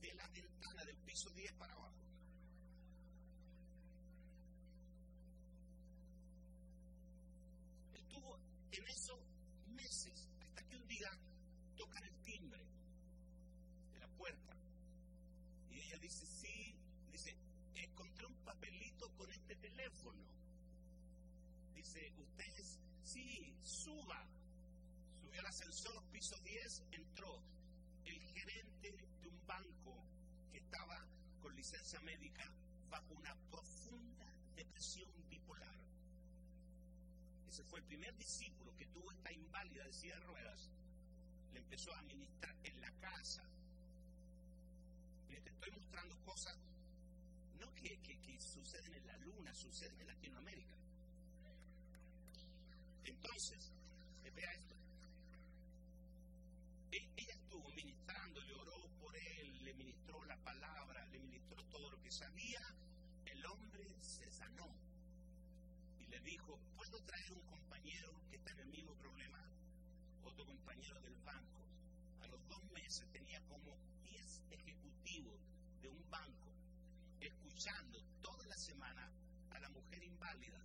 de 0.00 0.14
la 0.14 0.28
ventana 0.28 0.84
del 0.84 0.96
piso 0.98 1.28
10 1.30 1.52
para 1.54 1.74
abajo. 1.74 2.11
Teléfono. 19.82 20.22
Dice, 21.74 22.12
ustedes, 22.16 22.78
sí, 23.02 23.54
suba. 23.62 24.24
Su 25.20 25.26
Subió 25.26 25.40
al 25.40 25.46
ascensor, 25.46 26.04
piso 26.12 26.36
10, 26.44 26.82
entró 26.92 27.42
el 28.04 28.20
gerente 28.34 28.92
de 29.20 29.28
un 29.28 29.46
banco 29.46 29.96
que 30.52 30.58
estaba 30.58 31.04
con 31.40 31.54
licencia 31.56 31.98
médica 32.00 32.44
bajo 32.90 33.14
una 33.14 33.34
profunda 33.50 34.26
depresión 34.54 35.10
bipolar. 35.28 35.74
Ese 37.48 37.64
fue 37.64 37.80
el 37.80 37.84
primer 37.86 38.16
discípulo 38.16 38.76
que 38.76 38.86
tuvo 38.86 39.10
esta 39.10 39.32
inválida 39.32 39.84
de 39.84 39.92
silla 39.92 40.14
de 40.14 40.26
ruedas. 40.26 40.70
Le 41.52 41.58
empezó 41.58 41.92
a 41.92 41.98
administrar 41.98 42.54
en 42.62 42.80
la 42.80 42.90
casa. 43.00 43.42
Y 45.28 45.40
te 45.40 45.50
estoy 45.50 45.70
mostrando 45.72 46.16
cosas, 46.24 46.56
no 47.62 47.74
que, 47.74 47.96
que 48.02 48.40
suceden 48.40 48.94
en 48.94 49.06
la 49.06 49.16
luna, 49.18 49.54
suceden 49.54 50.00
en 50.00 50.06
Latinoamérica. 50.08 50.74
Entonces, 53.04 53.72
vea 54.34 54.52
esto. 54.52 54.74
E, 56.90 56.96
ella 56.96 57.34
estuvo 57.34 57.70
ministrando, 57.70 58.40
le 58.42 58.54
oró 58.54 58.88
por 59.00 59.16
él, 59.16 59.64
le 59.64 59.74
ministró 59.74 60.24
la 60.24 60.36
palabra, 60.42 61.06
le 61.06 61.18
ministró 61.20 61.62
todo 61.66 61.90
lo 61.90 62.00
que 62.02 62.10
sabía. 62.10 62.60
El 63.26 63.46
hombre 63.46 63.84
se 64.00 64.30
sanó 64.30 64.74
y 66.00 66.06
le 66.06 66.20
dijo, 66.20 66.58
¿puedo 66.74 66.98
traer 67.04 67.32
un 67.32 67.46
compañero 67.46 68.10
que 68.28 68.36
está 68.36 68.50
en 68.52 68.60
el 68.60 68.68
mismo 68.68 68.94
problema? 68.96 69.38
Otro 70.24 70.44
compañero 70.46 71.00
del 71.00 71.16
banco. 71.20 71.62
A 72.22 72.26
los 72.26 72.48
dos 72.48 72.64
meses 72.72 73.06
tenía 73.12 73.40
como 73.46 73.76
10 74.02 74.42
ejecutivos 74.50 75.40
de 75.80 75.88
un 75.88 76.10
banco 76.10 76.41
toda 78.20 78.44
la 78.46 78.56
semana 78.56 79.08
a 79.50 79.58
la 79.60 79.68
mujer 79.68 80.02
inválida. 80.02 80.58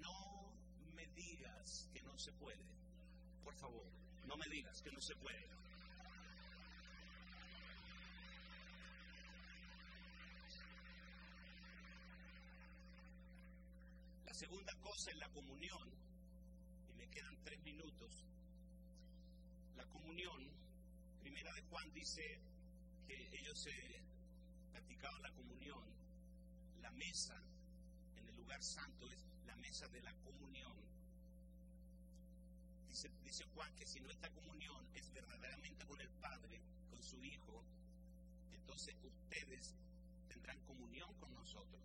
No 0.00 0.52
me 0.94 1.06
digas 1.14 1.88
que 1.92 2.02
no 2.02 2.18
se 2.18 2.32
puede. 2.32 2.64
Por 3.44 3.54
favor, 3.54 3.86
no 4.26 4.36
me 4.36 4.46
digas 4.50 4.82
que 4.82 4.90
no 4.90 5.00
se 5.00 5.14
puede. 5.14 5.46
La 14.26 14.34
segunda 14.34 14.72
cosa 14.80 15.10
es 15.12 15.16
la 15.18 15.28
comunión. 15.28 15.88
Y 16.88 16.94
me 16.94 17.08
quedan 17.10 17.44
tres 17.44 17.62
minutos. 17.62 18.26
La 19.76 19.86
comunión, 19.86 20.50
primera 21.20 21.52
de 21.52 21.62
Juan 21.62 21.92
dice 21.92 22.40
que 23.06 23.28
ellos 23.38 23.60
se 23.62 24.13
practicaban 24.74 25.22
la 25.22 25.30
comunión, 25.30 25.84
la 26.82 26.90
mesa 26.90 27.40
en 28.16 28.26
el 28.26 28.36
lugar 28.36 28.60
santo 28.60 29.08
es 29.08 29.24
la 29.46 29.54
mesa 29.54 29.86
de 29.86 30.02
la 30.02 30.12
comunión. 30.14 30.74
Dice, 32.88 33.08
dice 33.22 33.44
Juan 33.54 33.72
que 33.76 33.86
si 33.86 34.00
nuestra 34.00 34.28
comunión 34.30 34.84
es 34.94 35.12
verdaderamente 35.12 35.86
con 35.86 36.00
el 36.00 36.08
Padre, 36.20 36.60
con 36.90 37.00
su 37.04 37.22
Hijo, 37.22 37.62
entonces 38.50 38.96
ustedes 39.04 39.76
tendrán 40.26 40.58
comunión 40.64 41.14
con 41.20 41.32
nosotros. 41.34 41.80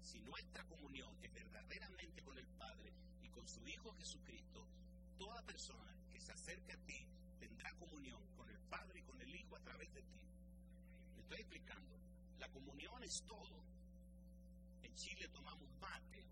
Si 0.00 0.18
nuestra 0.20 0.64
comunión 0.64 1.14
es 1.22 1.34
verdaderamente 1.34 2.22
con 2.22 2.38
el 2.38 2.46
Padre 2.46 2.94
y 3.22 3.28
con 3.28 3.46
su 3.46 3.68
Hijo 3.68 3.92
Jesucristo, 3.92 4.66
toda 5.18 5.42
persona 5.42 5.92
que 6.10 6.20
se 6.22 6.32
acerque 6.32 6.72
a 6.72 6.78
ti 6.86 7.06
tendrá 7.38 7.74
comunión 7.74 8.22
con 8.38 8.48
el 8.48 8.58
Padre 8.70 9.00
y 9.00 9.02
con 9.02 9.20
el 9.20 9.34
Hijo 9.34 9.54
a 9.54 9.60
través 9.60 9.92
de 9.92 10.00
ti. 10.00 10.20
Me 11.14 11.20
estoy 11.20 11.40
explicando. 11.40 12.05
La 12.38 12.48
comunión 12.48 13.02
es 13.02 13.22
todo. 13.26 13.62
En 14.82 14.94
Chile 14.94 15.28
tomamos 15.28 15.68
mate, 15.80 16.26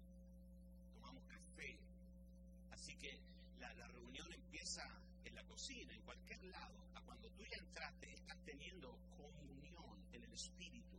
Así 2.70 2.94
que 2.96 3.18
la, 3.60 3.72
reunión 3.88 4.30
empieza 4.32 4.82
en 5.24 5.34
la 5.34 5.42
cocina, 5.44 5.94
en 5.94 6.02
cualquier 6.02 6.42
lado. 6.44 6.76
A 6.94 7.00
cuando 7.00 7.30
tú 7.30 7.44
ya 7.46 7.56
entraste, 7.56 8.12
estás 8.12 8.38
teniendo 8.44 8.98
comunión 9.16 10.04
en 10.12 10.22
el 10.22 10.32
Espíritu. 10.34 10.98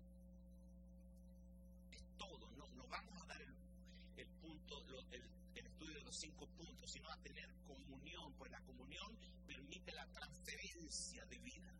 Es 1.91 2.03
todo. 2.17 2.49
No, 2.51 2.87
vamos 2.87 3.21
a 3.21 3.25
dar 3.27 3.41
el, 3.41 4.27
punto, 4.41 4.83
el, 5.11 5.29
el 5.53 5.67
estudio 5.67 5.93
de 5.93 6.03
los 6.05 6.15
cinco 6.15 6.47
puntos, 6.47 6.91
sino 6.91 7.11
a 7.11 7.17
tener 7.17 7.53
comunión, 7.67 8.33
pues 8.33 8.49
la 8.49 8.61
comunión 8.61 9.15
permite 9.45 9.91
la 9.91 10.07
transferencia 10.07 11.25
de 11.25 11.37
vida. 11.39 11.71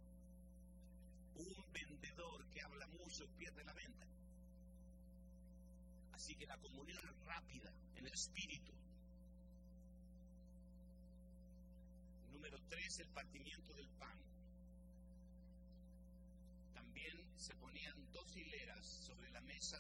Un 1.36 1.74
vendedor 1.74 2.50
que 2.50 2.62
habla 2.62 2.88
mucho 2.88 3.28
pierde 3.38 3.64
la 3.64 3.74
venta. 3.74 4.08
Así 6.14 6.36
que 6.36 6.46
la 6.46 6.58
comunión 6.58 7.02
rápida 7.26 7.72
en 7.96 8.06
el 8.08 8.14
espíritu. 8.14 8.72
Número 12.32 12.60
tres, 12.70 13.00
el 13.00 13.10
partimiento 13.10 13.74
del 13.74 13.88
pan. 13.90 14.18
También 16.74 17.18
se 17.38 17.56
ponían 17.56 18.12
dos 18.12 18.36
hileras 18.36 18.86
sobre 18.86 19.30
la 19.32 19.42
mesa 19.42 19.80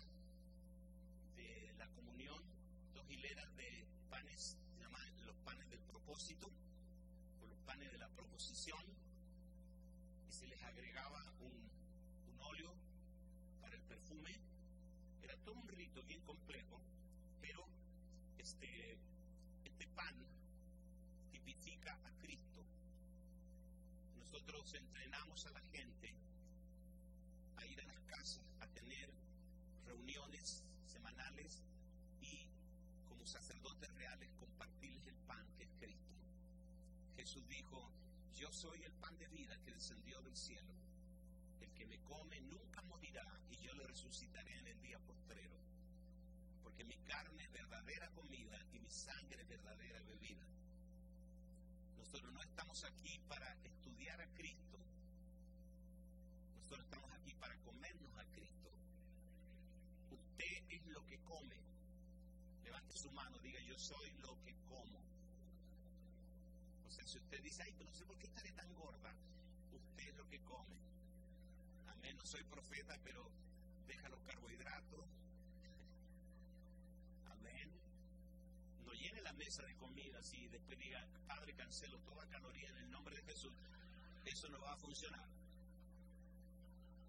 de 1.35 1.73
la 1.77 1.87
comunión, 1.89 2.41
dos 2.93 3.09
hileras 3.09 3.55
de 3.55 3.87
panes, 4.09 4.57
llaman 4.79 5.25
los 5.25 5.37
panes 5.37 5.69
del 5.69 5.81
propósito, 5.81 6.47
o 7.41 7.45
los 7.47 7.59
panes 7.59 7.91
de 7.91 7.97
la 7.97 8.09
proposición, 8.09 8.83
les 10.47 10.61
agregaba 10.63 11.23
un, 11.39 11.69
un 12.31 12.39
óleo 12.41 12.73
para 13.61 13.75
el 13.75 13.81
perfume. 13.83 14.39
Era 15.23 15.35
todo 15.43 15.55
un 15.55 15.67
rito 15.67 16.03
bien 16.03 16.21
complejo, 16.21 16.79
pero 17.41 17.65
este, 18.37 18.97
este 19.63 19.87
pan 19.95 20.15
tipifica 21.31 21.93
a 21.93 22.11
Cristo. 22.21 22.63
Nosotros 24.17 24.73
entrenamos 24.73 25.45
a 25.45 25.51
la 25.51 25.61
gente 25.61 26.13
a 27.57 27.65
ir 27.65 27.81
a 27.81 27.85
las 27.85 27.99
casas, 28.01 28.45
a 28.61 28.67
tener 28.67 29.09
reuniones 29.85 30.63
semanales 30.85 31.61
y 32.21 32.47
como 33.07 33.25
sacerdotes 33.25 33.93
reales 33.95 34.29
compartirles 34.39 35.07
el 35.07 35.15
pan 35.27 35.45
que 35.57 35.63
es 35.63 35.69
Cristo. 35.79 36.13
Jesús 37.15 37.47
dijo, 37.47 37.89
yo 38.35 38.51
soy 38.51 38.83
el 38.83 38.93
pan 38.93 39.17
de 39.17 39.27
vida 39.29 39.57
que 39.63 39.71
descendió 39.71 40.21
del 40.21 40.35
cielo. 40.35 40.73
El 41.61 41.71
que 41.73 41.85
me 41.85 41.99
come 42.01 42.39
nunca 42.41 42.81
morirá 42.83 43.25
y 43.49 43.57
yo 43.57 43.73
le 43.73 43.87
resucitaré 43.87 44.57
en 44.59 44.67
el 44.67 44.81
día 44.81 44.99
postrero 44.99 45.55
porque 46.61 46.83
mi 46.83 46.97
carne 47.05 47.43
es 47.43 47.51
verdadera 47.53 48.09
comida 48.09 48.59
y 48.73 48.79
mi 48.79 48.89
sangre 48.89 49.41
es 49.41 49.47
verdadera 49.47 50.01
bebida. 50.03 50.45
Nosotros 51.97 52.33
no 52.33 52.41
estamos 52.41 52.83
aquí 52.83 53.17
para 53.29 53.55
estudiar 53.63 54.19
a 54.19 54.27
Cristo, 54.33 54.77
nosotros 56.55 56.83
estamos 56.83 57.11
aquí 57.13 57.33
para 57.35 57.55
comernos 57.59 58.17
a 58.17 58.25
Cristo. 58.33 58.69
Usted 60.11 60.63
es 60.69 60.85
lo 60.87 61.05
que 61.05 61.17
come. 61.19 61.55
Levante 62.63 62.97
su 62.97 63.09
mano, 63.11 63.39
diga 63.39 63.61
yo 63.61 63.77
soy 63.79 64.11
lo 64.21 64.37
que 64.43 64.53
como. 64.67 65.14
Si 67.05 67.17
usted 67.17 67.41
dice, 67.41 67.63
ay, 67.63 67.73
pero 67.77 67.89
no 67.89 67.95
sé 67.95 68.05
por 68.05 68.17
qué 68.17 68.25
estaré 68.25 68.51
tan 68.53 68.73
gorda, 68.73 69.13
usted 69.71 70.09
es 70.09 70.15
lo 70.15 70.27
que 70.27 70.39
come. 70.39 70.75
Amén, 71.87 72.17
no 72.17 72.25
soy 72.25 72.43
profeta, 72.43 72.99
pero 73.03 73.29
deja 73.87 74.09
los 74.09 74.21
carbohidratos, 74.23 75.05
no 78.85 78.93
llene 78.93 79.21
la 79.21 79.33
mesa 79.33 79.63
de 79.63 79.75
comida 79.75 80.19
y 80.33 80.47
después 80.47 80.77
diga, 80.79 81.05
Padre, 81.27 81.53
cancelo 81.53 81.99
toda 81.99 82.27
caloría 82.27 82.69
en 82.69 82.77
el 82.77 82.91
nombre 82.91 83.15
de 83.15 83.21
Jesús, 83.23 83.53
eso 84.25 84.49
no 84.49 84.59
va 84.59 84.73
a 84.73 84.77
funcionar. 84.77 85.27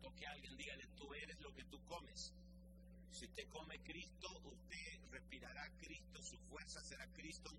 Toque 0.03 0.27
a 0.27 0.33
alguien, 0.33 0.57
dígale, 0.57 0.87
tú 0.97 1.13
eres 1.15 1.41
lo 1.41 1.53
que 1.55 1.65
tú 1.65 1.83
comes. 1.87 2.33
Si 3.11 3.25
usted 3.25 3.49
come 3.49 3.79
Cristo, 3.81 4.29
usted 4.45 5.01
respirará 5.11 5.69
Cristo, 5.79 6.23
su 6.23 6.37
fuerza 6.51 6.83
será 6.83 7.07
Cristo. 7.15 7.51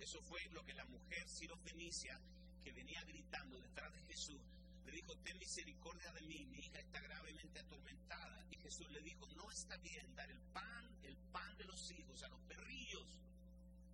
Eso 0.00 0.20
fue 0.22 0.40
lo 0.50 0.64
que 0.64 0.74
la 0.74 0.84
mujer 0.86 1.24
Fenicia 1.64 2.20
que 2.62 2.72
venía 2.72 3.02
gritando 3.04 3.58
detrás 3.58 3.92
de 3.92 4.02
Jesús, 4.02 4.40
le 4.84 4.92
dijo, 4.92 5.16
ten 5.18 5.38
misericordia 5.38 6.12
de 6.12 6.22
mí, 6.22 6.46
mi 6.46 6.58
hija 6.58 6.78
está 6.78 7.00
gravemente 7.00 7.58
atormentada. 7.58 8.46
Y 8.50 8.56
Jesús 8.56 8.90
le 8.90 9.00
dijo, 9.00 9.26
no 9.36 9.50
está 9.50 9.76
bien 9.78 10.14
dar 10.14 10.30
el 10.30 10.40
pan, 10.52 10.98
el 11.02 11.16
pan 11.32 11.56
de 11.56 11.64
los 11.64 11.90
hijos 11.90 12.22
a 12.22 12.28
los 12.28 12.40
perrillos. 12.42 13.18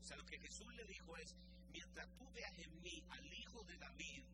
O 0.01 0.05
sea, 0.05 0.17
lo 0.17 0.27
que 0.27 0.39
Jesús 0.39 0.73
le 0.75 0.85
dijo 0.85 1.17
es, 1.17 1.35
mientras 1.73 2.09
tú 2.17 2.31
veas 2.33 2.59
en 2.59 2.83
mí 2.83 3.05
al 3.11 3.33
hijo 3.33 3.65
de 3.65 3.77
David, 3.79 4.25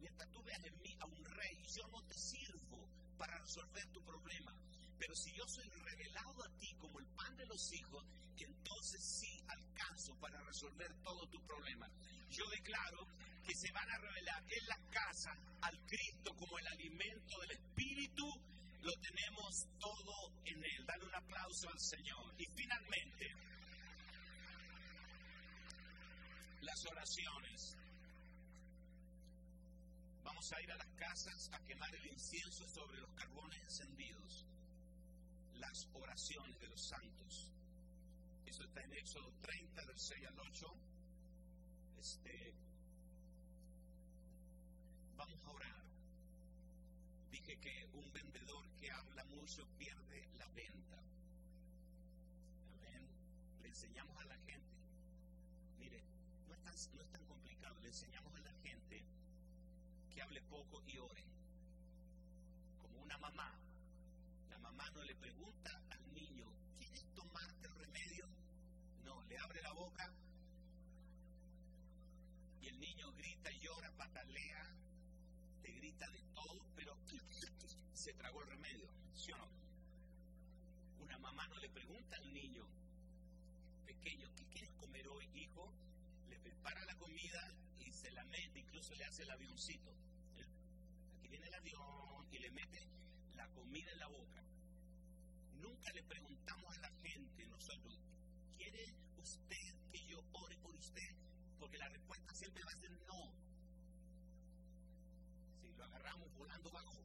mientras 0.00 0.30
tú 0.30 0.42
veas 0.42 0.64
en 0.64 0.82
mí 0.82 0.96
a 1.00 1.06
un 1.06 1.24
rey, 1.24 1.62
yo 1.74 1.86
no 1.88 2.02
te 2.04 2.14
sirvo 2.14 2.88
para 3.18 3.38
resolver 3.38 3.86
tu 3.92 4.02
problema. 4.02 4.54
Pero 4.98 5.14
si 5.14 5.32
yo 5.32 5.44
soy 5.46 5.68
revelado 5.68 6.44
a 6.44 6.58
ti 6.58 6.74
como 6.78 6.98
el 7.00 7.06
pan 7.16 7.36
de 7.36 7.46
los 7.46 7.72
hijos, 7.72 8.04
entonces 8.38 9.02
sí 9.02 9.40
alcanzo 9.48 10.14
para 10.20 10.40
resolver 10.42 10.92
todo 11.02 11.26
tu 11.28 11.40
problema. 11.46 11.88
Yo 12.30 12.44
declaro 12.50 13.06
que 13.46 13.54
se 13.54 13.70
van 13.72 13.88
a 13.90 13.98
revelar 13.98 14.42
en 14.48 14.66
la 14.66 14.78
casa 14.90 15.30
al 15.62 15.78
Cristo 15.86 16.34
como 16.36 16.58
el 16.58 16.66
alimento 16.66 17.40
del 17.40 17.52
Espíritu, 17.52 18.26
lo 18.82 18.92
tenemos 19.00 19.66
todo 19.78 20.32
en 20.44 20.64
Él. 20.64 20.86
Dale 20.86 21.04
un 21.04 21.14
aplauso 21.14 21.68
al 21.70 21.80
Señor. 21.80 22.34
Y 22.38 22.46
finalmente, 22.54 23.34
las 26.60 26.86
oraciones. 26.86 27.76
Vamos 30.22 30.52
a 30.52 30.62
ir 30.62 30.72
a 30.72 30.76
las 30.76 30.88
casas 30.96 31.50
a 31.52 31.58
quemar 31.64 31.94
el 31.94 32.06
incienso 32.06 32.66
sobre 32.68 32.98
los 33.00 33.10
carbones 33.12 33.60
encendidos. 33.62 34.44
Las 35.66 35.88
oraciones 35.94 36.60
de 36.60 36.68
los 36.68 36.80
santos. 36.80 37.50
Eso 38.44 38.64
está 38.64 38.82
en 38.82 38.92
Éxodo 38.92 39.32
30, 39.40 39.86
del 39.86 39.98
6 39.98 40.26
al 40.26 40.38
8. 40.38 40.66
Este, 41.98 42.54
vamos 45.16 45.42
a 45.42 45.50
orar. 45.50 45.82
Dije 47.30 47.56
que 47.58 47.88
un 47.94 48.12
vendedor 48.12 48.68
que 48.78 48.90
habla 48.90 49.24
mucho 49.24 49.66
pierde 49.78 50.28
la 50.38 50.46
venta. 50.48 50.98
Amén. 52.74 53.08
Le 53.62 53.68
enseñamos 53.68 54.16
a 54.20 54.26
la 54.26 54.36
gente. 54.36 54.76
Mire, 55.78 56.04
no 56.46 56.52
es 56.52 56.62
tan, 56.62 56.74
no 56.94 57.02
es 57.02 57.10
tan 57.10 57.24
complicado. 57.24 57.80
Le 57.80 57.88
enseñamos 57.88 58.34
a 58.34 58.40
la 58.40 58.52
gente 58.62 59.02
que 60.12 60.22
hable 60.22 60.42
poco 60.42 60.82
y 60.86 60.98
ore. 60.98 61.24
Como 62.82 63.00
una 63.02 63.16
mamá. 63.16 63.63
Mamá 64.76 64.90
no 64.90 65.04
le 65.04 65.14
pregunta 65.14 65.70
al 65.88 66.14
niño, 66.14 66.46
¿quieres 66.76 67.04
tomarte 67.14 67.68
el 67.68 67.74
remedio? 67.76 68.26
No, 69.04 69.22
le 69.22 69.38
abre 69.38 69.62
la 69.62 69.72
boca 69.72 70.12
y 72.60 72.66
el 72.66 72.80
niño 72.80 73.12
grita, 73.12 73.50
llora, 73.52 73.92
patalea, 73.92 74.66
te 75.62 75.70
grita 75.70 76.10
de 76.10 76.22
todo, 76.34 76.66
pero 76.74 76.96
se 77.92 78.14
tragó 78.14 78.42
el 78.42 78.48
remedio, 78.48 78.90
¿sí 79.14 79.30
o 79.30 79.36
no? 79.36 79.48
Una 81.04 81.18
mamá 81.18 81.46
no 81.46 81.58
le 81.58 81.68
pregunta 81.68 82.16
al 82.16 82.34
niño 82.34 82.66
pequeño, 83.86 84.28
¿qué 84.34 84.44
quieres 84.46 84.72
comer 84.72 85.06
hoy, 85.06 85.28
hijo? 85.36 85.72
Le 86.28 86.38
prepara 86.40 86.84
la 86.84 86.96
comida 86.96 87.54
y 87.78 87.92
se 87.92 88.10
la 88.10 88.24
mete, 88.24 88.58
incluso 88.58 88.92
le 88.96 89.04
hace 89.04 89.22
el 89.22 89.30
avioncito. 89.30 89.92
Aquí 91.18 91.28
viene 91.28 91.46
el 91.46 91.54
avión 91.54 92.26
y 92.32 92.38
le 92.38 92.50
mete 92.50 92.84
la 93.36 93.46
comida 93.50 93.92
en 93.92 93.98
la 94.00 94.08
boca. 94.08 94.42
Nunca 95.64 95.90
le 95.92 96.02
preguntamos 96.02 96.76
a 96.76 96.80
la 96.82 96.90
gente, 97.02 97.46
nosotros, 97.46 97.98
¿quiere 98.54 98.84
usted 99.16 99.66
que 99.90 100.04
yo 100.04 100.20
ore 100.32 100.58
por 100.58 100.74
usted? 100.74 101.08
Porque 101.58 101.78
la 101.78 101.88
respuesta 101.88 102.34
siempre 102.34 102.62
va 102.64 102.70
a 102.70 102.76
ser 102.76 102.90
no. 103.08 103.32
Si 105.62 105.72
lo 105.72 105.84
agarramos 105.84 106.34
volando 106.34 106.70
bajo. 106.70 107.00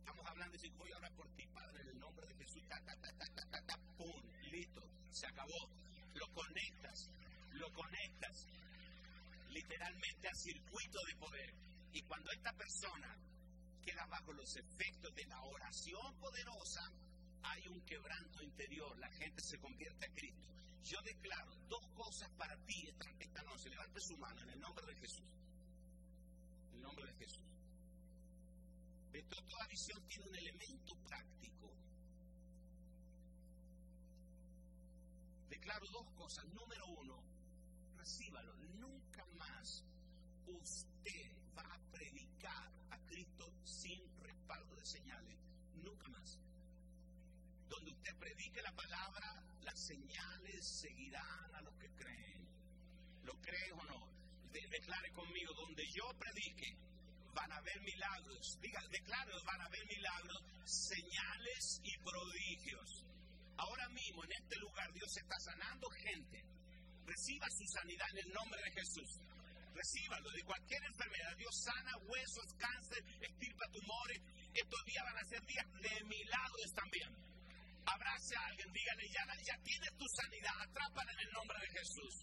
Estamos 0.00 0.26
hablando 0.26 0.58
si 0.58 0.68
voy 0.68 0.92
a 0.92 0.98
orar 0.98 1.12
por 1.14 1.28
ti, 1.30 1.46
Padre, 1.46 1.80
en 1.80 1.88
el 1.88 1.98
nombre 1.98 2.26
de 2.26 2.34
Jesús, 2.34 2.62
ta, 2.68 2.78
ta, 2.84 2.94
ta, 3.00 3.10
ta, 3.16 3.46
ta, 3.50 3.62
ta, 3.62 3.78
pum, 3.96 4.22
listo, 4.52 4.82
se 5.12 5.26
acabó. 5.28 5.62
Lo 6.12 6.26
conectas, 6.34 7.08
lo 7.52 7.72
conectas 7.72 8.46
literalmente 9.48 10.28
al 10.28 10.36
circuito 10.36 10.98
de 11.06 11.16
poder. 11.16 11.54
Y 11.94 12.02
cuando 12.02 12.30
esta 12.32 12.52
persona 12.52 13.16
queda 13.90 14.06
bajo 14.06 14.32
los 14.32 14.56
efectos 14.56 15.14
de 15.14 15.24
la 15.26 15.42
oración 15.42 16.14
poderosa, 16.20 16.80
hay 17.42 17.66
un 17.68 17.80
quebranto 17.84 18.42
interior, 18.42 18.96
la 18.98 19.08
gente 19.10 19.42
se 19.42 19.58
convierte 19.58 20.06
a 20.06 20.14
Cristo. 20.14 20.48
Yo 20.84 21.00
declaro 21.02 21.56
dos 21.68 21.84
cosas 21.94 22.30
para 22.38 22.56
ti 22.66 22.86
esta, 22.86 23.10
esta 23.18 23.42
noche. 23.42 23.68
Levante 23.68 24.00
su 24.00 24.16
mano 24.16 24.40
en 24.42 24.50
el 24.50 24.60
nombre 24.60 24.86
de 24.86 24.94
Jesús. 24.94 25.28
En 26.68 26.76
el 26.76 26.82
nombre 26.82 27.04
de 27.06 27.14
Jesús. 27.14 27.44
De 29.12 29.22
toda 29.24 29.66
visión 29.66 30.00
tiene 30.06 30.28
un 30.28 30.36
elemento 30.36 30.94
práctico. 31.08 31.70
Declaro 35.48 35.86
dos 35.88 36.10
cosas. 36.12 36.44
Número 36.46 36.86
uno, 36.86 37.22
recíbalo. 37.96 38.54
Nunca 38.78 39.24
más 39.36 39.84
usted 40.46 41.36
va 41.56 41.62
a 41.62 41.78
predicar 41.92 42.79
sin 43.80 44.00
respaldo 44.22 44.76
de 44.76 44.84
señales. 44.84 45.38
Nunca 45.82 46.08
más. 46.08 46.38
Donde 47.68 47.90
usted 47.92 48.14
predique 48.18 48.60
la 48.62 48.74
palabra, 48.74 49.42
las 49.62 49.80
señales 49.80 50.66
seguirán 50.80 51.54
a 51.54 51.62
los 51.62 51.74
que 51.78 51.88
creen. 51.96 52.48
¿Lo 53.24 53.32
cree 53.40 53.72
o 53.72 53.84
no? 53.84 54.10
De, 54.52 54.60
declare 54.68 55.10
conmigo, 55.12 55.54
donde 55.54 55.84
yo 55.94 56.04
predique, 56.18 56.76
van 57.32 57.52
a 57.52 57.56
haber 57.56 57.80
milagros. 57.80 58.58
Diga, 58.60 58.80
declare, 58.90 59.32
van 59.46 59.60
a 59.60 59.64
haber 59.64 59.86
milagros, 59.86 60.42
señales 60.64 61.80
y 61.84 61.96
prodigios. 61.98 63.06
Ahora 63.56 63.88
mismo 63.90 64.24
en 64.24 64.32
este 64.32 64.56
lugar 64.56 64.92
Dios 64.92 65.16
está 65.16 65.38
sanando 65.38 65.88
gente. 65.90 66.42
Reciba 67.06 67.46
su 67.50 67.64
sanidad 67.66 68.08
en 68.12 68.18
el 68.18 68.32
nombre 68.32 68.60
de 68.62 68.70
Jesús. 68.72 69.20
Recíbalo 69.74 70.30
de 70.30 70.42
cualquier 70.42 70.82
enfermedad. 70.84 71.36
Dios 71.36 71.54
sana 71.64 71.96
huesos, 72.04 72.46
cáncer, 72.58 73.04
estirpa 73.20 73.66
tumores. 73.72 74.20
Estos 74.54 74.84
días 74.84 75.04
van 75.04 75.18
a 75.18 75.28
ser 75.28 75.44
días 75.46 75.66
de 75.80 76.04
milagros 76.04 76.72
también. 76.74 77.10
Abrace 77.86 78.36
a 78.36 78.46
alguien, 78.46 78.72
dígale, 78.72 79.08
ya, 79.08 79.24
ya 79.42 79.56
tienes 79.62 79.90
tu 79.96 80.04
sanidad, 80.08 80.52
atrápala 80.60 81.12
en 81.12 81.20
el 81.20 81.32
nombre 81.32 81.58
de 81.60 81.68
Jesús. 81.78 82.14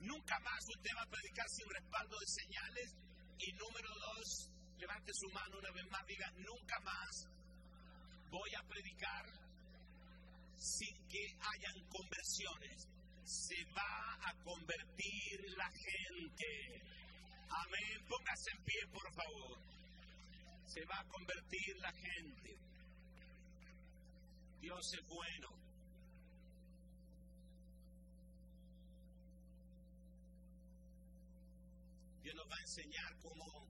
Nunca 0.00 0.38
más 0.40 0.60
usted 0.68 0.90
va 0.96 1.02
a 1.02 1.10
predicar 1.10 1.48
sin 1.48 1.68
respaldo 1.68 2.18
de 2.18 2.26
señales. 2.26 2.94
Y 3.38 3.52
número 3.52 3.88
dos, 3.94 4.50
levante 4.78 5.12
su 5.12 5.28
mano 5.30 5.58
una 5.58 5.70
vez 5.72 5.86
más, 5.90 6.06
diga, 6.06 6.30
nunca 6.38 6.80
más 6.80 7.28
voy 8.30 8.50
a 8.54 8.62
predicar 8.68 9.26
sin 10.56 10.96
que 11.08 11.36
hayan 11.38 11.88
conversiones. 11.88 12.95
Se 13.26 13.56
va 13.76 14.18
a 14.22 14.34
convertir 14.44 15.50
la 15.56 15.68
gente. 15.70 16.80
Amén. 17.50 18.06
Póngase 18.08 18.50
en 18.52 18.64
pie, 18.64 18.86
por 18.92 19.12
favor. 19.12 19.58
Se 20.66 20.84
va 20.84 21.00
a 21.00 21.04
convertir 21.08 21.76
la 21.78 21.92
gente. 21.92 22.56
Dios 24.60 24.94
es 24.94 25.08
bueno. 25.08 25.48
Dios 32.22 32.34
nos 32.36 32.48
va 32.48 32.56
a 32.56 32.60
enseñar 32.60 33.16
cómo 33.22 33.66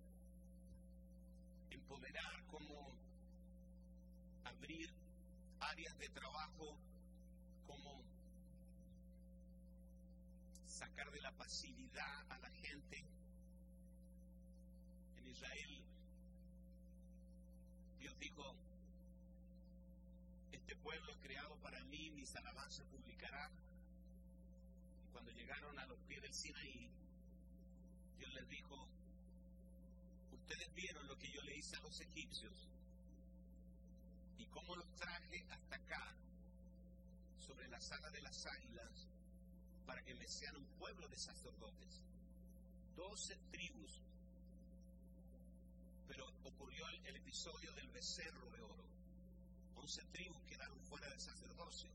empoderar, 1.71 2.45
cómo 2.51 2.95
abrir 4.45 4.91
áreas 5.61 5.99
de 5.99 6.09
trabajo, 6.11 6.79
sacar 10.77 11.11
de 11.11 11.21
la 11.23 11.33
pasividad 11.33 12.31
a 12.31 12.39
la 12.39 12.51
gente. 12.51 13.03
En 15.17 15.27
Israel, 15.27 15.83
Dios 17.99 18.19
dijo, 18.19 18.55
este 20.53 20.77
pueblo 20.77 21.19
creado 21.23 21.57
para 21.63 21.83
mí, 21.85 22.11
mis 22.11 22.37
alabanzas 22.37 22.85
publicará. 22.89 23.51
Y 25.03 25.09
cuando 25.13 25.33
llegaron 25.33 25.79
a 25.79 25.87
los 25.87 25.99
pies 26.01 26.21
del 26.21 26.35
Sinaí, 26.35 26.91
Dios 28.19 28.35
les 28.35 28.49
dijo, 28.51 28.87
ustedes 30.33 30.75
vieron 30.75 31.07
lo 31.07 31.17
que 31.19 31.31
yo 31.31 31.41
le 31.41 31.57
hice 31.57 31.77
a 31.77 31.81
los 31.81 31.99
egipcios 32.03 32.69
y 34.37 34.45
cómo 34.49 34.77
los 34.77 34.95
traje 34.97 35.43
hasta 35.49 35.77
acá, 35.77 36.15
sobre 37.39 37.67
la 37.69 37.81
sala 37.81 38.11
de 38.11 38.21
las 38.21 38.45
águilas, 38.45 39.16
para 39.87 40.03
que 40.03 40.15
me 40.15 40.27
sean 40.27 40.57
un 40.57 40.67
pueblo 40.79 41.09
de 41.09 41.17
sacerdotes. 41.17 42.03
Doce 42.97 43.37
tribus. 43.51 44.01
Pero 46.09 46.27
ocurrió 46.45 46.87
el, 46.89 47.17
episodio 47.17 47.73
del 47.75 47.89
becerro 47.89 48.51
de 48.51 48.63
oro. 48.63 48.85
Once 49.77 50.03
tribus 50.13 50.43
quedaron 50.45 50.79
fuera 50.81 51.09
del 51.09 51.21
sacerdocio. 51.21 51.91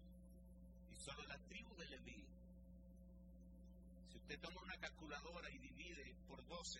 Y 0.91 0.95
solo 0.95 1.23
la 1.27 1.37
tribu 1.47 1.75
de 1.75 1.85
Leví. 1.87 2.25
Si 4.09 4.17
usted 4.17 4.39
toma 4.39 4.61
una 4.61 4.77
calculadora 4.77 5.49
y 5.49 5.57
divide 5.57 6.15
por 6.27 6.45
12, 6.47 6.79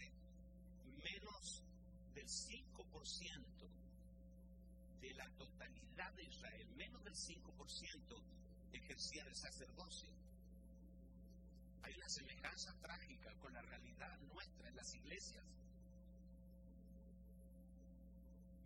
menos 1.04 1.64
del 2.14 2.28
5% 2.28 3.52
de 5.02 5.14
la 5.16 5.28
totalidad 5.38 6.14
de 6.14 6.24
Israel, 6.24 6.68
menos 6.76 7.04
del 7.04 7.16
5% 7.16 8.22
ejercía 8.74 9.24
el 9.26 9.36
sacerdocio. 9.36 10.21
Hay 11.84 11.94
una 11.96 12.10
semejanza 12.10 12.74
trágica 12.82 13.34
con 13.40 13.54
la 13.54 13.62
realidad 13.62 14.18
nuestra 14.34 14.70
en 14.70 14.76
las 14.76 14.94
iglesias. 14.96 15.46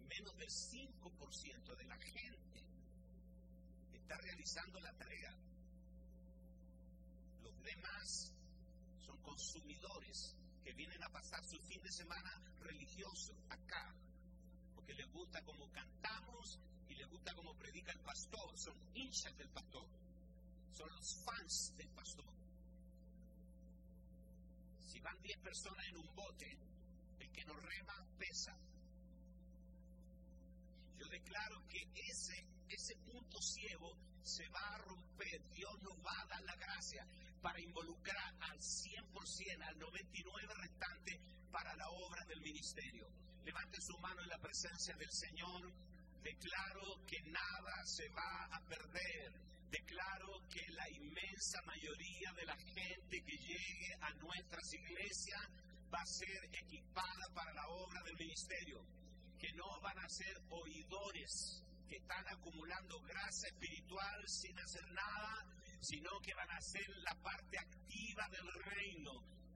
Menos 0.09 0.37
del 0.37 0.49
5% 0.49 1.75
de 1.75 1.85
la 1.85 1.97
gente 1.97 2.63
está 3.93 4.17
realizando 4.17 4.79
la 4.79 4.93
tarea. 4.93 5.33
Los 7.43 7.63
demás 7.63 8.31
son 8.99 9.17
consumidores 9.23 10.35
que 10.63 10.73
vienen 10.73 11.01
a 11.03 11.09
pasar 11.09 11.43
su 11.45 11.59
fin 11.59 11.81
de 11.81 11.91
semana 11.91 12.41
religioso 12.59 13.33
acá, 13.49 13.93
porque 14.75 14.93
les 14.93 15.11
gusta 15.11 15.43
cómo 15.43 15.71
cantamos 15.71 16.59
y 16.89 16.95
les 16.95 17.07
gusta 17.09 17.33
cómo 17.35 17.55
predica 17.55 17.91
el 17.91 17.99
pastor, 17.99 18.57
son 18.57 18.77
hinchas 18.93 19.35
del 19.37 19.49
pastor, 19.49 19.87
son 20.71 20.89
los 20.95 21.15
fans 21.23 21.73
del 21.77 21.89
pastor. 21.89 22.44
Van 25.05 25.21
10 25.21 25.37
personas 25.37 25.85
en 25.87 25.97
un 25.97 26.15
bote, 26.15 26.57
el 27.19 27.31
que 27.31 27.45
nos 27.45 27.61
rema 27.61 27.93
pesa. 28.17 28.57
Yo 30.97 31.07
declaro 31.09 31.61
que 31.69 31.79
ese, 32.09 32.43
ese 32.69 32.95
punto 33.05 33.39
ciego 33.39 33.95
se 34.23 34.47
va 34.49 34.65
a 34.73 34.77
romper. 34.79 35.47
Dios 35.53 35.79
nos 35.83 35.97
va 36.03 36.19
a 36.21 36.25
dar 36.25 36.41
la 36.41 36.55
gracia 36.55 37.05
para 37.39 37.61
involucrar 37.61 38.33
al 38.49 38.57
100%, 38.57 39.61
al 39.61 39.77
99% 39.77 40.55
restante 40.55 41.19
para 41.51 41.75
la 41.75 41.87
obra 41.87 42.25
del 42.25 42.41
ministerio. 42.41 43.07
Levante 43.43 43.79
su 43.81 43.95
mano 43.99 44.23
en 44.23 44.29
la 44.29 44.39
presencia 44.39 44.95
del 44.95 45.11
Señor. 45.11 45.71
Declaro 46.23 47.05
que 47.05 47.21
nada 47.29 47.85
se 47.85 48.09
va 48.09 48.45
a 48.51 48.59
perder 48.67 49.54
Declaro 49.75 50.39
que 50.47 50.65
la 50.71 50.89
inmensa 50.89 51.61
mayoría 51.63 52.31
de 52.31 52.45
la 52.45 52.55
gente 52.55 53.21
que 53.21 53.37
llegue 53.37 53.93
a 53.99 54.09
nuestras 54.23 54.73
iglesias 54.73 55.41
va 55.93 55.99
a 55.99 56.05
ser 56.05 56.49
equipada 56.53 57.27
para 57.33 57.51
la 57.51 57.67
obra 57.67 58.01
del 58.03 58.15
ministerio, 58.15 58.79
que 59.37 59.51
no 59.51 59.65
van 59.81 59.99
a 59.99 60.07
ser 60.07 60.33
oidores 60.49 61.61
que 61.89 61.97
están 61.97 62.25
acumulando 62.29 63.01
grasa 63.01 63.47
espiritual 63.47 64.23
sin 64.27 64.57
hacer 64.59 64.87
nada, 64.93 65.45
sino 65.81 66.09
que 66.21 66.33
van 66.35 66.51
a 66.51 66.61
ser 66.61 66.87
la 67.03 67.15
parte 67.21 67.59
activa 67.59 68.29
del 68.29 68.53
reino, 68.63 69.11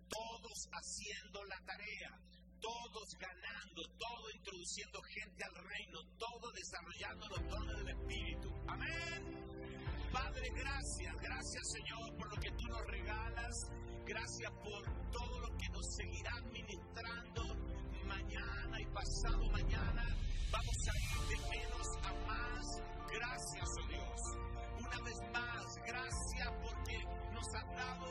todos 0.10 0.68
haciendo 0.74 1.46
la 1.46 1.62
tarea, 1.62 2.12
todos 2.60 3.18
ganando, 3.18 3.88
todos 3.98 4.36
introduciendo 4.36 5.02
gente 5.02 5.46
al 5.46 5.56
reino, 5.56 6.00
todos 6.18 6.54
desarrollando 6.56 7.30
los 7.30 7.48
dones 7.48 7.78
del 7.78 7.88
Espíritu. 7.88 8.54
Amén. 8.68 9.59
Padre, 10.12 10.50
gracias, 10.56 11.16
gracias 11.22 11.72
Señor 11.72 12.18
por 12.18 12.30
lo 12.34 12.42
que 12.42 12.50
tú 12.52 12.68
nos 12.68 12.86
regalas, 12.88 13.72
gracias 14.06 14.52
por 14.64 14.84
todo 15.12 15.40
lo 15.42 15.58
que 15.58 15.70
nos 15.70 15.86
seguirás 15.96 16.42
ministrando 16.52 17.44
mañana 18.08 18.82
y 18.82 18.86
pasado 18.88 19.50
mañana. 19.52 20.04
Vamos 20.52 20.78
a 20.90 20.94
ir 21.06 21.20
de 21.30 21.50
menos 21.50 21.88
a 22.02 22.14
más, 22.26 22.66
gracias 23.14 23.70
oh 23.70 23.88
Dios. 23.88 24.22
Una 24.80 25.00
vez 25.06 25.20
más, 25.32 25.66
gracias 25.86 26.50
porque 26.64 26.98
nos 27.32 27.48
has 27.54 27.68
dado, 27.78 28.08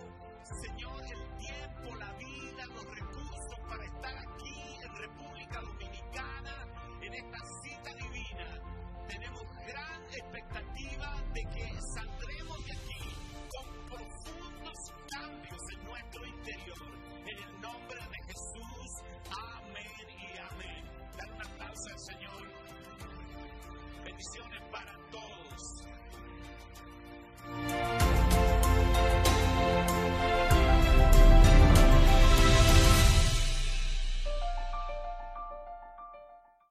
Señor, 0.62 1.02
el 1.02 1.38
tiempo, 1.38 1.96
la 1.96 2.12
vida, 2.12 2.66
los 2.66 2.84
recursos 2.94 3.58
para 3.68 3.84
estar 3.84 4.16
aquí 4.18 4.76
en 4.84 4.96
República 4.96 5.60
Dominicana, 5.62 6.54
en 7.02 7.14
esta 7.14 7.38
cita 7.64 7.94
divina 7.94 8.87
tenemos 9.08 9.42
gran 9.66 10.02
expectativa 10.04 11.22
de 11.32 11.42
que 11.54 11.80
saldremos 11.94 12.58
de 12.66 12.72
aquí 12.72 13.04
con 13.48 13.66
profundos 13.88 14.78
cambios 15.10 15.62
en 15.72 15.84
nuestro 15.84 16.26
interior. 16.26 16.92
En 17.26 17.38
el 17.42 17.60
nombre 17.60 18.00
de 18.00 18.18
Jesús, 18.28 18.90
amén 19.32 20.06
y 20.10 20.38
amén. 20.52 20.84
Dan 21.16 21.32
un 21.32 21.42
aplauso 21.42 21.88
al 21.90 21.98
Señor. 21.98 22.44
Bendiciones 24.04 24.62
para 24.70 24.94
todos. 25.10 26.07